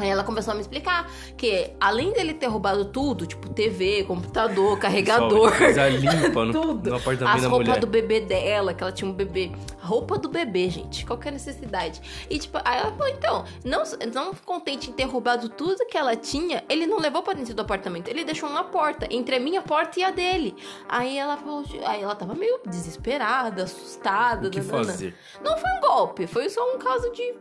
Aí 0.00 0.08
ela 0.08 0.24
começou 0.24 0.52
a 0.52 0.54
me 0.54 0.60
explicar 0.60 1.10
que, 1.36 1.70
além 1.80 2.12
dele 2.12 2.34
ter 2.34 2.46
roubado 2.46 2.86
tudo, 2.86 3.26
tipo 3.26 3.50
TV, 3.50 4.04
computador, 4.04 4.78
carregador, 4.80 5.56
coisa 5.56 5.88
limpa 5.88 6.44
no, 6.44 6.52
Tudo. 6.60 6.90
no 6.90 6.96
apartamento 6.96 7.36
as 7.36 7.44
roupas 7.44 7.78
do 7.78 7.86
bebê 7.86 8.20
dela, 8.20 8.72
que 8.74 8.82
ela 8.82 8.92
tinha 8.92 9.10
um 9.10 9.14
bebê. 9.14 9.52
Roupa 9.80 10.18
do 10.18 10.28
bebê, 10.28 10.68
gente. 10.70 11.04
Qual 11.04 11.18
que 11.18 11.26
é 11.26 11.30
a 11.30 11.32
necessidade? 11.32 12.00
E 12.28 12.38
tipo, 12.38 12.58
aí 12.64 12.78
ela 12.78 12.92
falou, 12.92 13.08
então, 13.08 13.44
não, 13.64 13.82
não 14.14 14.34
contente 14.34 14.90
em 14.90 14.92
ter 14.92 15.04
roubado 15.04 15.48
tudo 15.48 15.84
que 15.86 15.96
ela 15.96 16.14
tinha, 16.16 16.62
ele 16.68 16.86
não 16.86 16.98
levou 16.98 17.22
pra 17.22 17.32
dentro 17.32 17.54
do 17.54 17.62
apartamento. 17.62 18.08
Ele 18.08 18.24
deixou 18.24 18.48
uma 18.48 18.64
porta, 18.64 19.06
entre 19.10 19.36
a 19.36 19.40
minha 19.40 19.62
porta 19.62 19.98
e 19.98 20.04
a 20.04 20.10
dele. 20.10 20.54
Aí 20.88 21.18
ela 21.18 21.36
falou, 21.36 21.64
aí 21.84 22.02
ela 22.02 22.14
tava 22.14 22.34
meio 22.34 22.60
desesperada, 22.66 23.64
assustada. 23.64 24.48
O 24.48 24.50
que 24.50 24.60
fazer? 24.62 25.14
Não 25.42 25.56
foi 25.56 25.70
um 25.70 25.80
golpe, 25.80 26.26
foi 26.26 26.48
só 26.48 26.74
um 26.74 26.78
caso 26.78 27.10
de. 27.12 27.34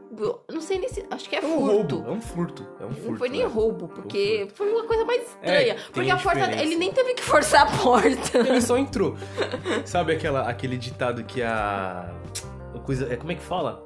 Não 0.51 0.61
sei 0.61 0.79
nem 0.79 0.89
se. 0.89 1.05
Acho 1.11 1.29
que 1.29 1.35
é 1.35 1.39
É 1.39 1.45
um 1.45 1.59
furto. 1.59 1.95
roubo, 1.97 2.09
é 2.09 2.11
um 2.13 2.21
furto. 2.21 2.48
É 2.79 2.85
um 2.85 2.91
furto. 2.91 3.11
Não 3.11 3.17
foi 3.17 3.29
nem 3.29 3.41
né? 3.41 3.47
roubo, 3.47 3.87
porque 3.87 4.47
foi 4.55 4.71
uma 4.71 4.83
coisa 4.83 5.05
mais 5.05 5.21
estranha. 5.23 5.73
É, 5.73 5.77
porque 5.91 6.09
a 6.09 6.15
a 6.15 6.17
porta. 6.17 6.39
diferença. 6.39 6.63
Ele 6.63 6.75
nem 6.75 6.91
teve 6.91 7.13
que 7.13 7.23
forçar 7.23 7.61
a 7.63 7.77
porta. 7.77 8.37
Ele 8.37 8.61
só 8.61 8.77
entrou. 8.79 9.15
Sabe 9.85 10.13
aquela, 10.13 10.49
aquele 10.49 10.77
ditado 10.77 11.23
que 11.23 11.41
a. 11.43 12.09
a 12.75 12.79
Coisa, 12.79 13.11
é, 13.11 13.15
como 13.15 13.31
é 13.31 13.35
que 13.35 13.41
fala? 13.43 13.83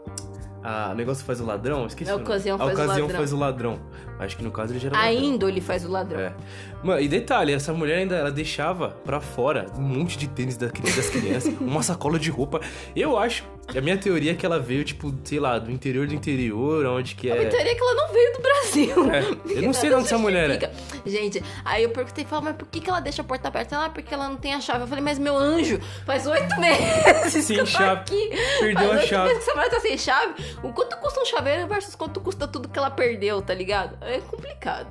A 0.63 0.91
o 0.91 0.95
negócio 0.95 1.25
faz 1.25 1.41
o 1.41 1.45
ladrão? 1.45 1.85
Esqueci. 1.85 2.09
A 2.09 2.15
o 2.15 2.17
nome. 2.19 2.29
ocasião 2.29 2.55
a 2.55 2.59
faz 2.59 2.69
o 2.69 2.73
ocasião 2.73 2.97
ladrão. 3.01 3.17
faz 3.17 3.33
o 3.33 3.37
ladrão. 3.37 3.79
Acho 4.19 4.37
que 4.37 4.43
no 4.43 4.51
caso 4.51 4.71
ele 4.71 4.79
já 4.79 4.87
era 4.89 4.97
A 4.97 5.01
ladrão. 5.05 5.21
índole 5.23 5.59
faz 5.61 5.83
o 5.83 5.91
ladrão. 5.91 6.19
É. 6.21 6.33
Mano, 6.83 6.99
e 7.01 7.07
detalhe, 7.07 7.53
essa 7.53 7.71
mulher 7.73 7.99
ainda 7.99 8.15
ela 8.15 8.31
deixava 8.31 8.89
pra 9.05 9.21
fora 9.21 9.67
um 9.77 9.81
monte 9.81 10.17
de 10.17 10.27
tênis 10.27 10.57
da- 10.57 10.67
das 10.67 11.09
crianças, 11.09 11.53
uma 11.61 11.81
sacola 11.81 12.19
de 12.19 12.29
roupa. 12.29 12.59
Eu 12.95 13.17
acho, 13.17 13.43
a 13.75 13.79
minha 13.79 13.97
teoria 13.97 14.31
é 14.31 14.35
que 14.35 14.45
ela 14.45 14.59
veio, 14.59 14.83
tipo, 14.83 15.13
sei 15.23 15.39
lá, 15.39 15.57
do 15.57 15.71
interior 15.71 16.05
do 16.07 16.13
interior, 16.13 16.85
onde 16.85 17.15
que 17.15 17.31
A 17.31 17.35
é. 17.35 17.45
teoria 17.45 17.71
é 17.71 17.75
que 17.75 17.81
ela 17.81 17.93
não 17.95 18.13
veio 18.13 18.33
do 18.33 18.41
Brasil. 18.41 19.11
É, 19.11 19.57
eu 19.57 19.61
não 19.63 19.73
sei 19.73 19.89
de 19.89 19.95
onde 19.95 20.05
essa 20.05 20.17
mulher 20.17 20.49
é. 20.51 20.71
Gente, 21.09 21.41
aí 21.63 21.83
eu 21.83 21.89
perguntei, 21.89 22.25
falei, 22.25 22.45
mas 22.45 22.55
por 22.57 22.67
que, 22.67 22.79
que 22.81 22.89
ela 22.89 22.99
deixa 22.99 23.21
a 23.21 23.25
porta 23.25 23.47
aberta? 23.47 23.75
Ela, 23.75 23.85
"Ah, 23.85 23.89
porque 23.89 24.13
ela 24.13 24.27
não 24.27 24.35
tem 24.35 24.53
a 24.53 24.59
chave. 24.59 24.81
Eu 24.83 24.87
falei, 24.87 25.03
mas 25.03 25.17
meu 25.17 25.37
anjo, 25.37 25.79
faz 26.05 26.27
oito 26.27 26.59
meses 26.59 27.45
Sem 27.45 27.55
que 27.55 27.61
eu 27.61 27.65
tô 27.65 27.71
chave. 27.71 28.01
aqui. 28.01 28.29
Perdeu 28.59 28.89
faz 28.89 29.01
a 29.01 29.05
chave. 29.07 29.27
meses 29.29 29.43
que 29.43 29.49
essa 29.49 29.55
mulher 29.57 29.69
tá 29.69 29.79
sem 29.79 29.97
chave. 29.97 30.33
O 30.61 30.73
quanto 30.73 30.97
custa 30.97 31.21
um 31.21 31.25
chaveiro 31.25 31.67
versus 31.67 31.95
quanto 31.95 32.19
custa 32.19 32.45
tudo 32.47 32.67
que 32.67 32.77
ela 32.77 32.91
perdeu, 32.91 33.41
tá 33.41 33.53
ligado? 33.53 33.97
É 34.01 34.19
complicado. 34.19 34.87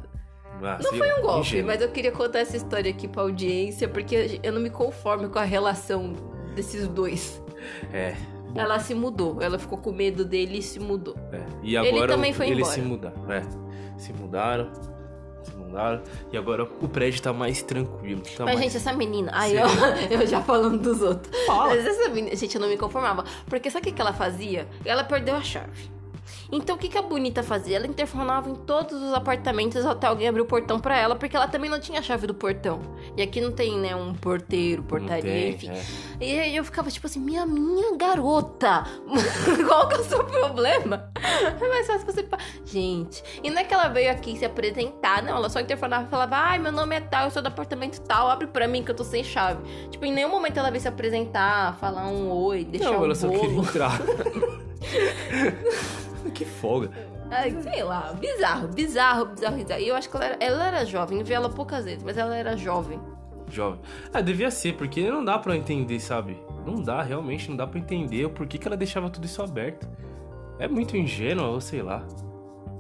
Ah, 0.62 0.79
Não 0.83 0.92
foi 0.92 1.12
um 1.18 1.22
golpe, 1.22 1.40
ingênuo. 1.40 1.66
mas 1.66 1.81
eu 1.83 1.88
queria 1.90 2.12
contar 2.12 2.40
essa 2.40 2.57
história 2.57 2.90
aqui 2.90 3.09
pra 3.09 3.22
audiência, 3.22 3.88
porque 3.88 4.40
eu 4.42 4.53
não 4.53 4.61
me 4.61 4.70
conformo 4.70 5.29
com 5.29 5.38
a 5.38 5.44
relação 5.44 6.12
desses 6.55 6.87
dois. 6.88 7.42
É. 7.92 8.14
bom, 8.53 8.61
Ela 8.61 8.79
se 8.79 8.94
mudou, 8.94 9.40
ela 9.40 9.59
ficou 9.59 9.79
com 9.79 9.92
medo 9.92 10.25
dele 10.25 10.59
e 10.59 10.62
se 10.62 10.79
mudou. 10.81 11.16
é. 11.33 11.40
E 11.62 11.77
agora 11.77 12.09
também 12.09 12.33
foi 12.33 12.46
eles 12.48 12.59
embora. 12.68 12.75
se 12.75 12.81
mudaram. 12.81 13.33
É. 13.33 13.42
Se 13.98 14.12
mudaram. 14.12 14.70
se 15.42 15.55
mudaram. 15.57 16.03
E 16.33 16.37
agora 16.37 16.62
o 16.64 16.88
prédio 16.88 17.22
tá 17.22 17.33
mais 17.33 17.62
tranquilo. 17.62 18.20
Tá 18.22 18.44
Mas, 18.44 18.55
mais... 18.55 18.61
gente, 18.61 18.77
essa 18.77 18.92
menina. 18.92 19.31
Aí 19.35 19.55
eu, 19.57 19.66
eu 20.20 20.27
já 20.27 20.40
falando 20.42 20.79
dos 20.81 21.01
outros. 21.03 21.37
Fala. 21.46 21.68
Mas 21.75 21.87
essa 21.87 22.09
menina, 22.09 22.35
gente, 22.37 22.55
eu 22.55 22.61
não 22.61 22.68
me 22.68 22.77
conformava. 22.77 23.25
Porque 23.46 23.70
sabe 23.70 23.83
o 23.83 23.88
que, 23.90 23.92
que 23.96 24.01
ela 24.01 24.12
fazia? 24.12 24.66
Ela 24.85 25.03
perdeu 25.05 25.35
a 25.35 25.42
chave. 25.42 25.90
Então 26.53 26.77
o 26.77 26.79
que, 26.79 26.88
que 26.88 26.99
a 26.99 27.03
bonita 27.03 27.43
fazia? 27.43 27.77
Ela 27.77 27.87
interfonava 27.87 28.51
em 28.51 28.55
todos 28.55 29.01
os 29.03 29.15
apartamentos 29.15 29.87
até 29.87 30.07
alguém 30.07 30.29
abrir 30.29 30.43
o 30.43 30.45
portão 30.45 30.79
pra 30.79 30.99
ela, 30.99 31.17
porque 31.17 31.35
ela 31.35 31.49
também 31.49 31.71
não 31.71 31.81
tinha 31.81 32.01
a 32.01 32.03
chave 32.03 32.27
do 32.27 32.35
portão. 32.35 32.81
E 33.17 33.23
aqui 33.23 33.41
não 33.41 33.51
tem, 33.51 33.79
né, 33.79 33.97
um 33.97 34.12
porteiro, 34.12 34.83
portaria, 34.83 35.23
tem, 35.23 35.51
enfim. 35.51 35.71
é. 35.71 35.83
E 36.21 36.38
aí 36.38 36.55
eu 36.55 36.62
ficava 36.62 36.91
tipo 36.91 37.07
assim, 37.07 37.21
minha, 37.21 37.47
minha 37.47 37.97
garota, 37.97 38.85
qual 39.67 39.88
que 39.88 39.95
é 39.95 39.99
o 39.99 40.05
seu 40.05 40.23
problema? 40.25 41.11
É 41.61 41.69
mais 41.69 41.87
fácil 41.87 42.07
você... 42.07 42.29
Gente, 42.67 43.23
e 43.43 43.51
não 43.51 43.59
é 43.59 43.65
que 43.65 43.73
ela 43.73 43.88
veio 43.88 44.11
aqui 44.11 44.37
se 44.37 44.45
apresentar, 44.45 45.23
não, 45.23 45.37
ela 45.37 45.49
só 45.49 45.59
interfonava 45.59 46.05
e 46.05 46.11
falava, 46.11 46.37
ai, 46.37 46.59
meu 46.59 46.71
nome 46.71 46.97
é 46.97 47.01
tal, 47.01 47.25
eu 47.25 47.31
sou 47.31 47.41
do 47.41 47.49
apartamento 47.49 47.99
tal, 48.03 48.29
abre 48.29 48.47
pra 48.47 48.69
mim 48.69 48.85
que 48.85 48.91
eu 48.91 48.95
tô 48.95 49.05
sem 49.05 49.25
chave. 49.25 49.62
Tipo, 49.88 50.05
em 50.05 50.12
nenhum 50.12 50.29
momento 50.29 50.59
ela 50.59 50.71
veio 50.71 50.83
se 50.83 50.88
apresentar, 50.88 51.79
falar 51.79 52.09
um 52.09 52.31
oi, 52.31 52.65
deixar 52.65 52.93
Não, 52.93 53.01
um 53.01 53.05
ela 53.05 53.15
só 53.15 53.29
queria 53.29 53.59
entrar. 53.59 53.99
que 56.35 56.45
folga. 56.45 56.91
Ai, 57.31 57.57
sei 57.63 57.83
lá, 57.83 58.13
bizarro, 58.13 58.69
bizarro, 58.69 59.27
bizarro, 59.27 59.57
bizarro. 59.57 59.81
E 59.81 59.89
eu 59.89 59.95
acho 59.97 60.09
que 60.11 60.17
ela 60.17 60.25
era, 60.27 60.37
ela 60.39 60.67
era 60.67 60.85
jovem, 60.85 61.19
eu 61.19 61.25
vi 61.25 61.33
ela 61.33 61.49
poucas 61.49 61.85
vezes, 61.85 62.03
mas 62.03 62.19
ela 62.19 62.37
era 62.37 62.57
jovem. 62.57 63.01
Jovem. 63.51 63.81
Ah, 64.13 64.21
devia 64.21 64.51
ser, 64.51 64.75
porque 64.75 65.11
não 65.11 65.25
dá 65.25 65.39
pra 65.39 65.57
entender, 65.57 65.99
sabe? 66.01 66.39
Não 66.67 66.83
dá, 66.83 67.03
realmente, 67.03 67.49
não 67.51 67.57
dá 67.57 67.67
pra 67.67 67.79
entender 67.79 68.25
o 68.27 68.31
porquê 68.31 68.59
que 68.59 68.67
ela 68.67 68.77
deixava 68.77 69.09
tudo 69.11 69.25
isso 69.25 69.43
aberto. 69.43 69.89
É 70.59 70.69
muito 70.69 70.97
ingênua, 70.97 71.49
ou 71.49 71.61
sei 71.61 71.83
lá. 71.83 72.07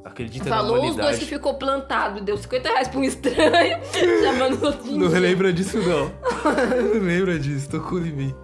Acredita 0.04 0.48
na 0.50 0.56
Falou 0.56 0.74
os 0.74 0.80
humanidade. 0.80 1.08
dois 1.08 1.18
que 1.18 1.24
ficou 1.26 1.54
plantado, 1.54 2.20
deu 2.20 2.36
50 2.36 2.68
reais 2.68 2.88
pra 2.88 2.98
um 3.00 3.04
estranho, 3.04 3.78
chamando 4.22 4.60
o 4.62 4.66
outro 4.66 4.92
Não 4.92 5.08
lembra 5.08 5.52
disso, 5.52 5.78
não. 5.78 6.10
não 6.94 7.02
lembra 7.02 7.38
disso, 7.38 7.70
tocou 7.70 7.98
em 8.00 8.12
mim. 8.12 8.34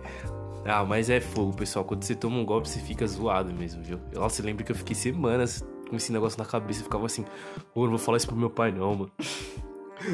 Ah, 0.69 0.85
mas 0.85 1.09
é 1.09 1.19
fogo, 1.21 1.57
pessoal. 1.57 1.85
Quando 1.85 2.03
você 2.05 2.15
toma 2.15 2.37
um 2.37 2.45
golpe, 2.45 2.69
você 2.69 2.79
fica 2.79 3.07
zoado 3.07 3.53
mesmo, 3.55 3.83
viu? 3.83 3.99
Nossa, 4.15 4.43
eu 4.43 4.47
lembro 4.47 4.65
que 4.65 4.71
eu 4.73 4.77
fiquei 4.77 4.95
semanas 4.95 5.65
com 5.89 5.97
esse 5.97 6.13
negócio 6.13 6.39
na 6.39 6.45
cabeça. 6.45 6.81
Eu 6.81 6.85
ficava 6.85 7.07
assim, 7.07 7.25
ô, 7.75 7.83
não 7.85 7.91
vou 7.91 7.99
falar 7.99 8.19
isso 8.19 8.27
pro 8.27 8.37
meu 8.37 8.51
pai, 8.51 8.71
não, 8.71 8.95
mano. 8.95 9.11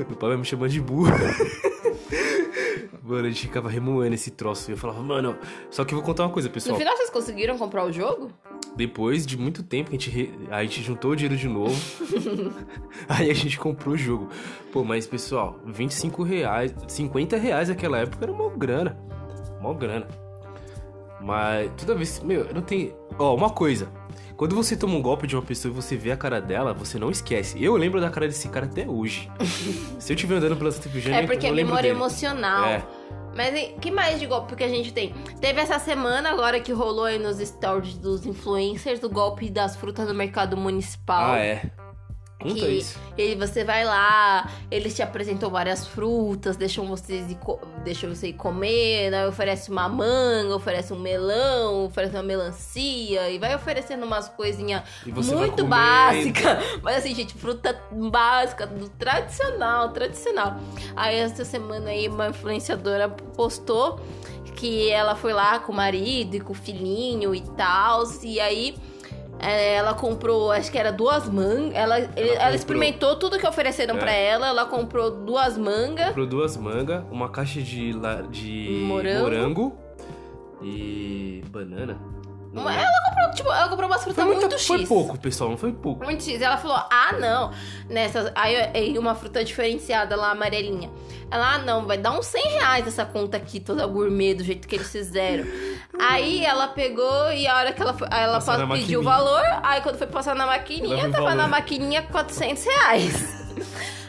Meu 0.09 0.17
pai 0.17 0.31
vai 0.31 0.39
me 0.39 0.45
chamar 0.47 0.69
de 0.69 0.81
burro. 0.81 1.11
Mano, 3.03 3.27
a 3.27 3.29
gente 3.29 3.43
ficava 3.43 3.69
remoendo 3.69 4.15
esse 4.15 4.31
troço. 4.31 4.71
E 4.71 4.73
eu 4.73 4.79
falava, 4.79 5.03
mano, 5.03 5.37
só 5.71 5.85
que 5.85 5.93
eu 5.93 5.99
vou 5.99 6.07
contar 6.07 6.23
uma 6.25 6.31
coisa, 6.33 6.49
No 6.49 6.55
pessoal. 6.55 6.79
final 6.79 6.97
vocês 6.97 7.11
conseguiram 7.11 7.59
comprar 7.59 7.85
o 7.85 7.93
jogo? 7.93 8.31
Depois 8.77 9.27
de 9.27 9.37
muito 9.37 9.63
tempo 9.63 9.91
que 9.91 9.97
a 9.97 9.99
gente, 9.99 10.11
re- 10.11 10.33
a 10.51 10.63
gente 10.63 10.83
juntou 10.83 11.11
o 11.11 11.17
dinheiro 11.17 11.37
de 11.37 11.47
novo. 11.49 11.75
aí 13.09 13.31
a 13.31 13.35
gente 13.35 13.59
comprou 13.59 13.95
o 13.95 13.99
jogo. 13.99 14.29
Pô, 14.73 14.83
mas 14.85 15.07
pessoal, 15.07 15.61
25 15.67 16.23
reais, 16.23 16.75
50 16.89 17.37
reais 17.37 17.69
naquela 17.69 17.99
época 17.99 18.25
era 18.25 18.33
uma 18.33 18.49
grana. 18.49 18.99
Uma 19.61 19.75
grana. 19.75 20.09
Mas 21.25 21.71
toda 21.79 21.95
vez. 21.95 22.21
Meu, 22.21 22.45
eu 22.45 22.55
não 22.55 22.61
tenho. 22.61 22.95
Ó, 23.19 23.35
uma 23.35 23.49
coisa. 23.49 23.89
Quando 24.37 24.55
você 24.55 24.77
toma 24.77 24.95
um 24.95 25.01
golpe 25.01 25.27
de 25.27 25.35
uma 25.35 25.43
pessoa 25.43 25.73
e 25.73 25.75
você 25.75 25.97
vê 25.97 26.13
a 26.13 26.17
cara 26.17 26.39
dela, 26.39 26.75
você 26.75 26.99
não 26.99 27.11
esquece. 27.11 27.63
Eu 27.63 27.77
lembro 27.77 27.99
da 28.01 28.11
cara 28.11 28.27
desse 28.27 28.49
cara 28.49 28.67
até 28.67 28.87
hoje. 28.87 29.31
Se 29.99 30.13
eu 30.13 30.15
estiver 30.17 30.37
andando 30.37 30.57
pela 30.57 30.71
Santa 30.71 30.89
Efigênia, 30.89 31.21
é 31.21 31.27
porque 31.27 31.47
é 31.47 31.49
eu 31.49 31.55
lembro 31.55 31.71
memória 31.71 31.89
dele. 31.91 31.99
emocional. 31.99 32.67
É. 32.67 32.85
Mas 33.35 33.73
que 33.81 33.91
mais 33.91 34.21
de 34.21 34.27
golpe 34.27 34.55
que 34.55 34.63
a 34.63 34.69
gente 34.69 34.93
tem? 34.93 35.15
Teve 35.41 35.61
essa 35.61 35.79
semana 35.79 36.31
agora 36.31 36.61
que 36.61 36.73
rolou 36.73 37.05
aí 37.05 37.19
nos 37.19 37.39
stories 37.39 37.97
dos 37.97 38.27
influencers 38.27 39.01
do 39.01 39.09
golpe 39.09 39.51
das 39.51 39.75
frutas 39.75 40.07
no 40.07 40.15
mercado 40.15 40.57
municipal. 40.57 41.33
Ah, 41.33 41.39
é. 41.39 41.63
Conta 42.45 42.61
que 42.61 42.67
isso. 42.67 43.01
ele, 43.17 43.35
você 43.37 43.65
vai 43.65 43.87
lá, 43.87 44.51
eles 44.71 44.95
te 44.95 45.03
apresentam 45.03 45.49
várias 45.49 45.87
frutas, 45.87 46.59
deixam 46.59 46.87
vocês 46.87 47.31
ir 47.31 47.39
deixam 47.83 48.15
você 48.15 48.29
ir 48.29 48.33
comer, 48.35 49.11
né? 49.11 49.27
oferece 49.27 49.71
uma 49.71 49.89
manga, 49.89 50.55
oferece 50.55 50.93
um 50.93 50.99
melão, 50.99 51.87
oferece 51.87 52.15
uma 52.15 52.23
melancia 52.23 53.31
e 53.31 53.39
vai 53.39 53.55
oferecendo 53.55 54.05
umas 54.05 54.29
coisinhas 54.29 54.83
muito 55.07 55.25
comendo. 55.27 55.65
básica, 55.65 56.61
mas 56.83 56.99
assim, 56.99 57.15
gente, 57.15 57.33
fruta 57.35 57.81
básica, 57.91 58.67
do 58.67 58.91
tradicional, 58.91 59.89
tradicional. 59.89 60.59
Aí 60.95 61.17
essa 61.17 61.47
semana 61.47 61.91
aí 61.91 62.09
uma 62.09 62.29
influenciadora 62.29 63.09
postou 63.09 63.99
que 64.55 64.91
ela 64.91 65.15
foi 65.15 65.33
lá 65.33 65.59
com 65.59 65.73
o 65.73 65.75
marido 65.75 66.37
e 66.37 66.41
com 66.41 66.53
o 66.53 66.55
filhinho 66.55 67.35
e 67.35 67.41
tal, 67.41 68.05
e 68.23 68.39
aí 68.39 68.77
ela 69.41 69.95
comprou, 69.95 70.51
acho 70.53 70.71
que 70.71 70.79
era 70.79 70.91
duas 70.93 71.29
mangas. 71.29 71.75
Ela, 71.75 71.99
ela, 71.99 72.09
comprou. 72.09 72.55
experimentou 72.55 73.17
tudo 73.17 73.39
que 73.39 73.47
ofereceram 73.47 73.97
É. 73.97 73.99
pra 73.99 74.13
ela. 74.13 74.49
Ela 74.49 74.65
comprou 74.67 75.11
duas 75.11 75.59
mangas. 75.59 76.09
Comprou 76.09 76.27
duas 76.27 76.57
mangas, 76.57 77.03
uma 77.11 77.29
caixa 77.29 77.61
de, 77.61 77.93
de 78.31 78.85
Morango. 78.87 79.23
morango 79.23 79.79
e 80.63 81.43
banana. 81.51 81.99
Lembro. 82.63 82.73
Ela 82.73 83.03
comprou, 83.09 83.31
tipo, 83.35 83.53
ela 83.53 83.69
comprou 83.69 83.89
umas 83.89 84.03
frutas 84.05 84.25
muita- 84.25 84.41
muito 84.43 84.59
X. 84.59 84.67
foi 84.67 84.87
pouco, 84.87 85.19
pessoal, 85.19 85.51
não 85.51 85.57
foi 85.59 85.73
pouco. 85.73 86.05
Muito 86.05 86.23
X. 86.23 86.41
Ela 86.41 86.57
falou, 86.57 86.77
ah, 86.77 87.13
não. 87.19 87.53
Nessas, 87.89 88.31
aí, 88.35 88.97
uma 88.99 89.15
fruta 89.15 89.45
diferenciada 89.45 90.15
lá, 90.17 90.31
amarelinha. 90.31 90.91
Ela, 91.31 91.55
ah, 91.55 91.59
não, 91.59 91.85
vai 91.87 91.99
dar 91.99 92.13
uns 92.13 92.27
100 92.27 92.43
reais 92.53 92.87
essa 92.87 93.05
conta 93.05 93.37
aqui, 93.37 93.59
toda 93.59 93.85
gourmet, 93.87 94.35
do 94.35 94.45
jeito 94.45 94.69
que 94.69 94.77
eles 94.77 94.91
fizeram. 94.91 95.45
aí 95.99 96.45
ela 96.45 96.69
pegou 96.69 97.33
e 97.33 97.47
a 97.47 97.57
hora 97.57 97.73
que 97.73 97.83
ela, 97.83 97.93
foi, 97.95 98.07
ela 98.11 98.41
pediu 98.69 99.01
o 99.01 99.03
valor, 99.03 99.43
aí 99.63 99.81
quando 99.81 99.97
foi 99.99 100.07
passar 100.07 100.35
na 100.37 100.47
maquininha, 100.47 101.11
tava 101.11 101.35
na 101.35 101.49
maquininha 101.49 102.03
400 102.03 102.65
reais. 102.65 103.45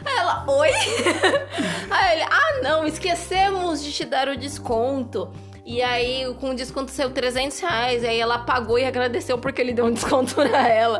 Aí 0.04 0.18
ela, 0.18 0.44
oi? 0.46 0.70
Aí 1.90 2.12
ele, 2.20 2.22
ah, 2.30 2.60
não, 2.62 2.86
esquecemos 2.86 3.82
de 3.82 3.92
te 3.92 4.04
dar 4.04 4.28
o 4.28 4.36
desconto. 4.36 5.32
E 5.68 5.82
aí, 5.82 6.32
com 6.40 6.50
o 6.50 6.54
desconto 6.54 6.92
saiu 6.92 7.10
300 7.10 7.58
reais. 7.58 8.04
Aí 8.04 8.20
ela 8.20 8.38
pagou 8.38 8.78
e 8.78 8.84
agradeceu 8.84 9.36
porque 9.36 9.60
ele 9.60 9.74
deu 9.74 9.84
um 9.86 9.90
desconto 9.92 10.36
pra 10.36 10.68
ela. 10.68 10.98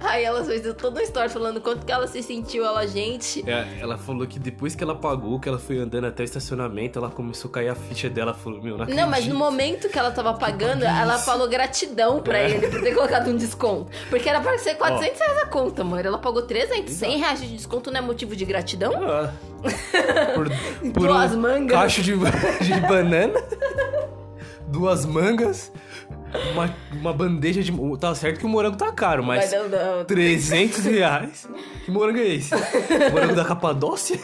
Aí 0.00 0.22
ela 0.22 0.44
fez 0.44 0.62
toda 0.74 0.90
uma 1.00 1.02
história 1.02 1.28
falando 1.28 1.60
quanto 1.60 1.84
que 1.84 1.90
ela 1.90 2.06
se 2.06 2.22
sentiu, 2.22 2.64
ela, 2.64 2.86
gente. 2.86 3.42
É, 3.50 3.66
ela 3.80 3.98
falou 3.98 4.24
que 4.24 4.38
depois 4.38 4.76
que 4.76 4.84
ela 4.84 4.94
pagou, 4.94 5.40
que 5.40 5.48
ela 5.48 5.58
foi 5.58 5.78
andando 5.78 6.06
até 6.06 6.22
o 6.22 6.24
estacionamento, 6.24 7.00
ela 7.00 7.10
começou 7.10 7.48
a 7.50 7.54
cair 7.54 7.68
a 7.68 7.74
ficha 7.74 8.08
dela. 8.08 8.32
Falou, 8.32 8.62
meu, 8.62 8.78
não 8.78 8.86
Não, 8.86 9.08
mas 9.10 9.26
no 9.26 9.34
momento 9.34 9.88
que 9.88 9.98
ela 9.98 10.12
tava 10.12 10.34
pagando, 10.34 10.84
ela 10.84 11.18
falou 11.18 11.48
gratidão 11.48 12.22
pra 12.22 12.38
É. 12.38 12.50
ele 12.52 12.68
por 12.68 12.80
ter 12.80 12.94
colocado 12.94 13.28
um 13.28 13.36
desconto. 13.36 13.90
Porque 14.08 14.28
era 14.28 14.40
pra 14.40 14.56
ser 14.58 14.76
400 14.76 15.18
reais 15.18 15.38
a 15.42 15.46
conta, 15.46 15.82
amor. 15.82 16.06
Ela 16.06 16.18
pagou 16.18 16.42
300, 16.42 16.92
100 16.92 17.18
reais 17.18 17.40
de 17.40 17.48
desconto 17.48 17.90
não 17.90 17.98
é 17.98 18.02
motivo 18.02 18.36
de 18.36 18.44
gratidão? 18.44 18.92
Ah, 18.94 19.32
por, 20.36 20.48
por 20.92 21.08
Duas 21.08 21.34
um 21.34 21.40
mangas. 21.40 21.72
cacho 21.76 22.02
de, 22.02 22.12
de 22.62 22.80
banana, 22.86 23.42
duas 24.68 25.04
mangas, 25.04 25.72
uma, 26.52 26.74
uma 26.92 27.12
bandeja 27.12 27.62
de... 27.62 27.72
Tá 27.98 28.14
certo 28.14 28.40
que 28.40 28.46
o 28.46 28.48
morango 28.48 28.76
tá 28.76 28.92
caro, 28.92 29.24
mas... 29.24 29.52
Mas 29.52 29.52
não, 29.52 29.68
não. 29.68 30.04
300 30.04 30.84
reais? 30.84 31.48
Que 31.84 31.90
morango 31.90 32.18
é 32.18 32.28
esse? 32.34 32.54
Morango 33.12 33.34
da 33.34 33.44
Capadócia? 33.44 34.18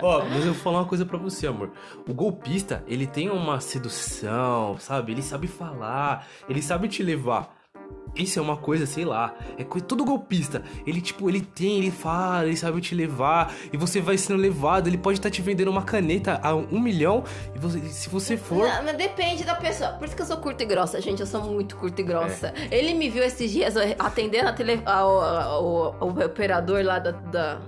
Ó, 0.00 0.24
mas 0.24 0.46
eu 0.46 0.52
vou 0.52 0.62
falar 0.62 0.78
uma 0.80 0.86
coisa 0.86 1.04
pra 1.04 1.18
você, 1.18 1.46
amor. 1.46 1.72
O 2.08 2.14
golpista, 2.14 2.84
ele 2.86 3.06
tem 3.06 3.30
uma 3.30 3.60
sedução, 3.60 4.76
sabe? 4.78 5.12
Ele 5.12 5.22
sabe 5.22 5.46
falar, 5.46 6.26
ele 6.48 6.62
sabe 6.62 6.88
te 6.88 7.02
levar. 7.02 7.57
Isso 8.18 8.38
é 8.38 8.42
uma 8.42 8.56
coisa, 8.56 8.84
sei 8.84 9.04
lá. 9.04 9.32
É 9.56 9.62
coisa, 9.64 9.86
todo 9.86 10.04
golpista. 10.04 10.62
Ele, 10.86 11.00
tipo, 11.00 11.28
ele 11.30 11.40
tem, 11.40 11.78
ele 11.78 11.90
fala, 11.90 12.44
ele 12.46 12.56
sabe 12.56 12.80
te 12.80 12.94
levar. 12.94 13.54
E 13.72 13.76
você 13.76 14.00
vai 14.00 14.18
sendo 14.18 14.40
levado. 14.40 14.88
Ele 14.88 14.98
pode 14.98 15.18
estar 15.18 15.30
te 15.30 15.40
vendendo 15.40 15.68
uma 15.70 15.82
caneta 15.82 16.40
a 16.42 16.54
um 16.54 16.80
milhão. 16.80 17.22
E 17.54 17.58
você- 17.58 17.80
se 17.88 18.08
você 18.08 18.36
for. 18.36 18.66
Não, 18.68 18.82
mas 18.84 18.96
depende 18.96 19.44
da 19.44 19.54
pessoa. 19.54 19.90
Por 19.92 20.06
isso 20.06 20.16
que 20.16 20.22
eu 20.22 20.26
sou 20.26 20.36
curta 20.38 20.62
e 20.64 20.66
grossa, 20.66 21.00
gente. 21.00 21.20
Eu 21.20 21.26
sou 21.26 21.42
muito 21.44 21.76
curta 21.76 22.00
e 22.00 22.04
grossa. 22.04 22.52
É. 22.70 22.76
Ele 22.76 22.92
me 22.94 23.08
viu 23.08 23.22
esses 23.22 23.50
dias 23.50 23.74
atendendo 23.98 24.48
a 24.48 24.52
tele... 24.52 24.82
ao, 24.84 25.20
ao- 25.20 25.96
ao 26.00 26.08
operador 26.08 26.82
lá 26.84 26.98
da, 26.98 27.12
da- 27.12 27.58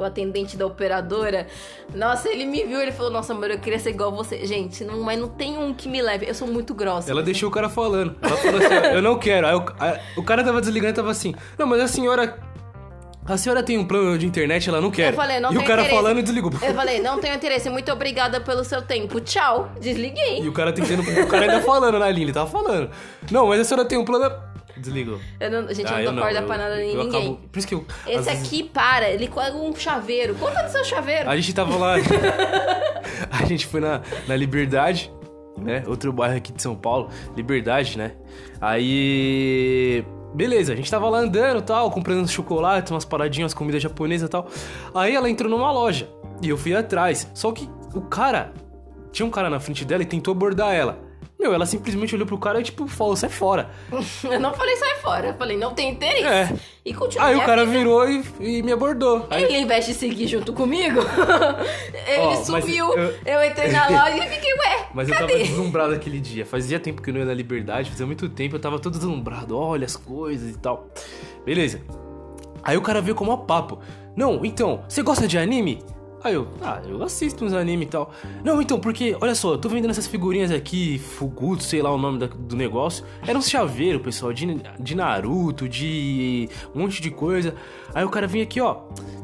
O 0.00 0.04
atendente 0.04 0.56
da 0.56 0.66
operadora. 0.66 1.46
Nossa, 1.94 2.28
ele 2.30 2.46
me 2.46 2.64
viu, 2.64 2.80
ele 2.80 2.90
falou, 2.90 3.12
nossa, 3.12 3.34
amor, 3.34 3.50
eu 3.50 3.58
queria 3.58 3.78
ser 3.78 3.90
igual 3.90 4.10
você. 4.10 4.46
Gente, 4.46 4.82
não, 4.82 5.00
mas 5.02 5.18
não 5.20 5.28
tem 5.28 5.58
um 5.58 5.74
que 5.74 5.88
me 5.88 6.00
leve. 6.00 6.26
Eu 6.26 6.34
sou 6.34 6.48
muito 6.48 6.72
grossa. 6.72 7.10
Ela 7.10 7.22
deixou 7.22 7.48
o 7.48 7.52
cara 7.52 7.68
falando. 7.68 8.16
Ela 8.22 8.36
falou 8.38 8.60
assim: 8.60 8.74
eu 8.94 9.02
não 9.02 9.18
quero. 9.18 9.46
Aí 9.46 9.54
o, 9.54 9.64
a- 9.78 9.98
o 10.16 10.22
cara 10.22 10.42
tava 10.42 10.60
desligando 10.60 10.92
e 10.92 10.96
tava 10.96 11.10
assim: 11.10 11.34
Não, 11.58 11.66
mas 11.66 11.80
a 11.82 11.88
senhora. 11.88 12.38
A 13.26 13.36
senhora 13.36 13.62
tem 13.62 13.76
um 13.78 13.84
plano 13.86 14.16
de 14.18 14.26
internet, 14.26 14.68
ela 14.68 14.80
não 14.80 14.90
quer. 14.90 15.10
Eu 15.12 15.16
falei, 15.16 15.38
não 15.38 15.52
E 15.52 15.58
o 15.58 15.60
cara 15.64 15.82
interesse. 15.82 15.94
falando 16.02 16.18
e 16.18 16.22
desligou. 16.22 16.50
Eu 16.62 16.74
falei, 16.74 17.00
não 17.00 17.20
tenho 17.20 17.34
interesse, 17.34 17.68
muito 17.70 17.92
obrigada 17.92 18.40
pelo 18.40 18.64
seu 18.64 18.80
tempo. 18.82 19.20
Tchau. 19.20 19.70
Desliguei. 19.78 20.40
E 20.42 20.48
o 20.48 20.52
cara 20.52 20.72
tentando. 20.72 21.02
O 21.02 21.26
cara 21.28 21.42
ainda 21.44 21.60
falando 21.60 21.98
na 21.98 22.10
linha, 22.10 22.24
ele 22.24 22.32
tava 22.32 22.50
falando. 22.50 22.90
Não, 23.30 23.46
mas 23.46 23.60
a 23.60 23.64
senhora 23.64 23.86
tem 23.86 23.98
um 23.98 24.04
plano. 24.04 24.34
Desligou. 24.80 25.18
Eu 25.38 25.50
não- 25.50 25.74
gente, 25.74 25.92
Ah, 25.92 26.02
eu 26.02 26.06
não 26.06 26.14
dou 26.16 26.24
corda 26.24 26.40
eu- 26.40 26.46
pra 26.46 26.56
nada 26.58 26.76
nem 26.76 26.92
eu 26.94 27.04
ninguém. 27.04 27.20
acabo- 27.32 27.40
Por 27.52 27.58
isso 27.58 27.68
que 27.68 27.74
eu. 27.74 27.84
Esse 28.06 28.22
vezes- 28.30 28.46
aqui, 28.46 28.62
para, 28.64 29.08
ele 29.10 29.28
com 29.28 29.40
um 29.68 29.74
chaveiro. 29.76 30.34
Conta 30.34 30.62
do 30.62 30.70
seu 30.70 30.84
chaveiro. 30.84 31.28
A 31.28 31.36
gente 31.36 31.52
tava 31.54 31.76
lá. 31.76 31.94
a 33.30 33.44
gente 33.46 33.66
foi 33.66 33.80
na, 33.80 34.00
na 34.26 34.36
Liberdade, 34.36 35.12
né? 35.58 35.82
Outro 35.86 36.12
bairro 36.12 36.36
aqui 36.36 36.52
de 36.52 36.62
São 36.62 36.74
Paulo. 36.74 37.08
Liberdade, 37.36 37.96
né? 37.98 38.12
Aí. 38.60 40.04
beleza, 40.34 40.72
a 40.72 40.76
gente 40.76 40.88
tava 40.90 41.08
lá 41.08 41.18
andando 41.18 41.58
e 41.58 41.62
tal, 41.62 41.90
comprando 41.90 42.20
uns 42.20 42.30
chocolates, 42.30 42.90
umas 42.92 43.04
paradinhas, 43.04 43.52
comida 43.52 43.78
japonesa 43.80 44.26
e 44.26 44.28
tal. 44.28 44.48
Aí 44.94 45.14
ela 45.14 45.28
entrou 45.28 45.50
numa 45.50 45.70
loja 45.72 46.08
e 46.40 46.48
eu 46.48 46.56
fui 46.56 46.74
atrás. 46.74 47.28
Só 47.34 47.50
que 47.52 47.68
o 47.94 48.00
cara, 48.02 48.52
tinha 49.12 49.26
um 49.26 49.30
cara 49.30 49.50
na 49.50 49.58
frente 49.58 49.84
dela 49.84 50.02
e 50.02 50.06
tentou 50.06 50.32
abordar 50.32 50.72
ela. 50.74 50.98
Meu, 51.40 51.54
ela 51.54 51.64
simplesmente 51.64 52.14
olhou 52.14 52.26
pro 52.26 52.36
cara 52.36 52.60
e, 52.60 52.62
tipo, 52.62 52.86
falou, 52.86 53.16
sai 53.16 53.30
fora. 53.30 53.70
Eu 54.30 54.38
não 54.38 54.52
falei 54.52 54.76
sai 54.76 54.96
fora, 54.96 55.28
eu 55.28 55.34
falei 55.34 55.56
não 55.56 55.72
tem 55.72 55.88
interesse. 55.88 56.22
É. 56.26 56.52
E 56.84 56.92
continua. 56.92 57.26
Aí 57.26 57.34
o 57.34 57.40
cara 57.46 57.64
vida. 57.64 57.78
virou 57.78 58.06
e, 58.08 58.22
e 58.40 58.62
me 58.62 58.70
abordou. 58.72 59.26
Aí, 59.30 59.44
Ele 59.44 59.58
investe 59.60 59.92
em 59.92 59.94
seguir 59.94 60.26
junto 60.26 60.52
comigo. 60.52 61.00
Ele 62.06 62.26
mas 62.26 62.46
sumiu. 62.46 62.92
eu- 62.94 63.14
Eu... 63.24 63.42
entrei 63.44 63.72
na 63.72 63.88
loja 63.88 64.18
e 64.18 64.28
fiquei, 64.28 64.52
ué, 64.52 64.86
mas 64.92 65.08
eu 65.08 65.14
cadê? 65.14 65.32
tava 65.32 65.44
deslumbrado 65.44 65.94
aquele 65.94 66.20
dia. 66.20 66.44
Fazia 66.44 66.78
tempo 66.78 67.00
que 67.00 67.08
eu 67.08 67.14
não 67.14 67.20
ia 67.20 67.26
na 67.26 67.34
Liberdade, 67.34 67.90
fazia 67.90 68.04
muito 68.04 68.28
tempo, 68.28 68.56
eu 68.56 68.60
tava 68.60 68.78
todo 68.78 68.92
deslumbrado. 68.98 69.56
Olha 69.56 69.86
as 69.86 69.96
coisas 69.96 70.54
e 70.54 70.58
tal. 70.58 70.88
Beleza. 71.44 71.80
Aí 72.62 72.76
o 72.76 72.82
cara 72.82 73.00
veio 73.00 73.14
como 73.14 73.32
a 73.32 73.38
papo. 73.38 73.78
Não, 74.14 74.44
então, 74.44 74.84
você 74.86 75.02
gosta 75.02 75.26
de 75.26 75.38
anime? 75.38 75.82
Aí 76.22 76.34
eu, 76.34 76.48
ah, 76.62 76.80
eu 76.86 77.02
assisto 77.02 77.44
uns 77.44 77.52
anime 77.54 77.84
e 77.84 77.88
tal. 77.88 78.12
Não, 78.44 78.60
então, 78.60 78.78
porque, 78.78 79.16
olha 79.20 79.34
só, 79.34 79.52
eu 79.52 79.58
tô 79.58 79.68
vendendo 79.68 79.90
essas 79.90 80.06
figurinhas 80.06 80.50
aqui, 80.50 80.98
Fugutsu, 80.98 81.66
sei 81.68 81.80
lá 81.82 81.90
o 81.92 81.98
nome 81.98 82.18
da- 82.18 82.26
do 82.26 82.54
negócio. 82.56 83.04
Era 83.26 83.38
um 83.38 83.42
chaveiro, 83.42 84.00
pessoal, 84.00 84.32
de, 84.32 84.60
de 84.78 84.94
Naruto, 84.94 85.68
de 85.68 86.48
um 86.74 86.80
monte 86.82 87.00
de 87.00 87.10
coisa. 87.10 87.54
Aí 87.94 88.04
o 88.04 88.08
cara 88.10 88.26
vem 88.26 88.42
aqui, 88.42 88.60
ó. 88.60 88.80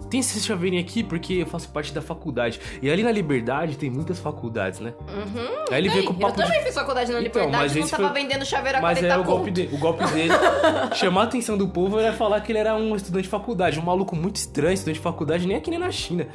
Tem 0.09 0.21
esse 0.21 0.41
chaveirinho 0.41 0.81
aqui 0.81 1.03
porque 1.03 1.35
eu 1.35 1.47
faço 1.47 1.69
parte 1.69 1.93
da 1.93 2.01
faculdade. 2.01 2.61
E 2.81 2.89
ali 2.89 3.03
na 3.03 3.11
Liberdade 3.11 3.77
tem 3.77 3.91
muitas 3.91 4.21
faculdades, 4.21 4.79
né? 4.79 4.95
Uhum. 5.09 5.65
Aí 5.69 5.79
ele 5.79 5.89
Ei, 5.89 5.95
veio 5.95 6.05
com 6.07 6.13
o 6.13 6.17
papo 6.17 6.41
eu 6.41 6.45
de 6.45 6.49
também 6.49 6.65
fiz 6.65 6.75
faculdade 6.77 7.11
na 7.13 7.21
Então, 7.21 7.43
Liberdade 7.43 7.65
mas 7.65 7.77
e 7.77 7.81
não 7.81 7.89
tava 7.89 8.09
foi- 8.13 8.23
vendendo 8.23 8.45
chaveiro 8.47 8.79
a 8.79 8.81
Mas 8.81 8.99
40 9.01 9.15
é 9.15 9.19
o 9.19 9.25
golpe, 9.25 9.41
conto. 9.47 9.55
dele, 9.55 9.75
o 9.75 9.79
golpe 9.79 10.05
dele. 10.13 10.33
Chamar 10.95 11.23
a 11.23 11.25
atenção 11.25 11.59
do 11.59 11.67
povo 11.69 11.99
era 11.99 12.13
falar 12.13 12.41
que 12.41 12.53
ele 12.53 12.59
era 12.61 12.77
um 12.77 12.95
estudante 12.95 13.25
de 13.25 13.29
faculdade. 13.29 13.81
Um 13.81 13.83
maluco 13.83 14.15
muito 14.15 14.37
estranho, 14.37 14.75
estudante 14.75 14.99
de 14.99 15.03
faculdade, 15.03 15.45
nem 15.47 15.57
aqui 15.57 15.71
nem 15.71 15.79
na 15.81 15.91
China. 15.91 16.29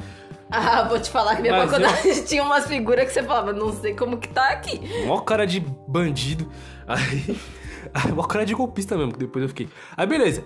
Ah, 0.52 0.82
vou 0.84 1.00
te 1.00 1.10
falar 1.10 1.36
que 1.36 1.42
minha 1.42 1.56
Mas 1.56 1.70
faculdade 1.70 2.24
tinha 2.26 2.42
umas 2.42 2.66
figuras 2.66 3.06
que 3.06 3.12
você 3.12 3.22
falava, 3.22 3.52
não 3.52 3.72
sei 3.72 3.94
como 3.94 4.18
que 4.18 4.28
tá 4.28 4.50
aqui. 4.50 4.80
Mó 5.06 5.20
cara 5.20 5.46
de 5.46 5.60
bandido. 5.60 6.48
Aí. 6.86 7.36
aí, 7.94 8.12
Mó 8.12 8.22
cara 8.24 8.44
de 8.44 8.54
golpista 8.54 8.96
mesmo, 8.96 9.12
que 9.12 9.18
depois 9.18 9.42
eu 9.42 9.48
fiquei. 9.48 9.68
Aí 9.96 10.06
beleza. 10.06 10.44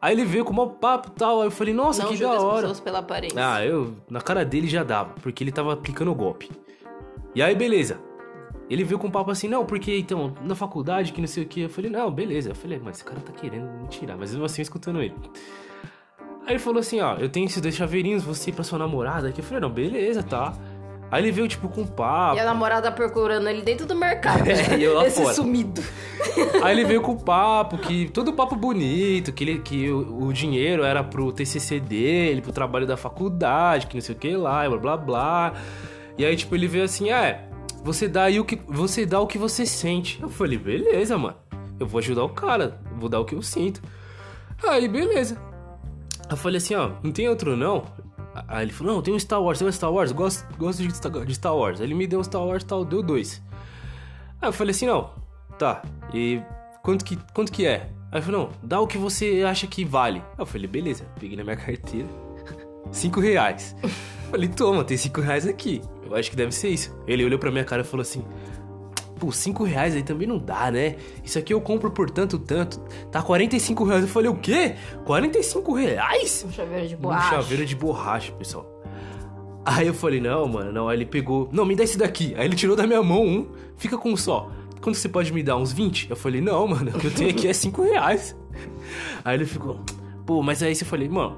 Aí 0.00 0.14
ele 0.14 0.24
veio 0.24 0.44
com 0.44 0.52
mó 0.52 0.66
papo 0.66 1.08
e 1.08 1.12
tal. 1.12 1.40
Aí 1.40 1.46
eu 1.46 1.50
falei, 1.50 1.72
nossa, 1.72 2.02
não 2.02 2.10
que 2.10 2.18
da 2.18 2.32
as 2.32 2.42
hora. 2.42 2.60
pessoas 2.62 2.80
pela 2.80 2.98
aparência. 2.98 3.54
Ah, 3.54 3.64
eu. 3.64 3.94
Na 4.10 4.20
cara 4.20 4.44
dele 4.44 4.68
já 4.68 4.82
dava, 4.82 5.14
porque 5.22 5.42
ele 5.42 5.52
tava 5.52 5.72
aplicando 5.72 6.10
o 6.10 6.14
golpe. 6.14 6.50
E 7.34 7.42
aí, 7.42 7.54
beleza. 7.54 8.00
Ele 8.70 8.84
veio 8.84 8.98
com 8.98 9.06
um 9.06 9.10
papo 9.10 9.30
assim, 9.30 9.48
não, 9.48 9.64
porque 9.64 9.96
então, 9.96 10.34
na 10.42 10.54
faculdade, 10.54 11.12
que 11.12 11.20
não 11.20 11.28
sei 11.28 11.44
o 11.44 11.46
que. 11.46 11.62
Eu 11.62 11.70
falei, 11.70 11.90
não, 11.90 12.10
beleza. 12.10 12.50
Eu 12.50 12.54
falei, 12.54 12.78
mas 12.82 12.96
esse 12.96 13.04
cara 13.04 13.20
tá 13.20 13.32
querendo 13.32 13.66
me 13.80 13.88
tirar, 13.88 14.16
mas 14.16 14.34
eu 14.34 14.44
assim 14.44 14.62
escutando 14.62 15.00
ele. 15.00 15.14
Aí 16.48 16.54
ele 16.54 16.58
falou 16.58 16.80
assim, 16.80 16.98
ó, 16.98 17.16
eu 17.16 17.28
tenho 17.28 17.44
esses 17.44 17.60
dois 17.60 17.74
chaveirinhos, 17.74 18.24
você 18.24 18.48
ir 18.48 18.54
pra 18.54 18.64
sua 18.64 18.78
namorada 18.78 19.28
aqui. 19.28 19.40
Eu 19.40 19.44
falei, 19.44 19.60
não, 19.60 19.68
beleza, 19.68 20.22
tá. 20.22 20.54
Aí 21.10 21.22
ele 21.22 21.30
veio, 21.30 21.46
tipo, 21.46 21.68
com 21.68 21.82
um 21.82 21.86
papo. 21.86 22.38
E 22.38 22.40
a 22.40 22.44
namorada 22.46 22.90
procurando 22.90 23.46
ele 23.50 23.60
dentro 23.60 23.84
do 23.84 23.94
mercado. 23.94 24.44
É, 24.48 24.78
e 24.78 24.82
eu 24.82 24.94
lá 24.94 25.06
Esse 25.06 25.20
fora. 25.20 25.34
sumido. 25.34 25.82
Aí 26.64 26.72
ele 26.72 26.86
veio 26.86 27.02
com 27.02 27.12
o 27.12 27.22
papo, 27.22 27.76
que 27.76 28.08
todo 28.08 28.32
papo 28.32 28.56
bonito, 28.56 29.30
que, 29.30 29.44
ele, 29.44 29.58
que 29.58 29.90
o, 29.90 30.24
o 30.24 30.32
dinheiro 30.32 30.82
era 30.84 31.04
pro 31.04 31.30
TCC 31.30 31.80
dele, 31.80 32.40
pro 32.40 32.50
trabalho 32.50 32.86
da 32.86 32.96
faculdade, 32.96 33.86
que 33.86 33.94
não 33.94 34.00
sei 34.00 34.14
o 34.14 34.18
que 34.18 34.34
lá, 34.34 34.64
e 34.64 34.70
blá 34.70 34.78
blá 34.78 34.96
blá. 34.96 35.52
E 36.16 36.24
aí, 36.24 36.34
tipo, 36.34 36.54
ele 36.54 36.66
veio 36.66 36.84
assim, 36.84 37.10
é, 37.10 37.46
você 37.84 38.08
dá 38.08 38.24
aí 38.24 38.40
o 38.40 38.44
que 38.46 38.58
você 38.66 39.04
dá 39.04 39.20
o 39.20 39.26
que 39.26 39.36
você 39.36 39.66
sente. 39.66 40.18
Eu 40.22 40.30
falei, 40.30 40.56
beleza, 40.56 41.18
mano. 41.18 41.36
Eu 41.78 41.86
vou 41.86 41.98
ajudar 41.98 42.24
o 42.24 42.30
cara, 42.30 42.80
vou 42.96 43.10
dar 43.10 43.20
o 43.20 43.26
que 43.26 43.34
eu 43.34 43.42
sinto. 43.42 43.82
Aí, 44.66 44.88
beleza. 44.88 45.47
Eu 46.30 46.36
falei 46.36 46.58
assim, 46.58 46.74
ó, 46.74 46.92
não 47.02 47.10
tem 47.12 47.28
outro 47.28 47.56
não? 47.56 47.84
Aí 48.46 48.64
ele 48.64 48.72
falou, 48.72 48.94
não, 48.94 49.02
tem 49.02 49.14
um 49.14 49.18
Star 49.18 49.42
Wars, 49.42 49.58
tem 49.58 49.66
um 49.66 49.72
Star 49.72 49.92
Wars, 49.92 50.12
gosto, 50.12 50.46
gosto 50.56 50.86
de 50.86 51.34
Star- 51.34 51.56
Wars. 51.56 51.80
Aí 51.80 51.86
ele 51.86 51.94
me 51.94 52.06
deu 52.06 52.20
um 52.20 52.24
Star 52.24 52.44
Wars 52.44 52.62
tal, 52.62 52.84
deu 52.84 53.02
dois. 53.02 53.42
Aí 54.40 54.48
eu 54.48 54.52
falei 54.52 54.70
assim, 54.70 54.86
não, 54.86 55.10
tá, 55.58 55.82
e 56.14 56.40
quanto 56.82 57.04
que, 57.04 57.18
quanto 57.34 57.50
que 57.50 57.66
é? 57.66 57.90
Aí 58.12 58.18
ele 58.18 58.22
falou, 58.22 58.42
não, 58.42 58.50
dá 58.62 58.80
o 58.80 58.86
que 58.86 58.96
você 58.96 59.42
acha 59.46 59.66
que 59.66 59.84
vale. 59.84 60.18
Aí 60.20 60.42
eu 60.42 60.46
falei, 60.46 60.66
beleza, 60.68 61.04
peguei 61.18 61.36
na 61.36 61.42
minha 61.42 61.56
carteira, 61.56 62.06
cinco 62.92 63.20
reais. 63.20 63.74
falei, 64.30 64.48
toma, 64.48 64.84
tem 64.84 64.96
cinco 64.96 65.20
reais 65.20 65.46
aqui, 65.46 65.82
eu 66.04 66.14
acho 66.14 66.30
que 66.30 66.36
deve 66.36 66.52
ser 66.52 66.68
isso. 66.68 66.96
Ele 67.06 67.24
olhou 67.24 67.38
pra 67.38 67.50
minha 67.50 67.64
cara 67.64 67.82
e 67.82 67.84
falou 67.84 68.02
assim, 68.02 68.24
pô, 69.18 69.30
cinco 69.32 69.64
reais 69.64 69.94
aí 69.94 70.02
também 70.02 70.26
não 70.28 70.38
dá, 70.38 70.70
né? 70.70 70.96
Isso 71.24 71.38
aqui 71.38 71.52
eu 71.52 71.60
compro 71.60 71.90
por 71.90 72.08
tanto, 72.10 72.38
tanto, 72.38 72.78
tá 73.10 73.20
45 73.22 73.84
reais. 73.84 74.02
Eu 74.02 74.08
falei, 74.08 74.30
o 74.30 74.36
quê? 74.36 74.76
45 75.04 75.74
reais? 75.74 76.44
Um 76.48 76.52
chaveiro 76.52 76.88
de 76.88 76.94
Um 76.94 76.98
borracha. 76.98 77.30
chaveiro 77.30 77.66
de 77.66 77.76
borracha, 77.76 78.32
pessoal. 78.32 78.82
Aí 79.64 79.86
eu 79.86 79.92
falei, 79.94 80.20
não, 80.20 80.48
mano, 80.48 80.72
não. 80.72 80.88
Aí 80.88 80.96
ele 80.96 81.04
pegou, 81.06 81.48
não, 81.52 81.64
me 81.66 81.76
dá 81.76 81.84
esse 81.84 81.98
daqui. 81.98 82.34
Aí 82.38 82.46
ele 82.46 82.56
tirou 82.56 82.74
da 82.74 82.86
minha 82.86 83.02
mão 83.02 83.22
um, 83.26 83.48
fica 83.76 83.98
com 83.98 84.10
um 84.12 84.16
só. 84.16 84.50
Quanto 84.80 84.96
você 84.96 85.08
pode 85.08 85.32
me 85.32 85.42
dar? 85.42 85.56
Uns 85.56 85.72
20? 85.72 86.08
Eu 86.10 86.16
falei, 86.16 86.40
não, 86.40 86.66
mano, 86.68 86.90
o 86.94 86.98
que 86.98 87.06
eu 87.08 87.10
tenho 87.14 87.30
aqui 87.30 87.48
é 87.48 87.52
5 87.52 87.82
reais. 87.82 88.34
Aí 89.24 89.36
ele 89.36 89.44
ficou, 89.44 89.80
pô, 90.24 90.42
mas 90.42 90.62
aí 90.62 90.74
você 90.74 90.84
falei, 90.84 91.08
mano, 91.08 91.36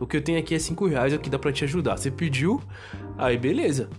o 0.00 0.06
que 0.06 0.16
eu 0.16 0.22
tenho 0.22 0.38
aqui 0.38 0.54
é 0.54 0.58
5 0.58 0.86
reais, 0.86 1.12
é 1.12 1.16
o 1.16 1.18
que 1.18 1.28
dá 1.28 1.38
pra 1.38 1.52
te 1.52 1.64
ajudar. 1.64 1.96
Você 1.98 2.10
pediu, 2.10 2.62
aí 3.18 3.36
beleza. 3.36 3.90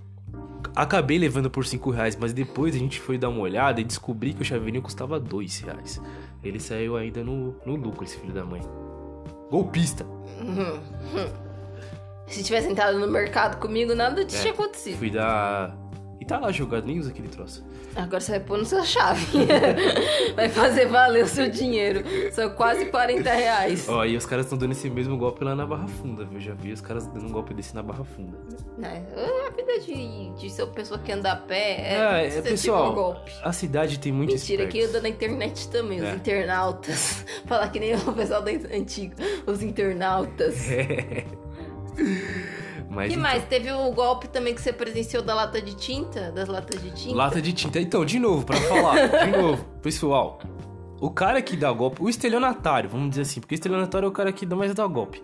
Acabei 0.76 1.18
levando 1.18 1.50
por 1.50 1.66
5 1.66 1.90
reais, 1.90 2.16
mas 2.16 2.34
depois 2.34 2.76
a 2.76 2.80
gente 2.80 3.00
foi 3.00 3.18
dar 3.18 3.30
uma 3.30 3.42
olhada 3.42 3.82
e 3.82 3.84
descobri 3.84 4.34
que 4.34 4.42
o 4.42 4.46
chaveirinho 4.46 4.82
custava 4.84 5.20
2 5.20 5.60
reais. 5.62 6.02
Ele 6.44 6.60
saiu 6.60 6.96
ainda 6.96 7.24
no, 7.24 7.56
no 7.66 7.76
lucro, 7.76 8.04
esse 8.04 8.18
filho 8.18 8.34
da 8.34 8.44
mãe. 8.46 8.62
Golpista. 9.50 10.06
Se 12.28 12.44
tivesse 12.44 12.70
entrado 12.70 13.00
no 13.00 13.08
mercado 13.08 13.58
comigo, 13.58 13.96
nada 13.96 14.24
disso 14.26 14.40
É. 14.40 14.42
tinha 14.42 14.54
acontecido. 14.54 14.98
Fui 14.98 15.10
dar. 15.10 15.76
Tá 16.28 16.40
lá 16.40 16.52
jogado, 16.52 16.86
nem 16.86 17.00
usa 17.00 17.10
aquele 17.10 17.30
troço. 17.30 17.66
Agora 17.96 18.20
você 18.20 18.32
vai 18.32 18.40
pôr 18.42 18.58
no 18.58 18.66
seu 18.66 18.84
chave. 18.84 19.26
vai 20.36 20.50
fazer 20.50 20.86
valer 20.88 21.24
o 21.24 21.28
seu 21.28 21.50
dinheiro. 21.50 22.04
São 22.34 22.50
quase 22.50 22.88
40 22.88 23.32
reais. 23.34 23.88
Ó, 23.88 24.04
e 24.04 24.18
os 24.18 24.26
caras 24.26 24.46
estão 24.46 24.58
dando 24.58 24.74
esse 24.74 24.90
mesmo 24.90 25.18
golpe 25.18 25.44
lá 25.46 25.56
na 25.56 25.66
Barra 25.66 25.88
Funda, 25.88 26.26
viu? 26.26 26.40
Já 26.42 26.54
vi 26.54 26.74
os 26.74 26.82
caras 26.82 27.08
dando 27.08 27.28
um 27.28 27.32
golpe 27.32 27.54
desse 27.54 27.74
na 27.74 27.82
Barra 27.82 28.04
Funda. 28.04 28.38
É, 28.84 29.02
a 29.48 29.52
vida 29.52 29.80
de, 29.80 30.30
de 30.36 30.50
ser 30.50 30.64
uma 30.64 30.74
pessoa 30.74 31.00
que 31.00 31.12
anda 31.14 31.32
a 31.32 31.36
pé 31.38 31.56
é, 31.56 31.94
É, 31.94 32.24
é, 32.24 32.28
esse 32.28 32.42
pessoal, 32.42 32.90
de 32.90 32.96
golpe. 32.96 33.32
A 33.42 33.54
cidade 33.54 33.98
tem 33.98 34.12
muito 34.12 34.34
Mentira, 34.34 34.66
aqui 34.66 34.80
espertos. 34.80 34.96
anda 34.96 35.04
na 35.04 35.10
internet 35.16 35.70
também, 35.70 36.00
É. 36.02 36.10
os 36.10 36.16
internautas. 36.16 37.26
Falar 37.48 37.70
que 37.70 37.80
nem 37.80 37.96
o 37.96 38.14
pessoal 38.14 38.42
da 38.42 38.52
antigo, 38.52 39.16
os 39.46 39.64
internautas. 39.64 40.56
É. 42.00 42.67
Mas 42.98 43.10
que 43.10 43.20
então, 43.20 43.22
mais? 43.22 43.46
Teve 43.46 43.72
o 43.72 43.92
golpe 43.92 44.28
também 44.28 44.56
que 44.56 44.62
você 44.62 44.74
presenciou 44.74 45.22
da 45.22 45.36
lata 45.36 45.62
de 45.62 45.76
tinta? 45.76 46.32
Das 46.32 46.50
latas 46.50 46.82
de 46.82 46.90
tinta? 46.92 47.16
Lata 47.16 47.40
de 47.40 47.54
tinta. 47.54 47.80
Então, 47.80 48.04
de 48.04 48.18
novo, 48.18 48.44
pra 48.44 48.58
falar, 48.58 49.26
de 49.26 49.38
novo, 49.38 49.64
pessoal. 49.84 50.40
O 51.00 51.12
cara 51.12 51.40
que 51.40 51.56
dá 51.56 51.72
golpe, 51.72 52.02
o 52.02 52.10
estelionatário, 52.10 52.90
vamos 52.90 53.12
dizer 53.12 53.22
assim, 53.22 53.40
porque 53.40 53.54
o 53.54 53.58
estelionatário 53.58 54.08
é 54.08 54.10
o 54.10 54.12
cara 54.12 54.34
que 54.34 54.48
dá 54.48 54.56
mais 54.56 54.74
dá 54.74 54.88
golpe. 54.88 55.24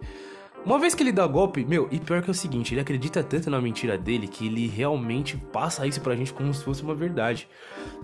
Uma 0.64 0.78
vez 0.78 0.94
que 0.94 1.02
ele 1.02 1.12
dá 1.12 1.26
golpe, 1.26 1.66
meu, 1.66 1.88
e 1.92 2.00
pior 2.00 2.22
que 2.22 2.30
é 2.30 2.32
o 2.32 2.36
seguinte, 2.36 2.76
ele 2.76 2.80
acredita 2.80 3.24
tanto 3.24 3.50
na 3.50 3.60
mentira 3.60 3.98
dele 3.98 4.28
que 4.28 4.46
ele 4.46 4.68
realmente 4.68 5.36
passa 5.36 5.88
isso 5.88 6.00
pra 6.00 6.16
gente 6.16 6.32
como 6.32 6.54
se 6.54 6.64
fosse 6.64 6.84
uma 6.84 6.94
verdade. 6.94 7.50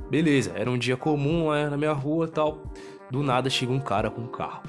Beleza, 0.10 0.52
era 0.56 0.70
um 0.70 0.80
dia 0.80 0.98
comum 0.98 1.48
lá 1.48 1.70
na 1.70 1.78
minha 1.78 1.94
rua 1.94 2.26
e 2.26 2.30
tal. 2.30 2.64
Do 3.10 3.22
nada 3.22 3.52
chega 3.52 3.72
um 3.72 3.80
cara 3.80 4.10
com 4.10 4.22
um 4.22 4.28
carro. 4.28 4.64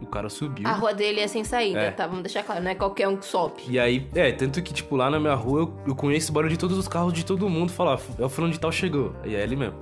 O 0.00 0.06
cara 0.06 0.28
subiu. 0.28 0.66
A 0.66 0.72
rua 0.72 0.94
dele 0.94 1.20
é 1.20 1.28
sem 1.28 1.44
saída, 1.44 1.78
É. 1.80 1.90
tá? 1.90 2.06
Vamos 2.06 2.22
deixar 2.22 2.42
claro, 2.42 2.62
não 2.62 2.70
é 2.70 2.74
qualquer 2.74 3.06
um 3.06 3.16
que 3.16 3.26
sobe. 3.26 3.62
E 3.68 3.78
aí, 3.78 4.08
é, 4.14 4.32
tanto 4.32 4.62
que, 4.62 4.72
tipo, 4.72 4.96
lá 4.96 5.10
na 5.10 5.20
minha 5.20 5.34
rua 5.34 5.60
eu, 5.60 5.74
eu 5.88 5.94
conheço 5.94 6.30
o 6.30 6.34
barulho 6.34 6.52
de 6.52 6.58
todos 6.58 6.78
os 6.78 6.88
carros 6.88 7.12
de 7.12 7.24
todo 7.24 7.48
mundo. 7.48 7.70
Falar, 7.70 8.00
é 8.18 8.24
o 8.24 8.28
fulano 8.28 8.52
de 8.52 8.58
tal 8.58 8.72
chegou. 8.72 9.14
E 9.24 9.34
é 9.34 9.42
ele 9.42 9.56
mesmo. 9.56 9.76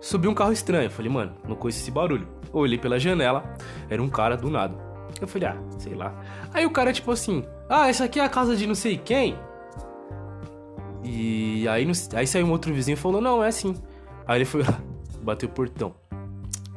Subiu 0.00 0.30
um 0.30 0.34
carro 0.34 0.52
estranho. 0.52 0.84
Eu 0.86 0.90
falei, 0.90 1.10
mano, 1.10 1.32
não 1.48 1.56
conheço 1.56 1.80
esse 1.80 1.90
barulho. 1.90 2.28
Olhei 2.52 2.76
pela 2.78 2.98
janela, 2.98 3.42
era 3.88 4.02
um 4.02 4.08
cara 4.08 4.36
do 4.36 4.50
nada. 4.50 4.76
Eu 5.20 5.26
falei, 5.26 5.48
ah, 5.48 5.56
sei 5.78 5.94
lá. 5.94 6.14
Aí 6.52 6.66
o 6.66 6.70
cara, 6.70 6.92
tipo 6.92 7.10
assim, 7.10 7.42
ah, 7.68 7.88
essa 7.88 8.04
aqui 8.04 8.20
é 8.20 8.24
a 8.24 8.28
casa 8.28 8.54
de 8.54 8.66
não 8.66 8.74
sei 8.74 8.98
quem. 8.98 9.36
E 11.02 11.66
aí, 11.68 11.86
aí 12.14 12.26
saiu 12.26 12.46
um 12.46 12.50
outro 12.50 12.72
vizinho 12.72 12.94
e 12.94 12.98
falou, 12.98 13.20
não, 13.20 13.42
é 13.42 13.48
assim. 13.48 13.74
Aí 14.26 14.38
ele 14.38 14.44
foi 14.44 14.62
lá, 14.62 14.78
bateu 15.22 15.48
o 15.48 15.52
portão. 15.52 15.94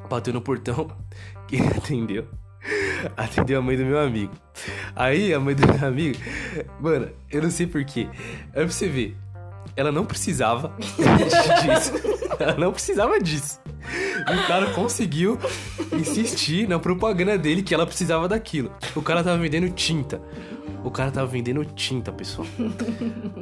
Bateu 0.09 0.33
no 0.33 0.41
portão, 0.41 0.87
quem 1.47 1.59
atendeu? 1.67 2.27
Atendeu 3.15 3.59
a 3.59 3.61
mãe 3.61 3.77
do 3.77 3.85
meu 3.85 3.99
amigo. 3.99 4.33
Aí 4.95 5.33
a 5.33 5.39
mãe 5.39 5.55
do 5.55 5.65
meu 5.65 5.87
amigo, 5.87 6.17
mano, 6.79 7.09
eu 7.31 7.41
não 7.41 7.51
sei 7.51 7.67
porquê. 7.67 8.07
É 8.53 8.61
pra 8.61 8.69
você 8.69 8.87
ver. 8.87 9.15
Ela 9.75 9.91
não 9.91 10.05
precisava 10.05 10.73
disso. 10.79 11.93
Ela 12.39 12.55
não 12.57 12.71
precisava 12.71 13.19
disso. 13.19 13.59
E 14.29 14.35
o 14.35 14.47
cara 14.47 14.71
conseguiu 14.71 15.37
insistir 15.93 16.67
na 16.67 16.79
propaganda 16.79 17.37
dele 17.37 17.61
que 17.61 17.73
ela 17.73 17.85
precisava 17.85 18.27
daquilo. 18.27 18.71
O 18.95 19.01
cara 19.01 19.23
tava 19.23 19.37
vendendo 19.37 19.69
tinta. 19.69 20.21
O 20.83 20.91
cara 20.91 21.11
tava 21.11 21.27
vendendo 21.27 21.63
tinta, 21.65 22.11
pessoal. 22.11 22.47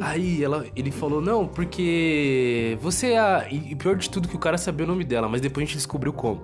Aí 0.01 0.43
ela, 0.43 0.65
ele 0.75 0.91
falou, 0.91 1.21
não, 1.21 1.47
porque 1.47 2.77
você 2.81 3.11
é 3.11 3.19
a... 3.19 3.47
E 3.49 3.75
pior 3.75 3.95
de 3.95 4.09
tudo 4.09 4.27
que 4.27 4.35
o 4.35 4.39
cara 4.39 4.57
sabia 4.57 4.85
o 4.85 4.87
nome 4.87 5.03
dela, 5.03 5.29
mas 5.29 5.41
depois 5.41 5.63
a 5.63 5.67
gente 5.67 5.77
descobriu 5.77 6.11
como. 6.11 6.43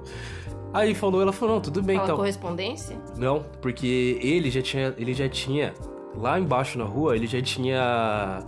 Aí 0.74 0.96
falou, 0.96 1.22
ela 1.22 1.34
falou, 1.34 1.56
não, 1.56 1.62
tudo 1.62 1.82
bem, 1.82 1.96
Fala 1.98 2.08
então. 2.08 2.18
correspondência? 2.18 2.98
Não, 3.18 3.44
porque 3.62 4.20
ele 4.22 4.50
já 4.50 4.62
tinha, 4.62 4.94
ele 4.98 5.14
já 5.14 5.28
tinha 5.28 5.74
lá 6.16 6.40
embaixo 6.40 6.78
na 6.78 6.86
rua, 6.86 7.16
ele 7.16 7.28
já 7.28 7.42
tinha 7.42 8.44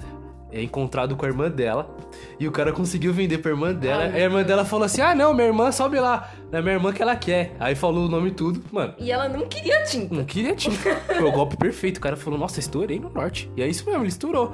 é, 0.52 0.62
encontrado 0.62 1.16
com 1.16 1.26
a 1.26 1.28
irmã 1.28 1.50
dela 1.50 1.96
e 2.40 2.48
o 2.48 2.52
cara 2.52 2.72
conseguiu 2.72 3.12
vender 3.12 3.40
pra 3.40 3.52
irmã 3.52 3.74
dela. 3.74 4.04
Ai, 4.04 4.22
a 4.22 4.24
irmã 4.24 4.44
dela 4.44 4.64
falou 4.64 4.86
assim: 4.86 5.02
"Ah, 5.02 5.14
não, 5.16 5.34
minha 5.34 5.48
irmã 5.48 5.72
sobe 5.72 6.00
lá, 6.00 6.32
é 6.52 6.62
minha 6.62 6.76
irmã 6.76 6.94
que 6.94 7.02
ela 7.02 7.16
quer". 7.16 7.56
Aí 7.60 7.76
falou 7.76 8.06
o 8.06 8.10
nome 8.10 8.30
e 8.30 8.34
tudo, 8.34 8.62
mano. 8.72 8.94
E 9.00 9.12
ela 9.12 9.28
não 9.28 9.46
queria 9.48 9.84
tinta. 9.84 10.14
Não 10.14 10.24
queria 10.24 10.56
tinta. 10.56 10.96
Foi 10.96 11.24
o 11.24 11.32
golpe 11.32 11.58
perfeito. 11.58 11.98
O 11.98 12.02
cara 12.02 12.16
falou: 12.16 12.40
"Nossa, 12.40 12.60
estourei 12.60 13.00
no 13.00 13.10
norte". 13.10 13.52
E 13.58 13.62
é 13.62 13.68
isso 13.68 13.86
mesmo, 13.86 14.02
ele 14.02 14.10
estourou. 14.10 14.52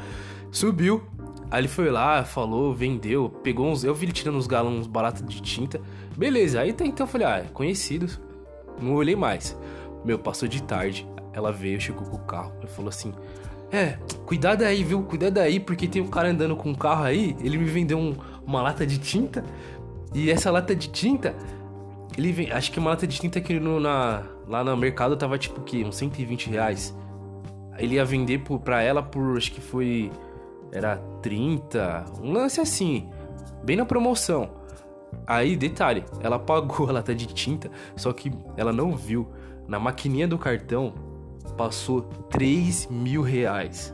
Subiu. 0.52 1.04
Aí 1.52 1.62
ele 1.62 1.68
foi 1.68 1.90
lá, 1.90 2.24
falou, 2.24 2.74
vendeu, 2.74 3.30
pegou 3.30 3.68
uns. 3.68 3.84
Eu 3.84 3.94
vi 3.96 4.06
ele 4.06 4.12
tirando 4.12 4.38
uns 4.38 4.46
galões, 4.48 4.86
baratos 4.86 5.24
de 5.28 5.42
tinta. 5.42 5.82
Beleza, 6.16 6.62
aí 6.62 6.70
até 6.70 6.86
então 6.86 7.06
eu 7.06 7.12
falei, 7.12 7.28
ah, 7.28 7.38
é 7.40 7.44
conhecidos. 7.54 8.20
Não 8.82 8.94
olhei 8.94 9.16
mais. 9.16 9.58
Meu, 10.06 10.20
passou 10.20 10.48
de 10.48 10.62
tarde. 10.64 11.08
Ela 11.34 11.52
veio, 11.52 11.80
chegou 11.82 12.06
com 12.08 12.16
o 12.18 12.20
carro 12.20 12.54
e 12.64 12.68
falou 12.68 12.90
assim: 12.90 13.14
É, 13.72 13.98
cuidado 14.26 14.64
aí, 14.64 14.84
viu? 14.84 15.02
Cuidado 15.04 15.38
aí, 15.40 15.60
porque 15.60 15.88
tem 15.88 16.02
um 16.02 16.08
cara 16.08 16.30
andando 16.30 16.56
com 16.56 16.70
um 16.70 16.76
carro 16.76 17.04
aí. 17.04 17.36
Ele 17.42 17.58
me 17.58 17.66
vendeu 17.66 17.98
um- 18.00 18.16
uma 18.46 18.62
lata 18.62 18.86
de 18.86 18.98
tinta. 18.98 19.44
E 20.14 20.32
essa 20.32 20.50
lata 20.50 20.76
de 20.76 20.90
tinta, 20.90 21.36
ele 22.18 22.32
vem. 22.32 22.52
Acho 22.52 22.72
que 22.72 22.80
uma 22.80 22.90
lata 22.92 23.06
de 23.06 23.20
tinta 23.20 23.40
que 23.40 23.60
no, 23.60 23.80
na, 23.80 24.24
lá 24.48 24.64
no 24.64 24.76
mercado 24.76 25.16
tava 25.16 25.38
tipo 25.38 25.62
o 25.62 25.64
quê? 25.64 25.84
Uns 25.86 25.98
120 25.98 26.50
reais. 26.50 26.96
Ele 27.78 27.96
ia 27.96 28.06
vender 28.06 28.40
por, 28.40 28.60
pra 28.60 28.82
ela 28.82 29.02
por, 29.04 29.38
acho 29.38 29.52
que 29.52 29.62
foi. 29.62 30.12
Era 30.72 30.98
30. 31.22 32.06
Um 32.22 32.32
lance 32.32 32.60
assim. 32.60 33.10
Bem 33.64 33.76
na 33.76 33.86
promoção. 33.86 34.50
Aí, 35.26 35.56
detalhe, 35.56 36.04
ela 36.22 36.40
pagou 36.40 36.88
a 36.88 36.92
lata 36.92 37.14
de 37.14 37.28
tinta, 37.28 37.70
só 37.96 38.14
que 38.14 38.32
ela 38.56 38.72
não 38.72 38.96
viu. 38.96 39.28
Na 39.68 39.80
maquininha 39.80 40.28
do 40.28 40.38
cartão, 40.38 40.94
passou 41.56 42.02
3 42.30 42.88
mil 42.88 43.22
reais. 43.22 43.94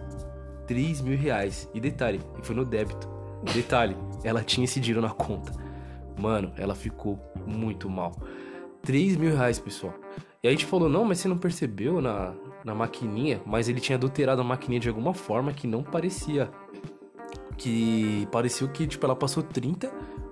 3 0.67 1.01
mil 1.01 1.17
reais. 1.17 1.69
E 1.73 1.79
detalhe, 1.79 2.21
foi 2.41 2.55
no 2.55 2.65
débito. 2.65 3.09
Detalhe, 3.53 3.95
ela 4.23 4.43
tinha 4.43 4.65
esse 4.65 4.79
dinheiro 4.79 5.05
na 5.05 5.13
conta. 5.13 5.51
Mano, 6.17 6.53
ela 6.57 6.75
ficou 6.75 7.19
muito 7.45 7.89
mal. 7.89 8.13
3 8.83 9.17
mil 9.17 9.35
reais, 9.35 9.59
pessoal. 9.59 9.93
E 10.41 10.47
aí 10.47 10.53
a 10.53 10.57
gente 10.57 10.65
falou, 10.65 10.87
não, 10.87 11.03
mas 11.03 11.19
você 11.19 11.27
não 11.27 11.37
percebeu 11.37 12.01
na, 12.01 12.33
na 12.65 12.73
maquininha? 12.73 13.39
Mas 13.45 13.69
ele 13.69 13.79
tinha 13.79 13.95
adulterado 13.95 14.41
a 14.41 14.43
maquininha 14.43 14.79
de 14.79 14.89
alguma 14.89 15.13
forma 15.13 15.53
que 15.53 15.67
não 15.67 15.83
parecia. 15.83 16.49
Que 17.57 18.27
pareceu 18.31 18.67
que, 18.67 18.85
tipo, 18.87 19.05
ela 19.05 19.15
passou 19.15 19.41
30, 19.43 19.89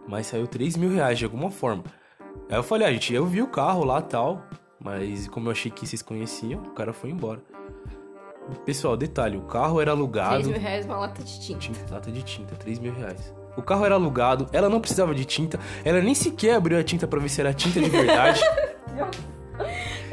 mas 0.08 0.28
saiu 0.28 0.48
3 0.48 0.76
mil 0.76 0.92
reais 0.92 1.18
de 1.18 1.24
alguma 1.24 1.50
forma. 1.52 1.84
Aí 2.50 2.58
eu 2.58 2.64
falei, 2.64 2.88
ah, 2.88 2.92
gente, 2.92 3.14
eu 3.14 3.26
vi 3.26 3.42
o 3.42 3.48
carro 3.48 3.86
lá 3.86 4.02
tal, 4.02 4.42
mas 4.80 5.28
como 5.28 5.48
eu 5.48 5.52
achei 5.52 5.72
que 5.72 5.88
vocês 5.88 6.02
conheciam, 6.02 6.62
o 6.62 6.72
cara 6.72 6.92
foi 6.92 7.12
embora. 7.12 7.40
Pessoal, 8.66 8.98
detalhe, 8.98 9.38
o 9.38 9.44
carro 9.44 9.80
era 9.80 9.92
3 9.92 10.00
alugado. 10.00 10.50
mil 10.50 10.60
reais 10.60 10.86
uma 10.86 10.98
lata 10.98 11.24
de 11.24 11.40
tinta. 11.40 11.60
Tinta, 11.60 11.94
lata 11.94 12.12
de 12.12 12.24
tinta, 12.24 12.56
3 12.56 12.80
mil 12.80 12.94
reais. 12.94 13.34
O 13.56 13.62
carro 13.62 13.86
era 13.86 13.96
alugado, 13.96 14.48
ela 14.52 14.68
não 14.68 14.82
precisava 14.82 15.14
de 15.14 15.24
tinta, 15.24 15.60
ela 15.86 16.02
nem 16.02 16.16
sequer 16.16 16.56
abriu 16.56 16.78
a 16.78 16.84
tinta 16.84 17.08
pra 17.08 17.20
ver 17.20 17.30
se 17.30 17.40
era 17.40 17.54
tinta 17.54 17.80
de 17.80 17.90
verdade. 17.90 18.42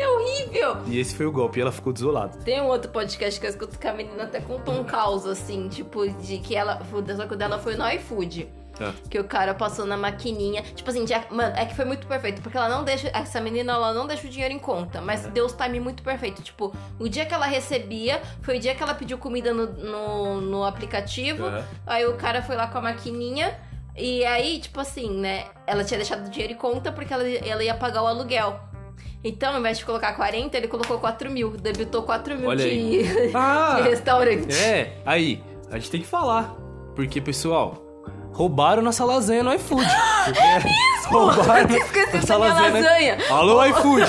É 0.53 0.68
horrível! 0.68 0.82
e 0.86 0.98
esse 0.98 1.14
foi 1.14 1.26
o 1.26 1.32
golpe, 1.32 1.59
e 1.59 1.62
ela 1.62 1.72
ficou 1.72 1.92
desolada. 1.92 2.38
Tem 2.38 2.61
um 2.61 2.66
outro 2.66 2.90
podcast 2.90 3.38
que 3.38 3.46
eu 3.46 3.51
escuto 3.51 3.78
que 3.78 3.86
a 3.86 3.92
menina 3.92 4.24
até 4.24 4.40
contou 4.40 4.74
um 4.74 4.84
caos, 4.84 5.26
assim, 5.26 5.68
tipo, 5.68 6.09
de 6.09 6.38
que 6.38 6.55
ela. 6.57 6.80
Só 7.16 7.26
que 7.26 7.34
o 7.34 7.36
dela 7.36 7.59
foi 7.59 7.76
no 7.76 7.88
iFood. 7.92 8.48
Ah. 8.82 8.92
Que 9.11 9.18
o 9.18 9.24
cara 9.24 9.53
passou 9.53 9.84
na 9.84 9.96
maquininha. 9.96 10.62
Tipo 10.62 10.88
assim, 10.90 11.07
já- 11.07 11.24
mano, 11.30 11.55
é 11.55 11.66
que 11.66 11.74
foi 11.74 11.84
muito 11.84 12.07
perfeito. 12.07 12.40
Porque 12.40 12.57
ela 12.57 12.68
não 12.68 12.82
deixa. 12.82 13.09
Essa 13.12 13.38
menina, 13.40 13.74
ela 13.74 13.92
não 13.92 14.07
deixa 14.07 14.26
o 14.26 14.30
dinheiro 14.30 14.55
em 14.55 14.59
conta. 14.59 15.03
Mas 15.03 15.26
deu 15.26 15.44
os 15.44 15.53
time 15.53 15.78
muito 15.78 16.03
perfeito. 16.03 16.40
Tipo, 16.40 16.72
o 16.98 17.07
dia 17.09 17.26
que 17.26 17.34
ela 17.34 17.44
recebia 17.46 18.22
foi 18.40 18.57
o 18.57 18.61
dia 18.61 18.74
que 18.74 18.82
ela 18.82 18.94
pediu 18.94 19.18
comida 19.18 19.53
no, 19.53 19.66
no, 19.66 20.40
no 20.40 20.64
aplicativo. 20.64 21.44
Aham. 21.44 21.64
Aí 21.86 22.07
o 22.07 22.14
cara 22.14 22.40
foi 22.40 22.57
lá 22.57 22.68
com 22.68 22.78
a 22.78 22.80
maquininha. 22.80 23.55
E 23.94 24.24
aí, 24.24 24.59
tipo 24.61 24.80
assim, 24.80 25.11
né? 25.11 25.46
Ela 25.66 25.84
tinha 25.84 25.98
deixado 25.98 26.26
o 26.26 26.30
dinheiro 26.30 26.55
em 26.55 26.57
conta 26.57 26.90
porque 26.90 27.12
ela, 27.12 27.28
ela 27.28 27.62
ia 27.62 27.74
pagar 27.74 28.03
o 28.03 28.07
aluguel. 28.07 28.59
Então, 29.23 29.53
ao 29.53 29.59
invés 29.61 29.79
de 29.79 29.85
colocar 29.85 30.12
40, 30.14 30.57
ele 30.57 30.66
colocou 30.68 30.99
4 30.99 31.31
mil. 31.31 31.51
Debitou 31.51 32.03
4 32.03 32.37
mil 32.39 32.49
Olha 32.49 32.64
de, 32.64 33.03
Ah! 33.35 33.81
de 33.83 33.89
restaurante. 33.89 34.55
É, 34.55 34.95
aí, 35.05 35.43
a 35.71 35.79
gente 35.79 35.91
tem 35.91 36.01
que 36.01 36.07
falar. 36.07 36.55
Porque, 36.97 37.21
pessoal, 37.21 37.75
roubaram 38.33 38.83
nossa 38.83 39.05
lasanha 39.05 39.43
no 39.43 39.53
iFood. 39.55 39.85
É 40.21 41.09
roubaram 41.09 41.68
Eu 41.71 41.79
esqueci 41.79 42.12
nossa 42.14 42.39
da 42.39 42.55
minha 42.55 42.71
lasanha. 42.83 43.18
Alô, 43.31 43.64
iFood! 43.64 44.03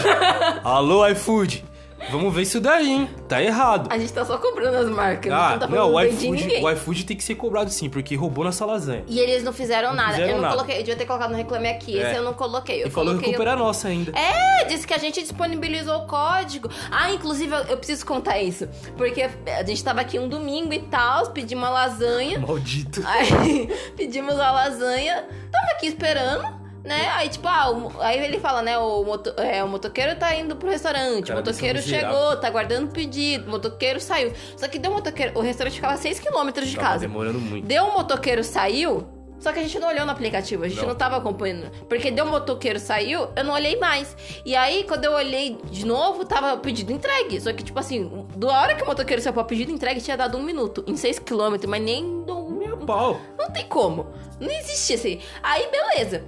Alô, 0.64 1.08
iFood! 1.08 1.66
Vamos 2.10 2.34
ver 2.34 2.42
isso 2.42 2.60
daí, 2.60 2.90
hein? 2.90 3.10
Tá 3.28 3.42
errado. 3.42 3.88
A 3.92 3.98
gente 3.98 4.12
tá 4.12 4.26
só 4.26 4.38
comprando 4.38 4.76
as 4.76 4.90
marcas. 4.90 5.32
Ah, 5.32 5.52
não 5.52 5.60
tá 5.60 5.68
não, 5.68 5.94
o 5.94 6.02
iFood, 6.02 6.48
o 6.62 6.70
iFood 6.72 7.06
tem 7.06 7.16
que 7.16 7.24
ser 7.24 7.36
cobrado 7.36 7.70
sim, 7.70 7.90
porque 7.90 8.16
roubou 8.16 8.44
nossa 8.44 8.66
lasanha. 8.66 9.04
E 9.08 9.20
eles 9.20 9.44
não 9.44 9.54
fizeram 9.54 9.90
Não 9.90 9.96
nada. 9.96 10.12
fizeram 10.14 10.30
eu 10.32 10.36
não 10.36 10.42
nada. 10.44 10.56
coloquei. 10.56 10.76
Eu 10.76 10.80
devia 10.80 10.96
ter 10.96 11.06
colocado 11.06 11.32
no 11.32 11.38
Reclame 11.38 11.70
Aqui. 11.70 11.94
Esse 11.98 12.16
É. 12.16 12.18
eu 12.18 12.24
não 12.24 12.34
coloquei. 12.34 12.84
Eu 12.84 12.88
e 12.88 12.90
falou 12.90 13.10
coloquei. 13.12 13.34
culpa 13.34 13.44
era 13.50 13.56
nossa 13.56 13.88
ainda. 13.88 14.12
É, 14.18 14.66
disse 14.66 14.86
que 14.88 14.94
a 14.94 14.98
gente 14.98 15.22
disponibilizou 15.22 15.98
o 16.00 16.08
código. 16.08 16.70
Ah, 16.90 17.12
inclusive, 17.12 17.54
eu, 17.54 17.60
eu 17.66 17.78
preciso 17.78 18.06
contar 18.06 18.40
isso. 18.40 18.68
Porque 18.98 19.22
a 19.24 19.64
gente 19.64 19.84
tava 19.84 20.02
aqui 20.02 20.18
um 20.20 20.28
domingo 20.28 20.74
e 20.74 20.80
tal, 20.80 21.28
pedimos 21.28 21.64
uma 21.64 21.70
lasanha. 21.70 22.40
Maldito. 22.40 23.02
Aí 23.06 23.70
pedimos 23.96 24.40
a 24.40 24.52
lasanha, 24.52 25.26
tava 25.52 25.72
aqui 25.74 25.88
esperando, 25.88 26.44
né? 26.84 27.10
Aí, 27.16 27.30
tipo, 27.30 27.48
ah, 27.48 27.70
o 27.72 28.02
aí 28.02 28.18
ele 28.24 28.40
fala, 28.40 28.62
né? 28.62 28.78
O, 28.78 29.04
moto, 29.04 29.34
é, 29.38 29.64
o 29.64 29.68
motoqueiro 29.68 30.16
tá 30.18 30.36
indo 30.36 30.56
pro 30.56 30.70
restaurante, 30.70 31.32
o 31.32 31.36
motoqueiro 31.36 31.82
chegou, 31.82 32.38
tá 32.38 32.50
guardando 32.50 32.90
o 32.90 32.92
pedido, 32.92 33.48
o 33.48 33.52
motoqueiro 33.52 34.00
saiu. 34.00 34.34
Só 34.58 34.68
que 34.68 34.80
deu 34.80 34.92
um 34.92 34.96
motoqueiro, 34.96 35.38
o 35.38 35.42
restaurante 35.42 35.76
ficava 35.76 35.94
a 35.94 35.98
6km 35.98 36.64
de 36.64 36.76
Tava 36.76 36.88
casa. 36.88 37.00
demorando 37.02 37.40
muito. 37.40 37.68
Deu 37.68 37.84
um 37.86 37.94
motoqueiro 37.94 38.44
saiu, 38.44 39.08
só 39.40 39.52
que 39.52 39.60
a 39.60 39.62
gente 39.64 39.80
não 39.80 39.88
olhou 39.88 40.06
no 40.06 40.12
aplicativo, 40.12 40.64
a 40.64 40.68
gente 40.68 40.80
não, 40.82 40.90
Não. 40.90 40.96
tava 40.96 41.18
acompanhando. 41.18 41.72
Porque 41.90 42.12
deu 42.12 42.26
um 42.26 42.30
motoqueiro 42.30 42.80
saiu, 42.80 43.28
eu 43.36 43.44
não 43.44 43.54
olhei 43.54 43.76
mais. 43.78 44.16
E 44.46 44.56
aí, 44.56 44.84
quando 44.84 45.06
eu 45.06 45.14
olhei 45.14 45.58
de 45.72 45.84
novo, 45.86 46.26
tava 46.26 46.54
o 46.54 46.60
pedido 46.60 46.92
entregue. 46.92 47.42
Só 47.42 47.52
que, 47.52 47.64
tipo 47.64 47.80
assim, 47.80 48.26
da 48.36 48.48
hora 48.50 48.76
que 48.76 48.84
o 48.84 48.86
motoqueiro 48.88 49.20
saiu 49.22 49.34
pra 49.34 49.44
pedido 49.44 49.72
entregue, 49.72 50.00
tinha 50.00 50.16
dado 50.16 50.38
um 50.38 50.44
minuto, 50.44 50.84
em 50.88 50.94
6km, 50.94 51.66
mas 51.68 51.82
nem 51.82 52.04
um 52.06 52.52
Meu 52.52 52.78
pau. 52.78 53.20
não 53.38 53.50
tem 53.50 53.66
como. 53.68 54.08
Não 54.40 54.50
existe 54.52 54.94
assim. 54.94 55.20
Aí, 55.42 55.68
beleza. 55.72 56.24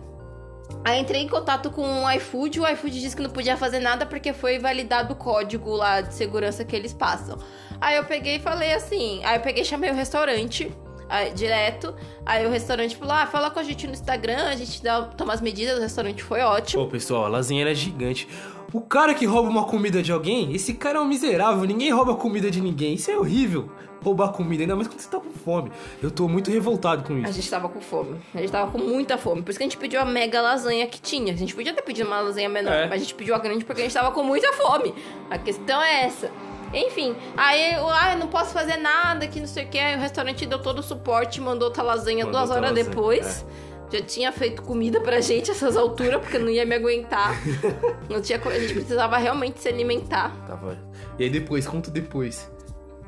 Aí 0.86 1.00
entrei 1.00 1.22
em 1.22 1.30
contato 1.30 1.72
com 1.72 2.04
o 2.04 2.12
iFood, 2.12 2.60
o 2.60 2.68
iFood 2.68 3.00
disse 3.00 3.16
que 3.16 3.22
não 3.22 3.30
podia 3.30 3.56
fazer 3.56 3.80
nada 3.80 4.06
porque 4.06 4.34
foi 4.34 4.60
validado 4.60 5.14
o 5.14 5.16
código 5.16 5.72
lá 5.72 6.02
de 6.02 6.14
segurança 6.14 6.66
que 6.66 6.76
eles 6.76 6.94
passam. 6.94 7.38
Aí 7.80 7.96
eu 7.96 8.04
peguei 8.04 8.36
e 8.36 8.40
falei 8.40 8.74
assim, 8.74 9.24
aí 9.24 9.38
eu 9.38 9.42
peguei 9.42 9.64
e 9.64 9.66
chamei 9.66 9.90
o 9.90 9.94
restaurante 9.94 10.72
aí, 11.14 11.32
direto. 11.34 11.94
Aí 12.26 12.46
o 12.46 12.50
restaurante 12.50 12.96
falou: 12.96 13.14
"Ah, 13.14 13.26
fala 13.28 13.50
com 13.52 13.60
a 13.60 13.64
gente 13.64 13.86
no 13.88 13.94
Instagram, 13.94 14.48
a 14.48 14.56
gente 14.56 14.82
dá, 14.84 15.02
toma 15.04 15.34
as 15.34 15.42
medidas". 15.42 15.78
O 15.78 15.82
restaurante 15.82 16.24
foi 16.24 16.42
ótimo. 16.42 16.84
Pô, 16.86 16.90
pessoal, 16.92 17.26
a 17.26 17.28
lasanha 17.28 17.62
era 17.62 17.74
gigante. 17.76 18.28
O 18.74 18.82
cara 18.82 19.14
que 19.14 19.26
rouba 19.26 19.50
uma 19.50 19.66
comida 19.66 20.02
de 20.02 20.12
alguém, 20.12 20.54
esse 20.56 20.74
cara 20.74 20.98
é 20.98 21.02
um 21.02 21.06
miserável. 21.06 21.64
Ninguém 21.66 21.92
rouba 21.92 22.16
comida 22.16 22.50
de 22.50 22.60
ninguém. 22.60 22.96
Isso 22.96 23.12
é 23.12 23.16
horrível. 23.18 23.70
Roubar 24.04 24.34
comida, 24.34 24.64
ainda 24.64 24.76
mais 24.76 24.88
quando 24.88 25.00
você 25.00 25.08
tá 25.10 25.18
com 25.20 25.30
fome. 25.32 25.72
Eu 26.02 26.12
tô 26.12 26.28
muito 26.28 26.52
revoltado 26.52 27.04
com 27.04 27.14
A 27.14 27.20
isso. 27.20 27.34
gente 27.34 27.50
tava 27.50 27.70
com 27.70 27.80
fome. 27.80 28.20
A 28.36 28.40
gente 28.40 28.52
tava 28.52 28.70
com 28.70 28.78
muita 28.80 29.18
fome. 29.18 29.42
Por 29.44 29.52
isso 29.52 29.60
que 29.60 29.64
a 29.64 29.68
gente 29.68 29.78
pediu 29.78 30.02
a 30.02 30.06
mega 30.06 30.42
lasanha 30.42 30.86
que 30.88 31.00
tinha. 31.00 31.32
A 31.32 31.38
gente 31.38 31.56
podia 31.56 31.72
ter 31.74 31.82
pedido 31.84 32.08
uma 32.08 32.20
lasanha 32.20 32.50
menor, 32.50 32.74
É. 32.74 32.82
mas 32.88 32.94
a 32.94 32.98
gente 32.98 33.14
pediu 33.16 33.34
a 33.34 33.38
grande 33.40 33.64
porque 33.64 33.80
a 33.82 33.86
gente 33.86 33.94
tava 33.94 34.12
com 34.12 34.22
muita 34.24 34.52
fome. 34.54 34.94
A 35.30 35.38
questão 35.38 35.82
é 35.82 36.04
essa. 36.06 36.30
Enfim, 36.74 37.16
aí 37.38 37.76
eu, 37.76 37.88
ah, 37.88 38.16
não 38.16 38.28
posso 38.28 38.52
fazer 38.52 38.78
nada, 38.78 39.28
que 39.28 39.40
não 39.40 39.48
sei 39.48 39.66
o 39.66 39.68
que. 39.68 39.78
Aí 39.78 39.96
o 39.96 40.00
restaurante 40.00 40.46
deu 40.46 40.60
todo 40.60 40.80
o 40.80 40.84
suporte, 40.84 41.40
mandou 41.40 41.68
outra 41.68 41.84
lasanha 41.84 42.26
Mandou 42.26 42.42
duas 42.42 42.50
horas 42.50 42.72
lasanha, 42.72 42.86
depois. 42.86 43.46
Já 43.92 44.02
tinha 44.02 44.32
feito 44.32 44.64
comida 44.64 45.00
pra 45.00 45.22
gente 45.22 45.52
essas 45.52 45.78
alturas, 45.78 46.20
porque 46.20 46.40
não 46.40 46.50
ia 46.50 46.66
me 46.66 46.74
aguentar. 46.74 47.40
Não 48.10 48.20
tinha, 48.22 48.42
a 48.44 48.60
gente 48.60 48.74
precisava 48.74 49.18
realmente 49.18 49.60
se 49.60 49.68
alimentar. 49.68 50.36
Tava. 50.48 50.80
E 51.20 51.24
aí 51.26 51.30
depois, 51.30 51.68
conta 51.68 51.92
depois. 51.92 52.52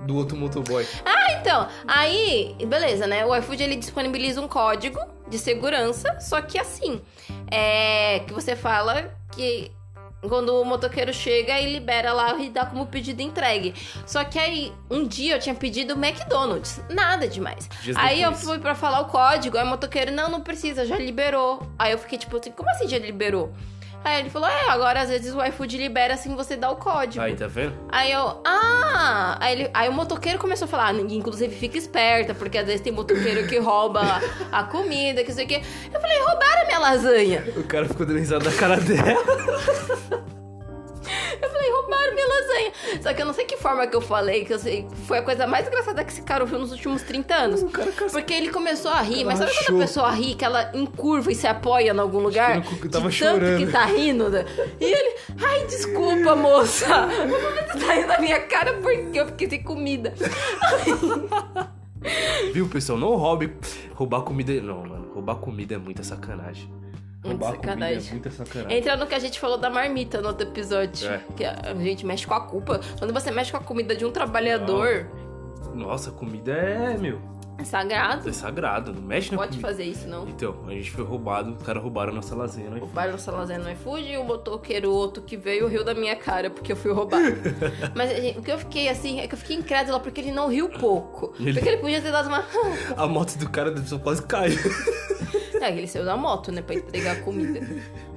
Do 0.06 0.16
outro 0.16 0.38
motoboy. 0.38 0.86
Então, 1.46 1.68
aí, 1.88 2.56
beleza, 2.68 3.08
né? 3.08 3.26
O 3.26 3.36
iFood 3.36 3.64
ele 3.64 3.76
disponibiliza 3.76 4.40
um 4.40 4.48
código 4.48 5.00
de 5.28 5.40
segurança, 5.40 6.20
só 6.20 6.42
que 6.42 6.60
assim, 6.60 7.02
é 7.50 8.20
que 8.20 8.34
você 8.34 8.56
fala 8.56 9.12
que 9.32 9.72
quando 10.22 10.60
o 10.60 10.66
motoqueiro 10.66 11.14
chega 11.14 11.60
e 11.60 11.72
libera 11.72 12.12
lá 12.14 12.38
e 12.38 12.50
dá 12.50 12.66
como 12.66 12.86
pedido 12.88 13.22
entregue. 13.22 13.74
Só 14.06 14.24
que 14.24 14.40
aí, 14.40 14.74
um 14.90 15.08
dia 15.08 15.36
eu 15.36 15.40
tinha 15.40 15.56
pedido 15.56 15.94
McDonald's, 15.94 16.82
nada 16.90 17.28
demais. 17.28 17.70
Dias 17.84 17.96
aí 17.98 18.22
eu 18.22 18.34
fui 18.34 18.60
pra 18.60 18.76
falar 18.76 19.02
o 19.02 19.06
código, 19.06 19.58
aí 19.58 19.64
o 19.64 19.68
motoqueiro, 19.68 20.12
não, 20.12 20.30
não 20.30 20.42
precisa, 20.42 20.86
já 20.86 20.98
liberou. 20.98 21.62
Aí 21.78 21.92
eu 21.92 21.98
fiquei 21.98 22.18
tipo 22.18 22.38
assim, 22.38 22.52
como 22.52 22.70
assim 22.70 22.88
já 22.88 22.98
liberou? 22.98 23.54
Aí 24.06 24.20
ele 24.20 24.30
falou, 24.30 24.48
é, 24.48 24.70
agora 24.70 25.02
às 25.02 25.10
vezes 25.10 25.34
o 25.34 25.44
iFood 25.44 25.80
libera 25.80 26.14
assim 26.14 26.36
você 26.36 26.56
dá 26.56 26.70
o 26.70 26.76
código. 26.76 27.26
Aí, 27.26 27.36
tá 27.36 27.48
vendo? 27.48 27.74
Aí 27.90 28.12
eu, 28.12 28.40
ah! 28.46 29.36
Aí, 29.40 29.54
ele, 29.54 29.72
aí 29.74 29.90
o 29.90 29.94
motoqueiro 29.94 30.38
começou 30.38 30.66
a 30.66 30.70
falar, 30.70 30.90
ah, 30.90 30.94
inclusive 30.94 31.56
fica 31.56 31.76
esperta, 31.76 32.36
porque 32.36 32.60
às 32.60 32.68
vezes 32.68 32.82
tem 32.82 32.94
motoqueiro 32.94 33.48
que 33.48 33.58
rouba 33.58 34.22
a 34.52 34.64
comida, 34.64 35.24
que 35.24 35.34
sei 35.34 35.46
o 35.46 35.48
quê. 35.48 35.64
Eu 35.92 36.00
falei, 36.00 36.20
roubaram 36.20 36.62
a 36.62 36.66
minha 36.66 36.80
lasanha. 36.80 37.44
O 37.58 37.64
cara 37.64 37.88
ficou 37.88 38.06
dando 38.06 38.20
risada 38.20 38.48
na 38.48 38.56
cara 38.56 38.78
dela. 38.78 40.26
Eu 41.42 41.50
falei, 41.50 41.72
roubaram 41.72 42.14
minha 42.14 42.28
lasanha. 42.28 42.72
Só 43.02 43.14
que 43.14 43.22
eu 43.22 43.26
não 43.26 43.34
sei 43.34 43.46
que 43.46 43.58
forma 43.58 43.86
que 43.88 43.96
eu 43.96 44.02
falei, 44.02 44.46
que 44.46 44.54
eu 44.54 44.60
sei, 44.60 44.88
foi 45.08 45.20
a 45.20 45.22
coisa 45.22 45.46
mais 45.48 45.68
engraçada 45.68 46.04
que 46.04 46.12
esse 46.12 46.22
cara 46.22 46.44
ouviu 46.44 46.60
nos 46.60 46.72
últimos 46.72 47.02
30 47.04 47.36
anos. 47.36 47.64
O 47.64 47.70
cara. 47.70 47.92
Porque 48.12 48.34
ele 48.34 48.50
começou 48.50 48.92
a 48.92 49.02
rir, 49.02 49.22
Ela 49.22 49.26
mas 49.26 49.40
sabe 49.40 49.52
achou. 49.52 49.66
quando 49.66 49.78
a 49.78 49.86
pessoa 49.86 50.12
ri, 50.12 50.36
que 50.36 50.46
ela 50.46 50.72
encurva 50.74 51.32
e 51.32 51.36
se 51.36 51.48
apoia 51.48 51.92
em 51.92 52.00
algum 52.00 52.20
lugar? 52.20 52.60
Acho 52.60 52.76
que 52.78 52.90
tava 52.90 53.10
de 53.10 53.20
tanto 53.20 53.40
chorando. 53.40 53.58
que 53.66 53.72
tá 53.72 53.86
rindo. 53.86 54.30
né? 54.30 54.46
E 54.80 54.86
ele, 54.86 55.16
ai, 55.44 55.66
desculpa, 55.66 56.36
moça. 56.36 56.86
Eu 56.86 57.40
falei, 57.40 57.64
Você 57.68 57.86
tá 57.86 57.94
rindo 57.94 58.08
da 58.08 58.20
minha 58.20 58.40
cara 58.42 58.74
porque 58.74 59.20
eu 59.20 59.26
fiquei 59.28 59.50
sem 59.50 59.64
comida. 59.64 60.14
Viu, 62.54 62.68
pessoal? 62.68 62.98
Não 63.00 63.16
roube. 63.16 63.52
Roubar 63.94 64.22
comida. 64.22 64.54
Não, 64.62 64.82
mano. 64.86 65.12
Roubar 65.14 65.36
comida 65.36 65.76
é 65.76 65.78
muita 65.78 66.04
sacanagem. 66.04 66.70
Roubar 67.30 67.54
comida 67.54 67.68
é 67.68 67.74
sacanagem. 67.74 68.12
muita 68.12 68.32
sacanagem. 68.32 68.78
Entra 68.78 68.96
no 68.98 69.08
que 69.08 69.16
a 69.16 69.20
gente 69.20 69.40
falou 69.40 69.58
da 69.58 69.70
marmita 69.70 70.22
no 70.22 70.28
outro 70.30 70.48
episódio. 70.48 71.08
É. 71.10 71.22
Que 71.36 71.46
a 71.46 71.74
gente 71.76 72.06
mexe 72.06 72.26
com 72.26 72.34
a 72.34 72.42
culpa. 72.42 72.80
Quando 73.00 73.14
você 73.14 73.32
mexe 73.32 73.52
com 73.52 73.58
a 73.58 73.62
comida 73.62 73.96
de 73.96 74.06
um 74.06 74.12
trabalhador, 74.12 75.08
Nossa, 75.74 76.12
comida 76.12 76.54
é, 76.54 76.98
meu. 76.98 77.20
é 77.58 77.64
sagrado. 77.64 78.30
É 78.30 78.32
sagrado. 78.32 78.94
Não 78.94 79.02
mexe 79.02 79.32
na 79.32 79.38
Pode 79.38 79.52
comida. 79.52 79.68
fazer 79.68 79.84
isso, 79.84 80.08
não. 80.08 80.28
Então, 80.28 80.56
a 80.68 80.72
gente 80.72 80.90
foi 80.92 81.04
roubado. 81.04 81.54
Os 81.54 81.64
caras 81.64 81.82
roubaram 81.84 82.12
a 82.12 82.16
nossa 82.16 82.34
lasanha. 82.36 82.70
Não 82.70 82.78
O 82.84 82.86
Byron 82.88 83.18
Salazar 83.18 83.60
no 83.60 83.70
iFood 83.72 84.04
e 84.04 84.18
o 84.18 84.24
motoqueiro 84.24 84.92
outro 84.92 85.22
que 85.24 85.36
veio 85.36 85.68
riu 85.68 85.84
da 85.84 85.94
minha 85.94 86.16
cara 86.16 86.50
porque 86.50 86.72
eu 86.72 86.76
fui 86.78 86.92
roubado. 86.94 87.24
Mas 87.96 88.10
gente, 88.12 88.40
o 88.40 88.42
que 88.42 88.52
eu 88.52 88.58
fiquei 88.60 88.88
assim 88.88 89.20
é 89.20 89.28
que 89.28 89.34
eu 89.34 89.40
fiquei 89.40 89.56
incrédula 89.58 90.00
porque 90.00 90.22
ele 90.22 90.32
não 90.32 90.48
riu 90.48 90.70
pouco. 90.70 91.34
Ele- 91.40 91.54
Porque 91.54 91.68
ele 91.70 91.78
podia 91.78 92.02
ter 92.02 92.12
dado 92.12 92.28
uma. 92.28 92.44
A 92.96 93.08
moto 93.08 93.38
do 93.38 93.50
cara 93.50 93.76
só 93.86 93.98
quase 94.00 94.22
caiu. 94.24 94.58
É, 95.66 95.76
ele 95.76 95.88
saiu 95.88 96.06
da 96.06 96.16
moto, 96.16 96.52
né, 96.52 96.62
pra 96.62 96.76
entregar 96.76 97.14
a 97.14 97.22
comida. 97.22 97.60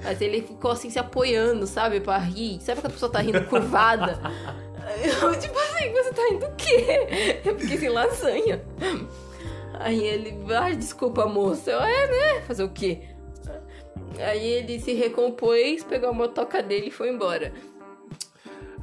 Mas 0.03 0.21
ele 0.21 0.41
ficou 0.41 0.69
assim 0.71 0.89
se 0.89 0.99
apoiando, 0.99 1.65
sabe, 1.65 1.99
pra 1.99 2.17
rir. 2.17 2.59
Sabe 2.61 2.79
quando 2.79 2.91
a 2.91 2.93
pessoa 2.93 3.11
tá 3.11 3.19
rindo 3.19 3.43
curvada? 3.45 4.19
Eu, 5.03 5.39
tipo 5.39 5.57
assim, 5.57 5.91
você 5.91 6.13
tá 6.13 6.21
rindo 6.29 6.45
o 6.45 6.55
quê? 6.55 7.41
Eu 7.45 7.57
fiquei 7.57 7.77
sem 7.77 7.89
lasanha. 7.89 8.63
Aí 9.79 10.03
ele, 10.03 10.37
ai, 10.53 10.75
desculpa, 10.75 11.25
moça. 11.25 11.71
Eu, 11.71 11.81
é, 11.81 12.07
né? 12.07 12.41
Fazer 12.41 12.63
o 12.63 12.69
quê? 12.69 13.01
Aí 14.19 14.45
ele 14.45 14.79
se 14.79 14.93
recompôs, 14.93 15.83
pegou 15.83 16.09
a 16.09 16.13
motoca 16.13 16.61
dele 16.61 16.87
e 16.87 16.91
foi 16.91 17.09
embora. 17.09 17.53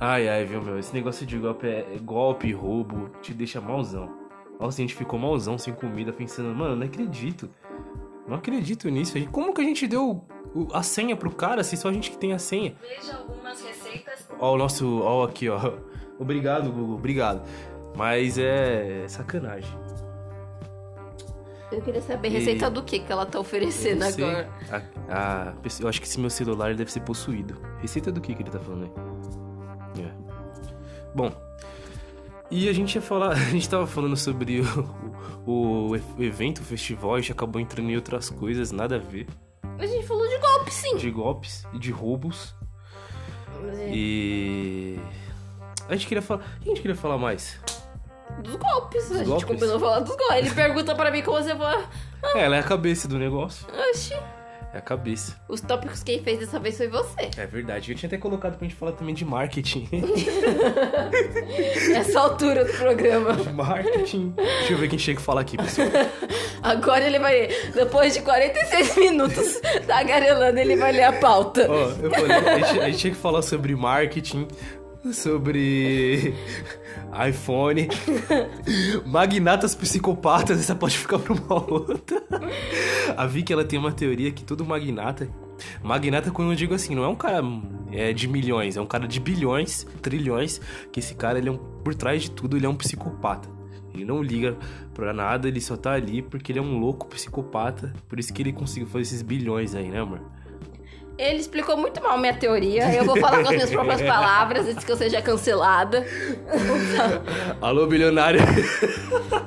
Ai, 0.00 0.28
ai, 0.28 0.44
viu, 0.44 0.60
meu? 0.60 0.78
Esse 0.78 0.92
negócio 0.92 1.24
de 1.24 1.38
golpe 1.38 1.66
é 1.66 1.84
golpe, 2.02 2.52
roubo, 2.52 3.10
te 3.22 3.32
deixa 3.32 3.60
malzão. 3.60 4.26
Nossa, 4.58 4.80
a 4.80 4.82
gente 4.82 4.94
ficou 4.94 5.18
malzão 5.18 5.58
sem 5.58 5.74
comida, 5.74 6.12
pensando, 6.12 6.54
mano, 6.54 6.76
não 6.76 6.86
acredito. 6.86 7.48
Não 8.27 8.37
acredito 8.37 8.89
nisso. 8.89 9.14
Como 9.31 9.55
que 9.55 9.61
a 9.61 9.64
gente 9.64 9.87
deu 9.87 10.24
a 10.72 10.83
senha 10.83 11.16
pro 11.16 11.31
cara 11.31 11.62
se 11.62 11.77
só 11.77 11.89
a 11.89 11.93
gente 11.93 12.11
que 12.11 12.18
tem 12.18 12.33
a 12.33 12.39
senha? 12.39 12.74
Veja 12.81 13.16
algumas 13.16 13.62
receitas. 13.62 14.29
Ó, 14.39 14.55
o 14.55 14.59
nosso. 14.59 15.01
Ó, 15.03 15.24
aqui, 15.24 15.49
ó. 15.49 15.74
Obrigado, 16.18 16.70
Google, 16.72 16.97
obrigado. 16.97 17.43
Mas 17.95 18.39
é 18.39 19.07
sacanagem. 19.09 19.79
Eu 21.70 21.83
queria 21.83 22.01
saber 22.01 22.29
E- 22.29 22.33
receita 22.33 22.70
do 22.70 22.83
que 22.83 23.01
que 23.01 23.11
ela 23.12 23.27
tá 23.27 23.39
oferecendo 23.41 24.05
Eu 24.05 24.09
agora. 24.09 24.49
A, 25.09 25.49
a 25.51 25.55
eu 25.81 25.89
acho 25.89 26.01
que 26.01 26.07
esse 26.07 26.18
meu 26.20 26.31
celular 26.31 26.74
deve 26.74 26.91
ser 26.91 27.01
possuído. 27.01 27.61
Receita 27.81 28.11
do 28.12 28.20
que 28.20 28.35
que 28.35 28.43
ele 28.43 28.51
tá 28.51 28.61
falando 28.61 28.85
aí? 28.85 30.03
É. 30.05 30.11
Bom, 31.14 31.31
e 32.51 32.68
a 32.68 32.72
gente 32.72 32.94
ia 32.94 33.03
falar, 33.03 33.32
a 33.36 33.51
gente 33.51 33.68
tava 33.68 33.86
falando 33.86 34.16
sobre 34.16 34.61
o, 34.61 34.66
o, 35.47 35.88
o 36.18 36.22
evento, 36.22 36.61
o 36.61 36.64
festival, 36.64 37.14
a 37.14 37.20
gente 37.20 37.32
acabou 37.32 37.61
entrando 37.61 37.90
em 37.90 37.97
outras 37.97 38.30
coisas, 38.30 38.72
nada 38.72 38.97
a 38.97 38.99
ver. 38.99 39.26
A 39.78 39.86
gente 39.86 40.07
falou 40.07 40.26
de 40.26 40.38
golpe, 40.38 40.72
sim. 40.72 40.97
De 40.97 41.11
golpes 41.11 41.66
e 41.72 41.78
de 41.78 41.90
roubos. 41.90 42.55
É 43.78 43.88
E. 43.90 45.01
A 45.88 45.94
gente 45.94 46.07
queria 46.07 46.22
falar. 46.22 46.40
O 46.40 46.61
que 46.61 46.64
a 46.64 46.68
gente 46.68 46.80
queria 46.80 46.97
falar 46.97 47.18
mais? 47.18 47.61
Dos 48.42 48.57
golpes. 48.57 49.11
a 49.12 49.18
gente 49.18 49.26
golpes? 49.26 49.44
combinou 49.44 49.78
falar 49.78 50.01
dos 50.01 50.16
golpes. 50.16 50.36
Ele 50.36 50.51
pergunta 50.51 50.94
pra 50.94 51.11
mim 51.11 51.22
como 51.22 51.36
você 51.42 51.55
vai. 51.55 51.86
É, 52.34 52.44
ela 52.44 52.57
é 52.57 52.61
a 52.61 52.62
cabeça 52.62 53.07
do 53.07 53.18
negócio. 53.18 53.66
Oxi. 53.90 54.14
É 54.77 54.79
a 54.79 54.83
cabeça. 54.83 55.35
Os 55.49 55.62
tópicos 55.62 56.03
quem 56.03 56.22
fez 56.22 56.39
dessa 56.39 56.61
vez 56.61 56.77
foi 56.77 56.89
você. 56.89 57.31
É 57.39 57.47
verdade. 57.47 57.93
Eu 57.93 57.97
tinha 57.97 58.09
até 58.09 58.18
colocado 58.18 58.59
pra 58.59 58.68
gente 58.68 58.77
falar 58.77 58.93
também 58.93 59.14
de 59.14 59.24
marketing. 59.24 59.89
Nessa 61.89 62.20
altura 62.20 62.62
do 62.62 62.72
programa. 62.74 63.33
de 63.33 63.51
marketing. 63.55 64.35
Deixa 64.37 64.74
eu 64.74 64.77
ver 64.77 64.89
quem 64.89 64.99
chega 64.99 65.18
e 65.18 65.22
falar 65.22 65.41
aqui, 65.41 65.57
pessoal. 65.57 65.89
Agora 66.62 67.07
ele 67.07 67.18
vai. 67.18 67.49
Depois 67.74 68.12
de 68.12 68.20
46 68.20 68.97
minutos 68.97 69.62
tagarelando, 69.87 70.59
ele 70.59 70.77
vai 70.77 70.93
ler 70.93 71.05
a 71.05 71.12
pauta. 71.14 71.66
Ó, 71.70 71.93
eu 72.03 72.11
falei, 72.11 72.33
a 72.33 72.59
gente, 72.59 72.81
a 72.81 72.91
gente 72.91 72.99
tinha 72.99 73.14
que 73.14 73.20
falar 73.20 73.41
sobre 73.41 73.74
marketing, 73.74 74.47
sobre 75.12 76.34
iPhone, 77.28 77.88
magnatas 79.07 79.74
psicopatas, 79.74 80.61
essa 80.61 80.74
pode 80.74 80.98
ficar 80.98 81.18
pra 81.18 81.32
uma 81.32 81.72
outra. 81.72 82.22
A 83.16 83.26
Vicky, 83.26 83.52
ela 83.52 83.64
tem 83.64 83.78
uma 83.78 83.92
teoria 83.92 84.30
que 84.32 84.44
todo 84.44 84.64
magnata... 84.64 85.28
Magnata, 85.82 86.30
quando 86.30 86.50
eu 86.52 86.54
digo 86.54 86.74
assim, 86.74 86.94
não 86.94 87.02
é 87.02 87.09
um 87.09 87.14
cara 87.14 87.42
é, 87.90 88.12
de 88.12 88.28
milhões, 88.28 88.76
é 88.76 88.80
um 88.80 88.86
cara 88.86 89.09
de 89.09 89.18
bilhões, 89.18 89.86
trilhões, 90.02 90.61
que 90.92 91.00
esse 91.00 91.14
cara, 91.14 91.38
ele 91.38 91.48
é 91.48 91.52
um, 91.52 91.57
por 91.57 91.94
trás 91.94 92.24
de 92.24 92.30
tudo, 92.30 92.59
ele 92.59 92.66
é 92.66 92.68
um 92.68 92.74
psicopata. 92.74 93.48
Ele 93.94 94.04
não 94.04 94.22
liga 94.22 94.54
pra 94.92 95.14
nada, 95.14 95.48
ele 95.48 95.61
só 95.61 95.76
tá 95.76 95.92
ali 95.92 96.20
porque 96.20 96.52
ele 96.52 96.59
é 96.59 96.62
um 96.62 96.78
louco 96.78 97.07
psicopata, 97.07 97.94
por 98.07 98.20
isso 98.20 98.34
que 98.34 98.42
ele 98.42 98.52
conseguiu 98.52 98.86
fazer 98.86 99.02
esses 99.02 99.22
bilhões 99.22 99.74
aí, 99.74 99.88
né, 99.88 100.00
amor? 100.00 100.20
Ele 101.18 101.38
explicou 101.38 101.76
muito 101.78 102.02
mal 102.02 102.18
minha 102.18 102.34
teoria. 102.34 102.94
Eu 102.94 103.04
vou 103.04 103.16
falar 103.18 103.38
com 103.42 103.48
as 103.48 103.54
minhas 103.54 103.70
próprias 103.70 104.02
palavras 104.06 104.66
antes 104.68 104.84
que 104.84 104.92
eu 104.92 104.96
seja 104.96 105.22
cancelada. 105.22 106.04
Alô, 107.60 107.86
bilionário. 107.86 108.40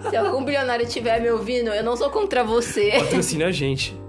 Se 0.10 0.16
algum 0.16 0.44
bilionário 0.44 0.86
estiver 0.86 1.22
me 1.22 1.30
ouvindo, 1.30 1.70
eu 1.70 1.84
não 1.84 1.96
sou 1.96 2.10
contra 2.10 2.44
você. 2.44 2.92
Patrocine 2.98 3.44
a 3.44 3.52
gente. 3.52 4.00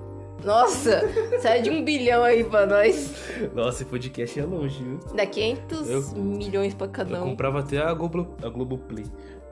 Nossa, 0.42 1.02
sai 1.42 1.61
de 1.61 1.68
um 1.68 1.84
bilhão 1.84 2.22
aí 2.24 2.42
pra 2.44 2.64
nós. 2.64 3.12
Nossa, 3.54 3.82
esse 3.82 3.84
podcast 3.84 4.40
é 4.40 4.44
longe, 4.44 4.82
viu? 4.82 4.98
Dá 5.14 5.26
500 5.26 5.90
Eu- 5.90 6.02
milhões 6.16 6.72
pra 6.72 6.88
cada 6.88 7.18
Eu 7.18 7.22
um. 7.24 7.30
comprava 7.30 7.61
até 7.61 7.76
a, 7.76 7.92
Globo, 7.92 8.26
a 8.42 8.48
Globoplay. 8.48 9.04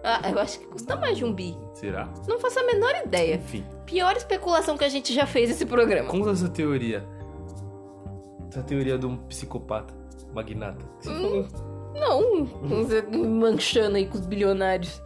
Ah, 0.02 0.30
eu 0.30 0.38
acho 0.38 0.60
que 0.60 0.66
custa 0.66 0.96
mais 0.96 1.18
de 1.18 1.26
um 1.26 1.32
bi. 1.32 1.54
Será? 1.74 2.08
Não 2.26 2.40
faço 2.40 2.58
a 2.60 2.62
menor 2.64 2.94
ideia. 3.04 3.34
Enfim, 3.34 3.62
Pior 3.84 4.16
especulação 4.16 4.78
que 4.78 4.84
a 4.84 4.88
gente 4.88 5.12
já 5.12 5.26
fez 5.26 5.50
nesse 5.50 5.66
programa. 5.66 6.08
conta 6.08 6.30
essa 6.30 6.48
teoria. 6.48 7.04
Essa 8.48 8.62
teoria 8.62 8.98
de 8.98 9.06
um 9.06 9.16
psicopata 9.16 9.94
magnata. 10.34 10.84
Você 11.00 11.10
falou. 11.10 11.46
Não, 11.94 12.46
manchando 13.40 13.96
aí 13.96 14.06
com 14.06 14.18
os 14.18 14.26
bilionários. 14.26 15.02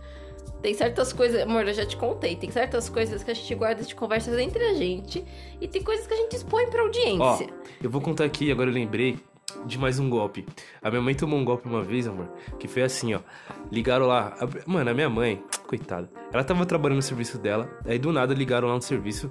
Tem 0.61 0.75
certas 0.75 1.13
coisas, 1.13 1.43
amor, 1.43 1.67
eu 1.67 1.75
já 1.75 1.85
te 1.87 1.97
contei. 1.97 2.37
Tem 2.37 2.51
certas 2.51 2.89
coisas 2.89 3.23
que 3.25 3.31
a 3.31 3.35
gente 3.35 3.53
guarda 3.55 3.83
de 3.83 3.95
conversas 3.95 4.39
entre 4.39 4.63
a 4.65 4.75
gente. 4.75 5.25
E 5.61 5.67
tem 5.67 5.83
coisas 5.83 6.07
que 6.07 6.15
a 6.15 6.17
gente 6.17 6.37
expõe 6.37 6.67
pra 6.69 6.83
Ó, 6.83 6.85
audiência. 6.85 7.49
eu 7.83 7.91
vou 7.91 8.01
contar 8.01 8.25
aqui, 8.25 8.53
agora 8.53 8.71
eu 8.71 8.75
lembrei 8.75 9.19
de 9.67 9.77
mais 9.79 9.99
um 9.99 10.09
golpe. 10.09 10.47
A 10.81 10.89
minha 10.91 11.03
mãe 11.03 11.15
tomou 11.15 11.39
um 11.39 11.45
golpe 11.45 11.67
uma 11.67 11.83
vez, 11.83 12.07
amor, 12.07 12.29
que 12.61 12.69
foi 12.69 12.83
assim, 12.83 13.13
ó. 13.15 13.21
Ligaram 13.73 14.07
lá. 14.07 14.37
a- 14.41 14.71
Mano, 14.71 14.91
a 14.91 14.95
minha 14.95 15.11
mãe, 15.11 15.43
coitada, 15.67 16.09
ela 16.33 16.45
tava 16.45 16.65
trabalhando 16.65 16.97
no 16.97 17.03
serviço 17.03 17.39
dela, 17.39 17.69
aí 17.85 17.99
do 17.99 18.13
nada 18.13 18.33
ligaram 18.33 18.69
lá 18.69 18.75
no 18.75 18.83
serviço, 18.83 19.31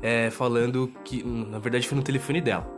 é, 0.00 0.30
falando 0.30 0.90
que. 1.04 1.22
hum, 1.22 1.46
Na 1.50 1.58
verdade 1.58 1.86
foi 1.86 1.96
no 1.98 2.04
telefone 2.04 2.40
dela. 2.40 2.77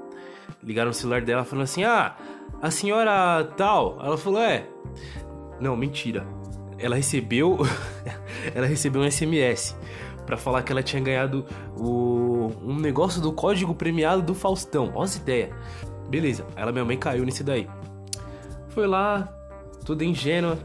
Ligaram 0.63 0.89
no 0.89 0.95
celular 0.95 1.23
dela 1.23 1.45
falando 1.45 1.65
assim: 1.65 1.85
Ah, 1.85 2.17
a 2.61 2.71
senhora 2.71 3.45
tal. 3.57 3.99
Ela 4.03 4.17
falou: 4.17 4.41
É. 4.41 4.67
Não, 5.61 5.77
mentira. 5.77 6.27
Ela 6.79 6.97
recebeu. 6.97 7.59
ela 8.55 8.67
recebeu 8.67 9.03
um 9.03 9.11
SMS 9.11 9.77
pra 10.27 10.37
falar 10.37 10.63
que 10.63 10.71
ela 10.71 10.83
tinha 10.83 11.03
ganhado 11.03 11.45
o, 11.77 12.53
um 12.63 12.77
negócio 12.77 13.21
do 13.21 13.33
código 13.33 13.75
premiado 13.75 14.23
do 14.23 14.35
Faustão. 14.35 14.93
Essa 15.03 15.19
ideia. 15.19 15.51
Beleza, 16.09 16.47
ela, 16.57 16.73
minha 16.73 16.85
mãe, 16.85 16.97
caiu 16.97 17.25
nesse 17.25 17.45
daí. 17.45 17.69
Foi 18.69 18.87
lá, 18.87 19.29
toda 19.85 20.05
ingênua, 20.05 20.59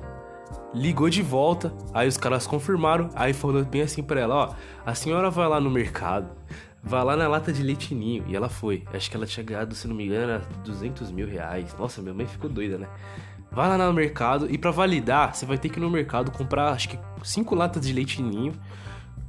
ligou 0.73 1.09
de 1.09 1.21
volta. 1.21 1.73
Aí 1.93 2.07
os 2.07 2.17
caras 2.17 2.45
confirmaram. 2.45 3.09
Aí 3.15 3.33
falou 3.33 3.63
bem 3.63 3.81
assim 3.81 4.03
pra 4.03 4.19
ela: 4.19 4.36
Ó, 4.36 4.53
a 4.86 4.93
senhora 4.93 5.29
vai 5.29 5.47
lá 5.47 5.59
no 5.59 5.69
mercado, 5.69 6.29
vai 6.86 7.03
lá 7.03 7.17
na 7.17 7.27
lata 7.27 7.51
de 7.51 7.63
leite 7.63 7.93
ninho. 7.95 8.23
E 8.27 8.36
ela 8.36 8.47
foi. 8.47 8.83
Acho 8.93 9.09
que 9.09 9.17
ela 9.17 9.25
tinha 9.25 9.43
ganhado, 9.43 9.73
se 9.73 9.88
não 9.88 9.95
me 9.95 10.05
engano, 10.05 10.41
200 10.63 11.11
mil 11.11 11.27
reais. 11.27 11.75
Nossa, 11.77 12.01
minha 12.01 12.13
mãe 12.13 12.27
ficou 12.27 12.49
doida, 12.49 12.77
né? 12.77 12.88
Vai 13.51 13.67
lá 13.69 13.77
no 13.77 13.93
mercado 13.93 14.51
e 14.51 14.57
pra 14.57 14.69
validar, 14.69 15.33
você 15.33 15.45
vai 15.45 15.57
ter 15.57 15.69
que 15.69 15.79
ir 15.79 15.81
no 15.81 15.89
mercado 15.89 16.29
comprar, 16.29 16.71
acho 16.71 16.89
que, 16.89 16.99
cinco 17.23 17.55
latas 17.55 17.86
de 17.86 17.93
leite 17.93 18.21
ninho. 18.21 18.53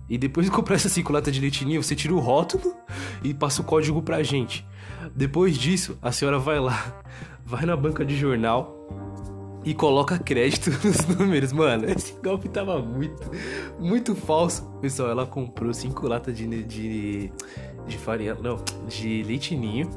E 0.08 0.18
depois 0.18 0.46
de 0.46 0.52
comprar 0.52 0.76
essas 0.76 0.92
cinco 0.92 1.12
latas 1.12 1.32
de 1.32 1.40
leite 1.40 1.64
ninho, 1.64 1.82
você 1.82 1.94
tira 1.94 2.14
o 2.14 2.18
rótulo 2.18 2.74
e 3.22 3.32
passa 3.32 3.62
o 3.62 3.64
código 3.64 4.02
pra 4.02 4.22
gente. 4.22 4.66
Depois 5.14 5.56
disso, 5.56 5.96
a 6.02 6.12
senhora 6.12 6.38
vai 6.38 6.60
lá, 6.60 7.02
vai 7.44 7.64
na 7.64 7.76
banca 7.76 8.04
de 8.04 8.16
jornal 8.16 8.74
e 9.66 9.74
coloca 9.74 10.16
crédito 10.16 10.70
nos 10.86 11.04
números. 11.08 11.52
Mano, 11.52 11.90
esse 11.90 12.12
golpe 12.22 12.48
tava 12.48 12.80
muito, 12.80 13.28
muito 13.80 14.14
falso. 14.14 14.64
Pessoal, 14.80 15.10
ela 15.10 15.26
comprou 15.26 15.74
cinco 15.74 16.06
latas 16.06 16.36
de, 16.36 16.62
de, 16.62 17.32
de 17.84 17.98
farinha, 17.98 18.34
não, 18.36 18.62
de 18.88 19.24
leitinho. 19.24 19.90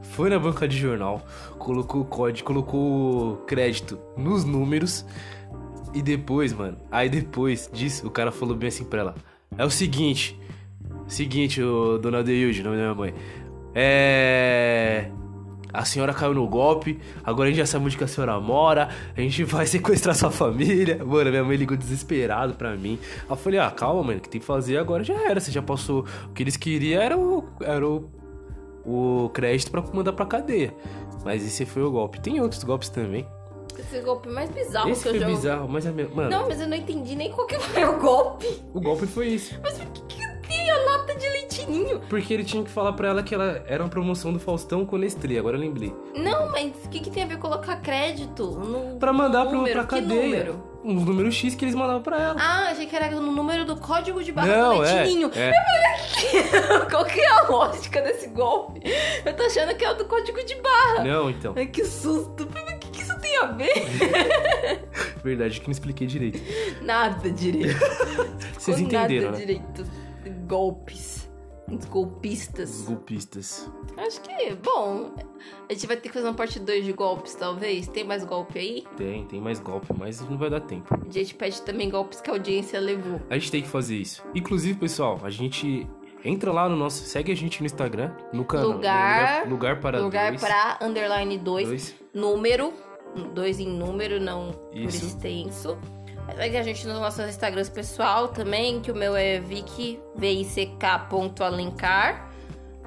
Foi 0.00 0.30
na 0.30 0.38
banca 0.38 0.68
de 0.68 0.78
jornal, 0.78 1.26
colocou 1.58 2.02
o 2.02 2.04
código, 2.04 2.46
colocou 2.46 3.38
crédito 3.38 3.98
nos 4.16 4.44
números. 4.44 5.04
E 5.92 6.00
depois, 6.00 6.52
mano, 6.52 6.76
aí 6.90 7.08
depois 7.08 7.68
disso, 7.72 8.06
o 8.06 8.10
cara 8.10 8.30
falou 8.30 8.56
bem 8.56 8.68
assim 8.68 8.84
pra 8.84 9.00
ela: 9.00 9.14
É 9.58 9.64
o 9.64 9.70
seguinte, 9.70 10.38
seguinte, 11.08 11.60
ô, 11.60 11.98
dona 11.98 12.22
Deilde, 12.22 12.62
nome 12.62 12.76
da 12.76 12.82
minha 12.82 12.94
mãe. 12.94 13.14
É. 13.74 15.10
A 15.74 15.84
senhora 15.84 16.14
caiu 16.14 16.32
no 16.32 16.46
golpe, 16.46 17.00
agora 17.24 17.48
a 17.48 17.50
gente 17.50 17.58
já 17.58 17.66
sabe 17.66 17.84
onde 17.86 17.96
que 17.98 18.04
a 18.04 18.06
senhora 18.06 18.38
mora, 18.38 18.88
a 19.16 19.20
gente 19.20 19.42
vai 19.44 19.66
sequestrar 19.66 20.14
sua 20.14 20.30
família. 20.30 21.04
Mano, 21.04 21.30
minha 21.30 21.42
mãe 21.44 21.56
ligou 21.56 21.76
desesperado 21.76 22.54
pra 22.54 22.76
mim. 22.76 22.98
Eu 23.28 23.34
falei, 23.36 23.58
ah, 23.58 23.70
calma, 23.70 24.02
mano, 24.04 24.18
o 24.18 24.20
que 24.20 24.28
tem 24.28 24.40
que 24.40 24.46
fazer 24.46 24.78
agora 24.78 25.02
já 25.02 25.14
era. 25.28 25.40
Você 25.40 25.50
já 25.50 25.60
passou. 25.60 26.06
O 26.26 26.32
que 26.32 26.42
eles 26.42 26.56
queriam 26.56 27.02
era 27.02 27.18
o. 27.18 27.44
Era 27.60 27.86
o, 27.86 28.08
o 28.86 29.30
crédito 29.30 29.70
pra 29.70 29.82
mandar 29.92 30.12
pra 30.12 30.24
cadeia. 30.26 30.72
Mas 31.24 31.44
esse 31.44 31.64
foi 31.66 31.82
o 31.82 31.90
golpe. 31.90 32.20
Tem 32.20 32.40
outros 32.40 32.62
golpes 32.62 32.88
também. 32.88 33.26
Esse 33.78 33.98
golpe 34.00 34.28
mais 34.28 34.48
bizarro 34.50 34.88
esse 34.90 35.02
que 35.02 35.08
foi 35.08 35.16
eu 35.16 35.20
já 35.20 35.26
ouvi. 35.28 35.36
bizarro, 35.40 35.68
mas. 35.68 35.84
Mano, 35.86 36.30
Não, 36.30 36.46
mas 36.46 36.60
eu 36.60 36.68
não 36.68 36.76
entendi 36.76 37.16
nem 37.16 37.32
qual 37.32 37.46
que 37.46 37.58
foi 37.58 37.84
o 37.84 37.98
golpe. 37.98 38.46
o 38.72 38.80
golpe 38.80 39.06
foi 39.06 39.28
isso. 39.28 39.58
Mas 39.62 39.78
por 39.78 39.86
que, 40.06 40.16
que 40.16 40.33
tem 40.56 40.70
a 40.70 40.76
lata 40.78 41.14
de 41.14 41.28
leitinho? 41.28 42.00
Porque 42.08 42.32
ele 42.34 42.44
tinha 42.44 42.62
que 42.62 42.70
falar 42.70 42.92
pra 42.92 43.08
ela 43.08 43.22
que 43.22 43.34
ela 43.34 43.62
era 43.66 43.82
uma 43.82 43.88
promoção 43.88 44.32
do 44.32 44.38
Faustão 44.38 44.84
com 44.86 44.96
Nestlé, 44.96 45.38
agora 45.38 45.56
eu 45.56 45.60
lembrei. 45.60 45.94
Não, 46.16 46.50
mas 46.50 46.72
o 46.84 46.88
que, 46.88 47.00
que 47.00 47.10
tem 47.10 47.22
a 47.22 47.26
ver 47.26 47.38
colocar 47.38 47.76
crédito 47.76 48.50
no 48.50 48.98
Pra 48.98 49.12
mandar 49.12 49.44
número? 49.44 49.72
pra 49.72 49.84
Que 49.84 49.88
cadeia. 50.02 50.22
número? 50.22 50.74
Um 50.84 50.94
número 51.00 51.32
X 51.32 51.54
que 51.54 51.64
eles 51.64 51.74
mandavam 51.74 52.02
pra 52.02 52.20
ela. 52.20 52.36
Ah, 52.38 52.68
achei 52.70 52.84
que 52.86 52.94
era 52.94 53.10
no 53.10 53.32
número 53.32 53.64
do 53.64 53.74
código 53.76 54.22
de 54.22 54.30
barra 54.32 54.48
Não, 54.54 54.76
do 54.78 54.84
é, 54.84 55.02
leitinho. 55.04 55.30
é. 55.34 55.52
Qual 56.90 57.04
que 57.06 57.18
é 57.20 57.26
a 57.30 57.48
lógica 57.48 58.02
desse 58.02 58.28
golpe? 58.28 58.82
Eu 59.24 59.34
tô 59.34 59.44
achando 59.44 59.74
que 59.74 59.84
é 59.84 59.90
o 59.90 59.94
do 59.94 60.04
código 60.04 60.44
de 60.44 60.54
barra. 60.56 61.02
Não, 61.04 61.30
então. 61.30 61.54
Ai, 61.56 61.66
que 61.66 61.84
susto. 61.86 62.44
O 62.44 62.78
que, 62.78 62.90
que 62.90 63.00
isso 63.02 63.18
tem 63.18 63.38
a 63.38 63.46
ver? 63.46 63.72
Verdade 65.24 65.58
que 65.60 65.66
não 65.66 65.72
expliquei 65.72 66.06
direito. 66.06 66.40
Nada 66.82 67.30
direito. 67.30 67.74
Vocês 68.58 68.78
entenderam, 68.78 69.26
nada 69.30 69.38
né? 69.38 69.46
direito. 69.46 69.86
Golpes. 70.30 71.30
Os 71.70 71.86
golpistas. 71.86 72.82
Golpistas. 72.82 73.70
Acho 73.96 74.20
que, 74.20 74.54
bom, 74.56 75.14
a 75.68 75.72
gente 75.72 75.86
vai 75.86 75.96
ter 75.96 76.08
que 76.08 76.14
fazer 76.14 76.26
uma 76.26 76.34
parte 76.34 76.60
2 76.60 76.84
de 76.84 76.92
golpes, 76.92 77.34
talvez. 77.34 77.88
Tem 77.88 78.04
mais 78.04 78.22
golpe 78.22 78.58
aí? 78.58 78.84
Tem, 78.98 79.24
tem 79.24 79.40
mais 79.40 79.60
golpe, 79.60 79.86
mas 79.98 80.20
não 80.28 80.36
vai 80.36 80.50
dar 80.50 80.60
tempo. 80.60 80.94
A 80.94 81.10
gente 81.10 81.34
pede 81.34 81.62
também 81.62 81.88
golpes 81.88 82.20
que 82.20 82.28
a 82.28 82.34
audiência 82.34 82.78
levou. 82.78 83.18
A 83.30 83.34
gente 83.38 83.50
tem 83.50 83.62
que 83.62 83.68
fazer 83.68 83.96
isso. 83.96 84.22
Inclusive, 84.34 84.78
pessoal, 84.78 85.18
a 85.22 85.30
gente 85.30 85.88
entra 86.22 86.52
lá 86.52 86.68
no 86.68 86.76
nosso. 86.76 87.02
Segue 87.04 87.32
a 87.32 87.36
gente 87.36 87.60
no 87.60 87.66
Instagram, 87.66 88.12
no 88.30 88.44
canal. 88.44 88.72
Lugar- 88.72 89.44
Lugar, 89.44 89.48
lugar 89.48 89.80
para 89.80 90.00
Lugar 90.02 90.30
dois. 90.32 90.40
pra 90.42 90.78
underline 90.82 91.38
2. 91.38 91.68
dois. 91.68 91.94
número, 92.12 92.74
dois 93.32 93.58
em 93.58 93.68
número, 93.68 94.20
não 94.20 94.50
Isso. 94.72 94.98
por 95.00 95.06
extenso. 95.06 95.78
Segue 96.36 96.56
a 96.56 96.62
gente 96.62 96.86
nos 96.86 96.98
nossos 96.98 97.28
Instagrams 97.28 97.68
pessoal 97.68 98.28
também, 98.28 98.80
que 98.80 98.90
o 98.90 98.94
meu 98.94 99.14
é 99.14 99.38
Vicky, 99.40 100.00
V-I-C-K.alencar. 100.16 102.30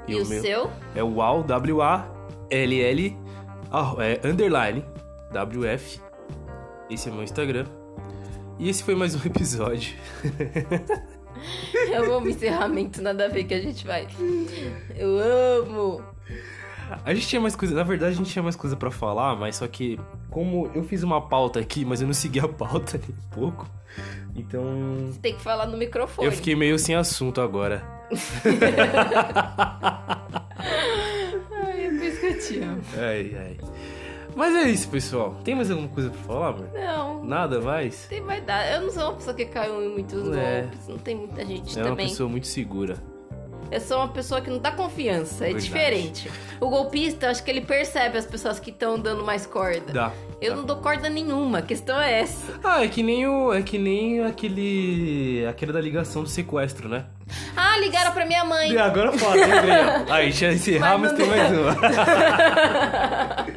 E, 0.08 0.14
E 0.14 0.16
o, 0.16 0.22
o 0.22 0.26
seu? 0.26 0.72
É 0.96 1.04
o 1.04 1.16
WAL, 1.16 1.44
W-A-L-L, 1.44 3.18
ah, 3.72 3.96
é, 4.00 4.28
underline, 4.28 4.84
W-F. 5.32 6.02
Esse 6.90 7.10
é 7.10 7.12
meu 7.12 7.24
Instagram. 7.24 7.66
E 8.60 8.70
esse 8.70 8.84
foi 8.84 8.96
mais 8.96 9.16
um 9.16 9.20
episódio. 9.26 9.96
Eu 11.92 12.16
amo 12.16 12.30
encerramento, 12.30 13.02
nada 13.02 13.26
a 13.26 13.28
ver 13.28 13.44
que 13.44 13.54
a 13.54 13.62
gente 13.62 13.86
vai. 13.86 14.08
Eu 14.96 15.20
amo. 15.20 16.02
A 17.06 17.14
gente 17.14 17.28
tinha 17.28 17.42
mais 17.42 17.56
coisa, 17.56 17.74
na 17.76 17.84
verdade 17.84 18.14
a 18.14 18.16
gente 18.16 18.32
tinha 18.32 18.44
mais 18.44 18.56
coisa 18.56 18.76
pra 18.76 18.90
falar, 18.92 19.36
mas 19.36 19.56
só 19.58 19.68
que 19.68 20.00
como 20.30 20.70
eu 20.74 20.84
fiz 20.84 21.04
uma 21.04 21.22
pauta 21.22 21.60
aqui, 21.60 21.84
mas 21.86 22.02
eu 22.02 22.08
não 22.08 22.14
segui 22.16 22.40
a 22.40 22.48
pauta 22.48 22.98
nem 22.98 23.10
um 23.18 23.30
pouco, 23.30 23.68
então 24.36 24.64
Você 25.08 25.20
tem 25.20 25.36
que 25.36 25.42
falar 25.42 25.66
no 25.68 25.78
microfone. 25.78 26.26
eu 26.28 26.32
fiquei 26.32 26.56
meio 26.56 26.78
sem 26.80 26.96
assunto 26.96 27.42
agora. 27.42 27.84
Ai, 31.52 31.86
é 31.86 31.90
por 31.90 32.04
isso 32.04 32.20
que 32.20 32.26
eu 32.28 32.40
te 32.40 32.60
amo. 32.60 32.82
Ai, 32.98 33.36
ai. 33.38 33.58
Mas 34.36 34.56
é 34.56 34.70
isso, 34.70 34.88
pessoal. 34.90 35.36
Tem 35.44 35.56
mais 35.56 35.72
alguma 35.72 35.90
coisa 35.90 36.10
pra 36.12 36.20
falar, 36.22 36.48
amor? 36.50 36.70
Não. 36.74 37.24
Nada 37.24 37.60
mais? 37.60 38.06
Tem 38.08 38.22
mais 38.22 38.46
nada. 38.46 38.70
Eu 38.72 38.82
não 38.82 38.92
sou 38.92 39.04
uma 39.04 39.14
pessoa 39.14 39.36
que 39.36 39.46
caiu 39.46 39.82
em 39.84 39.90
muitos 39.94 40.28
É. 40.38 40.62
golpes. 40.62 40.88
Não 40.88 40.98
tem 41.00 41.16
muita 41.16 41.44
gente 41.46 41.78
É 41.78 41.82
uma 41.82 41.90
também. 41.90 42.08
pessoa 42.08 42.30
muito 42.30 42.46
segura. 42.48 42.98
Eu 43.70 43.82
sou 43.82 43.98
uma 43.98 44.08
pessoa 44.08 44.40
que 44.40 44.50
não 44.50 44.60
dá 44.60 44.72
confiança. 44.72 45.44
É 45.44 45.48
Verdade. 45.48 45.66
diferente. 45.66 46.32
O 46.60 46.70
golpista, 46.70 47.30
acho 47.30 47.44
que 47.44 47.52
ele 47.52 47.62
percebe 47.62 48.18
as 48.18 48.26
pessoas 48.26 48.60
que 48.60 48.70
estão 48.70 48.98
dando 48.98 49.24
mais 49.24 49.46
corda. 49.46 49.92
Dá. 49.92 50.12
Eu 50.42 50.52
dá. 50.52 50.58
não 50.58 50.66
dou 50.66 50.78
corda 50.78 51.10
nenhuma. 51.10 51.60
A 51.60 51.62
questão 51.62 52.00
é 52.00 52.22
essa. 52.22 52.60
Ah, 52.64 52.84
é 52.84 52.88
que 52.88 53.04
nem 53.04 53.28
o. 53.28 53.54
É 53.54 53.62
que 53.62 53.78
nem 53.78 54.24
aquele. 54.24 55.46
aquele 55.48 55.74
da 55.74 55.82
ligação 55.82 56.24
do 56.24 56.30
sequestro, 56.30 56.88
né? 56.88 57.06
Ah, 57.56 57.78
ligaram 57.80 58.14
pra 58.14 58.26
minha 58.26 58.46
mãe. 58.46 58.72
E 58.72 58.78
agora 58.78 59.12
fala, 59.18 59.36
lembrei. 59.36 59.74
Aí, 60.10 60.32
já 60.32 60.54
encerramos, 60.54 61.12
Mas 61.12 61.18
tem 61.18 61.28
não 61.28 61.38
mais 61.38 61.52
uma. 61.52 61.76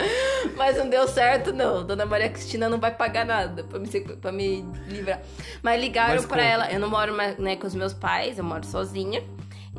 Mas 0.56 0.76
não 0.76 0.90
deu 0.90 1.06
certo, 1.08 1.52
não. 1.52 1.86
Dona 1.86 2.04
Maria 2.04 2.28
Cristina 2.28 2.68
não 2.68 2.78
vai 2.78 2.90
pagar 2.90 3.24
nada 3.24 3.64
pra 3.64 3.78
me, 3.78 3.88
pra 3.88 4.32
me 4.32 4.64
livrar. 4.88 5.20
Mas 5.62 5.80
ligaram 5.80 6.16
Mas 6.16 6.26
pra 6.26 6.42
ela. 6.42 6.70
Eu 6.70 6.80
não 6.80 6.90
moro 6.90 7.16
mais 7.16 7.38
né, 7.38 7.56
com 7.56 7.66
os 7.66 7.74
meus 7.74 7.94
pais, 7.94 8.36
eu 8.38 8.44
moro 8.44 8.66
sozinha. 8.66 9.22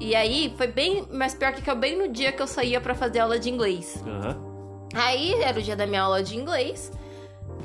E 0.03 0.15
aí 0.15 0.53
foi 0.57 0.67
bem. 0.67 1.07
Mas 1.11 1.35
pior 1.35 1.53
que 1.53 1.61
caiu 1.61 1.77
bem 1.77 1.95
no 1.97 2.07
dia 2.07 2.31
que 2.31 2.41
eu 2.41 2.47
saía 2.47 2.81
pra 2.81 2.95
fazer 2.95 3.19
aula 3.19 3.37
de 3.37 3.49
inglês. 3.49 4.01
Aham. 4.05 4.37
Aí 4.95 5.33
era 5.41 5.57
o 5.59 5.61
dia 5.61 5.75
da 5.75 5.85
minha 5.85 6.01
aula 6.01 6.23
de 6.23 6.35
inglês. 6.35 6.91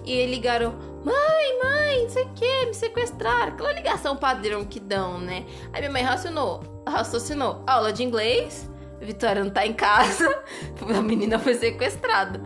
E 0.04 0.26
ligaram: 0.26 0.74
Mãe, 1.04 1.58
mãe, 1.62 2.02
não 2.02 2.08
sei 2.10 2.24
o 2.24 2.28
que, 2.34 2.66
me 2.66 2.74
sequestraram. 2.74 3.54
Aquela 3.54 3.72
ligação 3.72 4.16
padrão 4.16 4.64
que 4.64 4.78
dão, 4.78 5.18
né? 5.18 5.44
Aí 5.72 5.80
minha 5.80 5.90
mãe 5.90 6.02
raciocinou, 6.02 6.60
raciocinou: 6.86 7.62
aula 7.66 7.92
de 7.92 8.04
inglês, 8.04 8.70
Vitória 9.00 9.42
não 9.42 9.50
tá 9.50 9.66
em 9.66 9.72
casa, 9.72 10.28
a 10.96 11.02
menina 11.02 11.38
foi 11.38 11.54
sequestrada. 11.54 12.40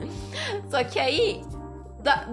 Só 0.71 0.83
que 0.85 0.99
aí, 0.99 1.43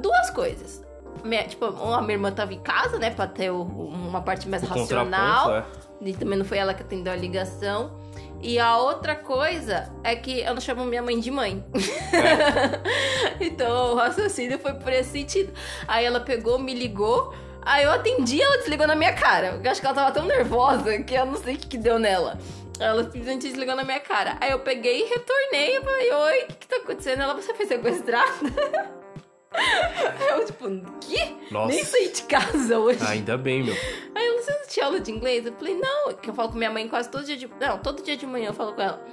duas 0.01 0.29
coisas. 0.29 0.85
Minha- 1.23 1.43
tipo, 1.45 1.65
a 1.65 2.01
minha 2.01 2.13
irmã 2.13 2.31
tava 2.31 2.53
em 2.53 2.59
casa, 2.59 2.97
né, 2.99 3.09
pra 3.09 3.27
ter 3.27 3.49
uma 3.51 4.21
parte 4.21 4.47
mais 4.47 4.63
O 4.63 4.67
racional. 4.67 5.55
é. 5.55 5.65
E 6.01 6.13
também 6.13 6.37
não 6.37 6.45
foi 6.45 6.57
ela 6.57 6.73
que 6.73 6.83
atendeu 6.83 7.11
a 7.11 7.15
ligação. 7.15 7.99
E 8.41 8.59
a 8.59 8.77
outra 8.77 9.15
coisa 9.15 9.91
é 10.03 10.15
que 10.15 10.41
eu 10.41 10.53
não 10.53 10.61
chamo 10.61 10.85
minha 10.85 11.01
mãe 11.01 11.19
de 11.19 11.31
mãe. 11.31 11.63
então 13.41 13.93
o 13.93 13.95
raciocínio 13.95 14.59
foi 14.59 14.73
por 14.73 14.93
esse 14.93 15.11
sentido. 15.11 15.51
Aí 15.87 16.05
ela 16.05 16.19
pegou, 16.19 16.59
me 16.59 16.73
ligou. 16.73 17.33
Aí 17.63 17.83
eu 17.83 17.91
atendi 17.91 18.41
ela 18.41 18.57
desligou 18.57 18.87
na 18.87 18.95
minha 18.95 19.13
cara. 19.13 19.59
Eu 19.61 19.71
acho 19.71 19.81
que 19.81 19.87
ela 19.87 19.95
tava 19.95 20.11
tão 20.11 20.25
nervosa 20.25 21.01
que 21.01 21.15
eu 21.15 21.25
não 21.25 21.35
sei 21.35 21.55
o 21.55 21.57
que, 21.57 21.67
que 21.67 21.77
deu 21.77 21.97
nela. 21.97 22.37
Ela 22.79 23.03
simplesmente 23.05 23.47
desligou 23.47 23.75
na 23.75 23.83
minha 23.83 23.99
cara. 23.99 24.37
Aí 24.39 24.51
eu 24.51 24.59
peguei 24.59 25.01
e 25.03 25.09
retornei. 25.09 25.77
Eu 25.77 25.83
falei, 25.83 26.13
oi, 26.13 26.43
o 26.43 26.47
que, 26.47 26.55
que 26.55 26.67
tá 26.67 26.75
acontecendo? 26.77 27.23
Ela, 27.23 27.33
você 27.33 27.53
foi 27.55 27.65
sequestrada? 27.65 28.97
eu, 30.29 30.45
tipo, 30.45 30.65
que? 30.99 31.37
Nossa. 31.51 31.73
Nem 31.73 31.83
saí 31.83 32.09
de 32.09 32.23
casa 32.23 32.79
hoje. 32.79 33.03
Ainda 33.05 33.37
bem, 33.37 33.63
meu. 33.63 33.75
Aí 34.15 34.27
eu, 34.27 34.35
não 34.35 34.67
tinha 34.67 34.85
aula 34.85 34.99
de 34.99 35.11
inglês? 35.11 35.45
Eu 35.45 35.53
falei, 35.53 35.75
não, 35.75 36.13
que 36.13 36.29
eu 36.29 36.33
falo 36.33 36.49
com 36.49 36.57
minha 36.57 36.71
mãe 36.71 36.87
quase 36.87 37.09
todo 37.09 37.23
dia 37.23 37.37
de. 37.37 37.49
Não, 37.59 37.77
todo 37.77 38.03
dia 38.03 38.17
de 38.17 38.25
manhã 38.25 38.49
eu 38.49 38.53
falo 38.53 38.73
com 38.73 38.81
ela. 38.81 39.03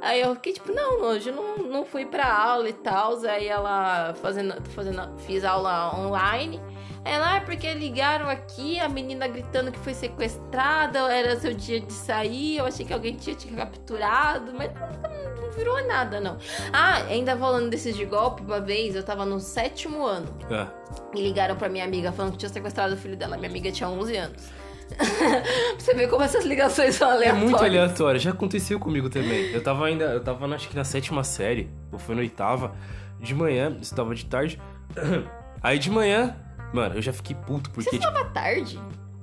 Aí 0.00 0.20
eu 0.20 0.34
fiquei 0.36 0.52
tipo, 0.52 0.72
não, 0.72 1.00
hoje 1.02 1.30
eu 1.30 1.34
não, 1.34 1.56
não 1.58 1.84
fui 1.84 2.06
pra 2.06 2.32
aula 2.32 2.68
e 2.68 2.72
tal. 2.72 3.18
Aí 3.24 3.48
ela 3.48 4.14
fazendo, 4.22 4.54
fazendo. 4.70 5.18
Fiz 5.20 5.44
aula 5.44 5.94
online. 5.98 6.60
Ela, 7.08 7.36
ah, 7.36 7.40
porque 7.40 7.72
ligaram 7.74 8.28
aqui, 8.28 8.78
a 8.78 8.88
menina 8.88 9.26
gritando 9.26 9.72
que 9.72 9.78
foi 9.78 9.94
sequestrada, 9.94 10.98
era 11.12 11.38
seu 11.40 11.54
dia 11.54 11.80
de 11.80 11.92
sair, 11.92 12.58
eu 12.58 12.66
achei 12.66 12.84
que 12.84 12.92
alguém 12.92 13.16
tinha 13.16 13.34
te 13.34 13.48
capturado, 13.48 14.52
mas 14.52 14.70
não, 14.74 15.42
não 15.42 15.50
virou 15.52 15.86
nada, 15.86 16.20
não. 16.20 16.36
Ah, 16.72 16.96
ainda 17.08 17.36
falando 17.36 17.70
desses 17.70 17.96
de 17.96 18.04
golpe, 18.04 18.42
uma 18.42 18.60
vez 18.60 18.94
eu 18.94 19.02
tava 19.02 19.24
no 19.24 19.40
sétimo 19.40 20.04
ano. 20.04 20.26
Ah, 20.50 20.68
E 21.14 21.22
ligaram 21.22 21.56
pra 21.56 21.68
minha 21.68 21.84
amiga 21.84 22.12
falando 22.12 22.32
que 22.32 22.38
tinha 22.38 22.48
sequestrado 22.50 22.94
o 22.94 22.96
filho 22.96 23.16
dela. 23.16 23.36
Minha 23.36 23.48
amiga 23.48 23.72
tinha 23.72 23.88
11 23.88 24.16
anos. 24.16 24.48
você 25.78 25.94
ver 25.94 26.08
como 26.08 26.22
essas 26.22 26.44
ligações 26.44 26.94
são 26.94 27.10
É 27.10 27.14
aleatórias. 27.14 27.44
muito 27.50 27.62
aleatório, 27.64 28.18
já 28.20 28.30
aconteceu 28.30 28.78
comigo 28.80 29.08
também. 29.10 29.50
Eu 29.52 29.62
tava 29.62 29.86
ainda, 29.86 30.04
eu 30.04 30.22
tava 30.22 30.46
acho 30.54 30.68
que 30.68 30.76
na 30.76 30.84
sétima 30.84 31.22
série, 31.24 31.68
ou 31.92 31.98
foi 31.98 32.14
na 32.14 32.20
oitava, 32.22 32.74
de 33.20 33.34
manhã, 33.34 33.76
estava 33.80 34.14
de 34.14 34.24
tarde. 34.24 34.60
Aí 35.62 35.78
de 35.78 35.90
manhã, 35.90 36.36
mano, 36.72 36.94
eu 36.96 37.02
já 37.02 37.12
fiquei 37.12 37.36
puto, 37.36 37.70
porque 37.70 37.90
Você 37.90 37.98
tipo, 37.98 38.08
estava 38.08 38.28
tarde? 38.30 38.80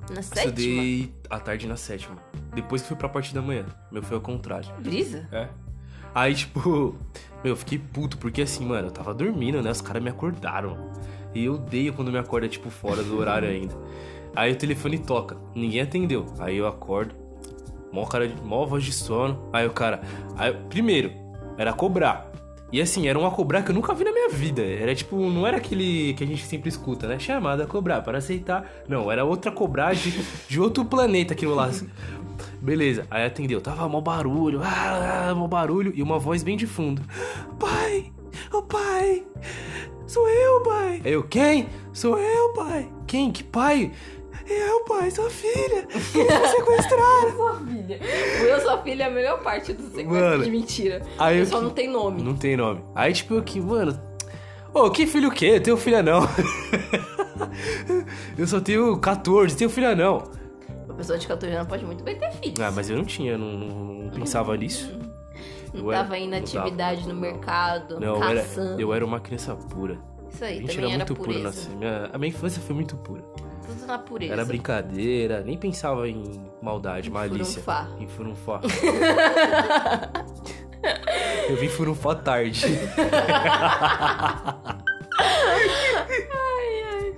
Na 0.09 0.21
sétima? 0.21 0.45
estudei 0.45 1.13
à 1.29 1.39
tarde 1.39 1.67
na 1.67 1.75
sétima. 1.75 2.15
Depois 2.53 2.81
que 2.81 2.87
fui 2.87 2.97
pra 2.97 3.09
parte 3.09 3.33
da 3.33 3.41
manhã. 3.41 3.65
Meu 3.91 4.03
foi 4.03 4.15
ao 4.15 4.21
contrário. 4.21 4.69
Brisa? 4.79 5.27
É. 5.31 5.47
Aí, 6.13 6.33
tipo, 6.35 6.95
meu, 7.43 7.53
eu 7.53 7.55
fiquei 7.55 7.77
puto, 7.79 8.17
porque 8.17 8.41
assim, 8.43 8.65
mano, 8.65 8.87
eu 8.87 8.91
tava 8.91 9.13
dormindo, 9.13 9.61
né? 9.61 9.71
Os 9.71 9.81
caras 9.81 10.01
me 10.01 10.09
acordaram. 10.09 10.91
E 11.33 11.45
eu 11.45 11.55
odeio 11.55 11.93
quando 11.93 12.11
me 12.11 12.17
acorda, 12.17 12.47
tipo, 12.47 12.69
fora 12.69 13.03
do 13.03 13.17
horário 13.17 13.49
ainda. 13.49 13.75
Aí 14.35 14.51
o 14.51 14.55
telefone 14.55 14.99
toca, 14.99 15.37
ninguém 15.53 15.81
atendeu. 15.81 16.25
Aí 16.39 16.57
eu 16.57 16.67
acordo, 16.67 17.15
mó 17.91 18.05
cara 18.05 18.27
de 18.27 18.41
mó 18.41 18.65
voz 18.65 18.83
de 18.83 18.93
sono. 18.93 19.49
Aí 19.51 19.65
o 19.65 19.71
cara. 19.71 20.01
Aí, 20.37 20.53
primeiro, 20.69 21.11
era 21.57 21.73
cobrar. 21.73 22.31
E 22.71 22.81
assim, 22.81 23.07
era 23.07 23.17
uma 23.17 23.31
cobrar 23.31 23.61
que 23.61 23.71
eu 23.71 23.75
nunca 23.75 23.93
vi 23.93 24.03
na 24.03 24.11
minha 24.11 24.29
vida. 24.29 24.61
Era 24.61 24.93
tipo, 24.93 25.17
não 25.29 25.45
era 25.45 25.57
aquele 25.57 26.13
que 26.13 26.23
a 26.23 26.27
gente 26.27 26.45
sempre 26.45 26.69
escuta, 26.69 27.07
né? 27.07 27.19
Chamada 27.19 27.63
a 27.63 27.67
cobrar 27.67 28.01
para 28.01 28.17
aceitar. 28.17 28.69
Não, 28.87 29.11
era 29.11 29.23
outra 29.23 29.51
cobrar 29.51 29.93
de, 29.93 30.11
de 30.47 30.59
outro 30.59 30.83
planeta 30.83 31.33
aquilo 31.33 31.55
lá. 31.55 31.69
Beleza, 32.61 33.05
aí 33.09 33.25
atendeu. 33.25 33.61
Tava 33.61 33.87
mó 33.87 34.01
barulho, 34.01 34.61
ah, 34.63 35.33
mó 35.35 35.47
barulho 35.47 35.93
e 35.95 36.01
uma 36.01 36.17
voz 36.17 36.41
bem 36.41 36.57
de 36.57 36.65
fundo. 36.65 37.01
Pai, 37.59 38.11
ô 38.51 38.57
oh, 38.57 38.63
pai, 38.63 39.23
sou 40.07 40.27
eu, 40.27 40.61
pai. 40.61 41.01
Eu, 41.05 41.23
quem? 41.23 41.67
Sou 41.93 42.17
eu, 42.17 42.53
pai. 42.53 42.89
Quem? 43.05 43.31
Que 43.31 43.43
pai? 43.43 43.91
Eu, 44.47 44.83
pai, 44.85 45.09
sua 45.09 45.29
filha. 45.29 45.87
Sequestraram. 45.89 47.31
sua 47.35 47.59
filha. 47.59 47.99
O 47.99 48.43
eu, 48.43 48.61
sua 48.61 48.81
filha 48.83 49.03
é 49.03 49.07
a 49.07 49.09
melhor 49.09 49.41
parte 49.41 49.73
do 49.73 49.83
sequestro 49.89 50.43
de 50.43 50.51
mentira. 50.51 51.01
Aí 51.17 51.39
eu 51.39 51.45
só 51.45 51.57
que... 51.57 51.63
não 51.63 51.71
tem 51.71 51.89
nome. 51.89 52.21
Não 52.21 52.35
tem 52.35 52.55
nome. 52.55 52.81
Aí, 52.93 53.11
tipo, 53.11 53.33
eu 53.33 53.43
que, 53.43 53.59
mano. 53.59 53.99
Ô, 54.73 54.85
oh, 54.85 54.91
que 54.91 55.07
filho 55.07 55.29
o 55.29 55.31
quê? 55.31 55.53
Eu 55.55 55.63
tenho 55.63 55.77
filha 55.77 56.03
não. 56.03 56.21
eu 58.37 58.45
só 58.45 58.59
tenho 58.59 58.97
14, 58.99 59.55
tenho 59.55 59.69
filha 59.69 59.95
não. 59.95 60.23
Uma 60.85 60.95
pessoa 60.95 61.17
de 61.17 61.27
14 61.27 61.55
anos 61.55 61.67
pode 61.67 61.85
muito 61.85 62.03
bem 62.03 62.17
ter 62.17 62.31
filhos. 62.33 62.59
Ah, 62.59 62.71
mas 62.71 62.89
eu 62.89 62.97
não 62.97 63.05
tinha, 63.05 63.37
não, 63.37 63.51
não, 63.51 64.09
pensava 64.11 64.55
nisso. 64.55 64.91
Não 65.73 65.91
eu 65.91 65.91
tava 65.91 66.15
era, 66.15 66.23
indo 66.23 66.35
atividade 66.37 67.05
no 67.05 67.13
mercado, 67.13 67.99
não, 67.99 68.17
caçando. 68.17 68.69
Eu 68.69 68.71
era, 68.71 68.81
eu 68.81 68.93
era 68.93 69.05
uma 69.05 69.19
criança 69.19 69.53
pura. 69.55 69.99
Isso 70.31 70.41
aí, 70.45 70.59
a 70.59 70.61
gente 70.61 70.75
também 70.75 70.93
era 70.93 71.05
muito 71.05 71.15
pura. 71.15 71.51
Puro, 71.51 71.77
minha, 71.77 72.09
a 72.13 72.17
minha 72.17 72.29
infância 72.29 72.61
foi 72.61 72.75
muito 72.75 72.95
pura. 72.95 73.21
Tudo 73.65 73.85
na 73.85 73.97
pureza. 73.97 74.33
Era 74.33 74.45
brincadeira, 74.45 75.41
nem 75.41 75.57
pensava 75.57 76.07
em 76.07 76.23
maldade, 76.61 77.09
malícia. 77.09 77.61
Furunfá. 77.61 77.89
Em 77.99 78.07
furunfá. 78.07 78.61
eu 81.49 81.55
vim 81.57 81.69
furunfá 81.69 82.15
tarde. 82.15 82.65
ai, 85.47 86.83
ai. 86.83 87.15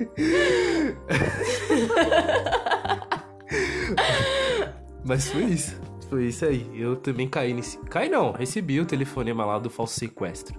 Mas 5.06 5.30
foi 5.30 5.44
isso. 5.46 5.80
Foi 6.10 6.26
isso 6.26 6.46
aí. 6.46 6.70
Eu 6.74 6.96
também 6.96 7.28
caí 7.28 7.54
nesse. 7.54 7.78
Caí 7.80 8.10
não, 8.10 8.32
recebi 8.32 8.80
o 8.80 8.86
telefonema 8.86 9.46
lá 9.46 9.60
do 9.60 9.70
falso 9.70 10.00
sequestro. 10.00 10.58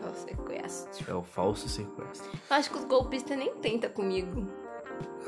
Falso 0.00 0.22
sequestro. 0.22 1.10
É 1.10 1.14
o 1.14 1.22
falso 1.22 1.68
sequestro. 1.68 2.30
Acho 2.50 2.70
que 2.70 2.78
os 2.78 2.84
golpistas 2.84 3.36
nem 3.38 3.54
tentam 3.56 3.90
comigo. 3.90 4.46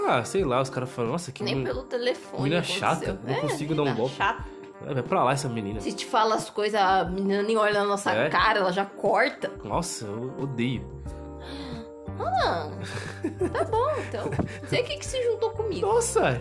Ah, 0.06 0.24
sei 0.24 0.44
lá, 0.44 0.60
os 0.60 0.70
caras 0.70 0.90
falam, 0.90 1.12
nossa, 1.12 1.32
que. 1.32 1.42
Nem 1.42 1.56
men... 1.56 1.64
pelo 1.64 1.82
telefone. 1.84 2.42
Menina 2.44 2.62
chata, 2.62 3.18
não 3.24 3.34
é, 3.34 3.40
consigo 3.40 3.74
dar 3.74 3.82
um 3.82 3.94
golpe. 3.94 4.14
Chata. 4.14 4.44
É, 4.86 4.94
vai 4.94 5.02
pra 5.02 5.24
lá 5.24 5.32
essa 5.32 5.48
menina. 5.48 5.80
Se 5.80 5.92
te 5.92 6.06
fala 6.06 6.34
as 6.34 6.48
coisas, 6.48 6.80
a 6.80 7.04
menina 7.04 7.42
nem 7.42 7.56
olha 7.56 7.80
na 7.80 7.86
nossa 7.86 8.12
é? 8.12 8.28
cara, 8.30 8.60
ela 8.60 8.72
já 8.72 8.84
corta. 8.84 9.50
Nossa, 9.62 10.06
eu 10.06 10.34
odeio. 10.38 10.86
Ah, 12.22 12.68
tá 13.52 13.64
bom, 13.64 13.90
então. 14.08 14.24
Não 14.62 14.68
sei 14.68 14.82
o 14.82 14.84
que, 14.84 14.96
que 14.96 15.06
se 15.06 15.22
juntou 15.22 15.50
comigo. 15.50 15.86
Nossa! 15.86 16.40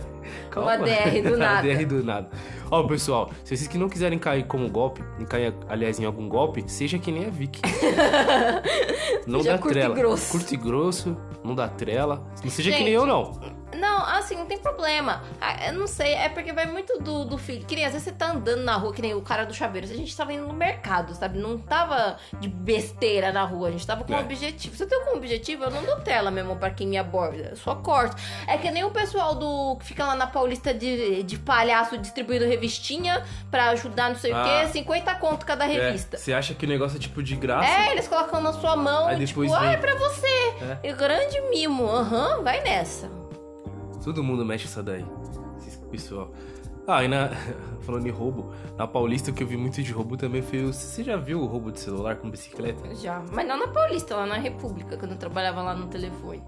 Calma. 0.52 0.76
Uma 0.76 0.86
DR 0.86 1.22
do 1.24 1.38
nada. 1.38 1.62
DR 1.62 1.86
do 1.86 2.04
nada. 2.04 2.30
Ó, 2.72 2.84
pessoal, 2.84 3.32
se 3.44 3.58
vocês 3.58 3.68
que 3.68 3.78
não 3.78 3.90
quiserem 3.90 4.20
cair 4.20 4.46
como 4.46 4.70
golpe, 4.70 5.04
e 5.20 5.26
cair, 5.26 5.54
aliás, 5.68 6.00
em 6.00 6.06
algum 6.06 6.30
golpe, 6.30 6.64
seja 6.68 7.00
que 7.00 7.12
nem 7.12 7.26
a 7.26 7.30
Vicky. 7.30 7.62
não 9.26 9.40
seja 9.40 9.54
dá 9.54 9.58
curto 9.58 9.74
trela. 9.74 9.96
E 9.96 9.98
grosso. 10.00 10.32
Curto 10.32 10.54
e 10.54 10.58
grosso, 10.58 11.18
não 11.44 11.56
dá 11.56 11.68
trela. 11.68 12.24
Não 12.44 12.50
seja 12.50 12.70
Gente, 12.70 12.78
que 12.80 12.84
nem 12.86 12.94
eu, 12.94 13.06
não. 13.06 13.59
Não, 13.76 14.03
assim, 14.05 14.36
não 14.36 14.45
tem 14.45 14.57
problema. 14.57 15.24
Ah, 15.39 15.67
eu 15.67 15.74
não 15.74 15.88
sei, 15.88 16.13
é 16.13 16.30
porque 16.30 16.51
vai 16.51 16.65
muito 16.65 16.99
do, 16.99 17.26
do 17.26 17.38
filho. 17.38 17.65
Que 17.65 17.76
nem 17.76 17.86
às 17.86 17.91
vezes 17.91 18.05
você 18.05 18.11
tá 18.11 18.32
andando 18.32 18.63
na 18.63 18.76
rua, 18.76 18.93
que 18.93 19.01
nem 19.01 19.13
o 19.13 19.22
cara 19.22 19.45
do 19.45 19.53
chaveiro. 19.53 19.88
A 19.88 19.95
gente 19.95 20.15
tava 20.15 20.34
indo 20.34 20.47
no 20.47 20.53
mercado, 20.53 21.13
sabe? 21.13 21.38
Não 21.38 21.57
tava 21.57 22.17
de 22.39 22.47
besteira 22.47 23.32
na 23.32 23.43
rua, 23.43 23.70
a 23.70 23.72
gente 23.72 23.86
tava 23.86 24.03
com 24.03 24.13
é. 24.13 24.17
um 24.17 24.22
objetivo. 24.22 24.76
Se 24.76 24.84
eu 24.84 24.88
tenho 24.88 25.05
com 25.05 25.11
um 25.11 25.17
objetivo, 25.17 25.65
eu 25.65 25.72
não 25.72 25.84
dou 25.84 25.99
tela 25.99 26.32
mesmo 26.32 26.55
pra 26.55 26.70
quem 26.70 26.88
me 26.88 26.97
aborda. 26.97 27.49
Eu 27.51 27.55
só 27.55 27.76
corto. 27.76 28.15
É 28.47 28.57
que 28.57 28.70
nem 28.72 28.84
o 28.84 28.91
pessoal 28.91 29.36
do 29.36 29.76
que 29.78 29.86
fica 29.86 30.05
lá 30.05 30.15
na 30.15 30.28
Paulista 30.28 30.74
de, 30.74 31.24
de 31.24 31.38
palhaço 31.38 31.97
distribuindo 31.97 32.45
revistinha 32.45 33.24
pra 33.51 33.70
ajudar 33.70 34.09
não 34.09 34.17
sei 34.17 34.32
ah. 34.32 34.41
o 34.41 34.43
quê. 34.43 34.74
50 34.74 35.15
conto 35.15 35.45
cada 35.45 35.65
é, 35.65 35.67
revista. 35.67 36.17
Você 36.17 36.34
acha 36.34 36.53
que 36.53 36.65
o 36.65 36.70
negócio 36.70 36.97
é 36.97 36.99
tipo 36.99 37.22
de 37.22 37.36
graça? 37.36 37.70
É, 37.70 37.91
eles 37.91 38.07
colocam 38.07 38.41
na 38.41 38.53
sua 38.53 38.76
mão, 38.76 39.07
Aí 39.07 39.26
tipo, 39.26 39.41
depois 39.41 39.53
ah, 39.53 39.72
é 39.72 39.78
pra 39.78 39.95
você. 39.95 40.28
É. 40.28 40.89
E 40.89 40.93
grande 40.93 41.39
mimo. 41.49 41.88
Aham, 41.88 42.38
uhum, 42.38 42.43
vai 42.43 42.61
nessa. 42.61 43.18
Todo 44.04 44.24
mundo 44.24 44.45
mexe 44.45 44.66
essa 44.66 44.82
daí. 44.82 45.06
Pessoal. 45.91 46.32
Ah, 46.88 47.04
e 47.04 47.08
na. 47.08 47.30
Falando 47.82 48.08
em 48.08 48.12
roubo, 48.12 48.52
na 48.78 48.88
Paulista 48.88 49.32
o 49.32 49.34
que 49.34 49.43
eu 49.43 49.47
vi 49.47 49.58
muito 49.58 49.82
de 49.82 49.91
roubo 49.91 50.18
também 50.18 50.41
foi. 50.41 50.62
Você 50.62 51.04
já 51.04 51.18
viu 51.18 51.41
o 51.41 51.45
roubo 51.45 51.72
de 51.72 51.80
celular 51.80 52.18
com 52.18 52.30
bicicleta? 52.30 52.95
Já. 52.95 53.24
Mas 53.32 53.47
não 53.47 53.58
na 53.58 53.68
Paulista, 53.68 54.16
lá 54.16 54.26
na 54.26 54.38
República, 54.38 54.97
quando 54.97 55.12
eu 55.12 55.18
trabalhava 55.18 55.62
lá 55.62 55.76
no 55.76 55.88
telefone. 55.88 56.43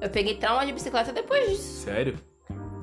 Eu 0.00 0.10
peguei 0.10 0.36
trauma 0.36 0.66
de 0.66 0.72
bicicleta 0.72 1.12
depois 1.12 1.48
disso. 1.50 1.84
Sério? 1.84 2.18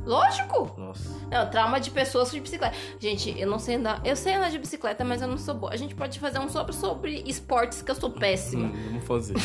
Lógico! 0.05 0.73
Nossa. 0.77 1.09
Não, 1.29 1.49
trauma 1.49 1.79
de 1.79 1.91
pessoas 1.91 2.31
de 2.31 2.39
bicicleta. 2.39 2.75
Gente, 2.99 3.37
eu 3.39 3.47
não 3.47 3.59
sei 3.59 3.75
andar. 3.75 4.01
Eu 4.03 4.15
sei 4.15 4.35
andar 4.35 4.49
de 4.49 4.57
bicicleta, 4.57 5.03
mas 5.03 5.21
eu 5.21 5.27
não 5.27 5.37
sou 5.37 5.53
boa. 5.55 5.71
A 5.71 5.77
gente 5.77 5.95
pode 5.95 6.19
fazer 6.19 6.39
um 6.39 6.49
sobre 6.49 6.73
sobre 6.73 7.23
esportes 7.25 7.81
que 7.81 7.91
eu 7.91 7.95
sou 7.95 8.09
péssima. 8.09 8.67
Hum, 8.67 8.73
vamos 8.85 9.03
fazer. 9.05 9.35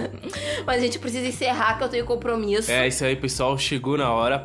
mas 0.66 0.78
a 0.78 0.80
gente 0.80 0.98
precisa 0.98 1.26
encerrar 1.26 1.78
que 1.78 1.84
eu 1.84 1.88
tenho 1.88 2.04
compromisso. 2.04 2.70
É 2.70 2.86
isso 2.86 3.04
aí, 3.04 3.16
pessoal. 3.16 3.56
Chegou 3.56 3.96
na 3.96 4.12
hora. 4.12 4.44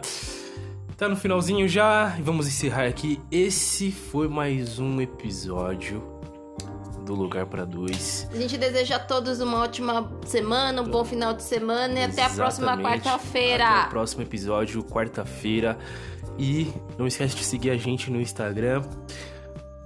Tá 0.96 1.08
no 1.08 1.16
finalzinho 1.16 1.68
já. 1.68 2.16
Vamos 2.22 2.48
encerrar 2.48 2.86
aqui. 2.86 3.22
Esse 3.32 3.92
foi 3.92 4.28
mais 4.28 4.80
um 4.80 5.00
episódio 5.00 6.17
do 7.08 7.16
Lugar 7.16 7.46
para 7.46 7.66
Dois. 7.66 8.28
A 8.32 8.38
gente 8.38 8.58
deseja 8.58 8.98
a 8.98 9.00
todos 9.00 9.40
uma 9.40 9.64
ótima 9.64 10.12
semana, 10.26 10.82
um 10.82 10.86
bom 10.86 11.06
final 11.06 11.34
de 11.34 11.42
semana 11.42 12.00
e 12.00 12.04
até 12.04 12.24
a 12.24 12.30
próxima 12.30 12.78
quarta-feira. 12.78 13.66
Até 13.66 13.88
o 13.88 13.90
próximo 13.90 14.22
episódio, 14.24 14.84
quarta-feira. 14.84 15.78
E 16.38 16.72
não 16.98 17.08
esquece 17.08 17.36
de 17.36 17.44
seguir 17.44 17.72
a 17.72 17.78
gente 17.78 18.12
no 18.12 18.22
Instagram. 18.22 18.84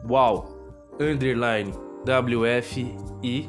Uau! 0.09 0.57
Underline 0.99 1.71
WF 2.03 2.95
e 3.23 3.47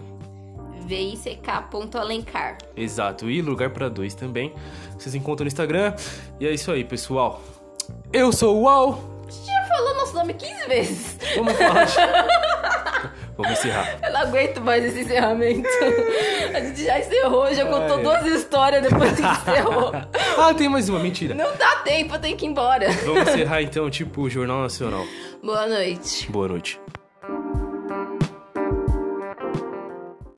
vick.alencar. 0.86 2.58
Exato, 2.76 3.30
e 3.30 3.40
lugar 3.40 3.70
para 3.70 3.88
dois 3.88 4.14
também. 4.14 4.54
Vocês 4.98 5.14
encontram 5.14 5.44
no 5.44 5.48
Instagram. 5.48 5.94
E 6.38 6.46
é 6.46 6.52
isso 6.52 6.70
aí, 6.70 6.84
pessoal. 6.84 7.42
Eu 8.12 8.32
sou 8.32 8.58
o 8.58 8.62
Uau. 8.64 9.24
Você 9.26 9.50
já 9.50 9.64
falou 9.64 9.94
nosso 9.96 10.14
nome 10.14 10.34
15 10.34 10.68
vezes. 10.68 11.18
Vamos 11.34 11.54
falar. 11.54 11.86
Vamos 13.36 13.58
encerrar. 13.58 13.98
Eu 14.02 14.12
não 14.12 14.20
aguento 14.20 14.60
mais 14.60 14.84
esse 14.84 15.00
encerramento. 15.00 15.68
A 16.54 16.60
gente 16.60 16.84
já 16.84 16.98
encerrou, 16.98 17.54
já 17.54 17.64
contou 17.64 17.98
é. 17.98 18.02
duas 18.02 18.26
histórias 18.26 18.82
depois 18.82 19.12
que 19.12 19.22
encerrou. 19.22 19.92
ah, 20.38 20.54
tem 20.54 20.68
mais 20.68 20.88
uma, 20.88 20.98
mentira. 20.98 21.34
Não 21.34 21.56
dá 21.56 21.76
tempo, 21.76 22.14
eu 22.14 22.18
tenho 22.18 22.36
que 22.36 22.44
ir 22.44 22.48
embora. 22.48 22.90
Vamos 23.04 23.28
encerrar 23.28 23.62
então, 23.62 23.88
tipo, 23.88 24.28
Jornal 24.28 24.62
Nacional. 24.62 25.04
Boa 25.42 25.66
noite. 25.66 26.30
Boa 26.30 26.48
noite. 26.48 26.78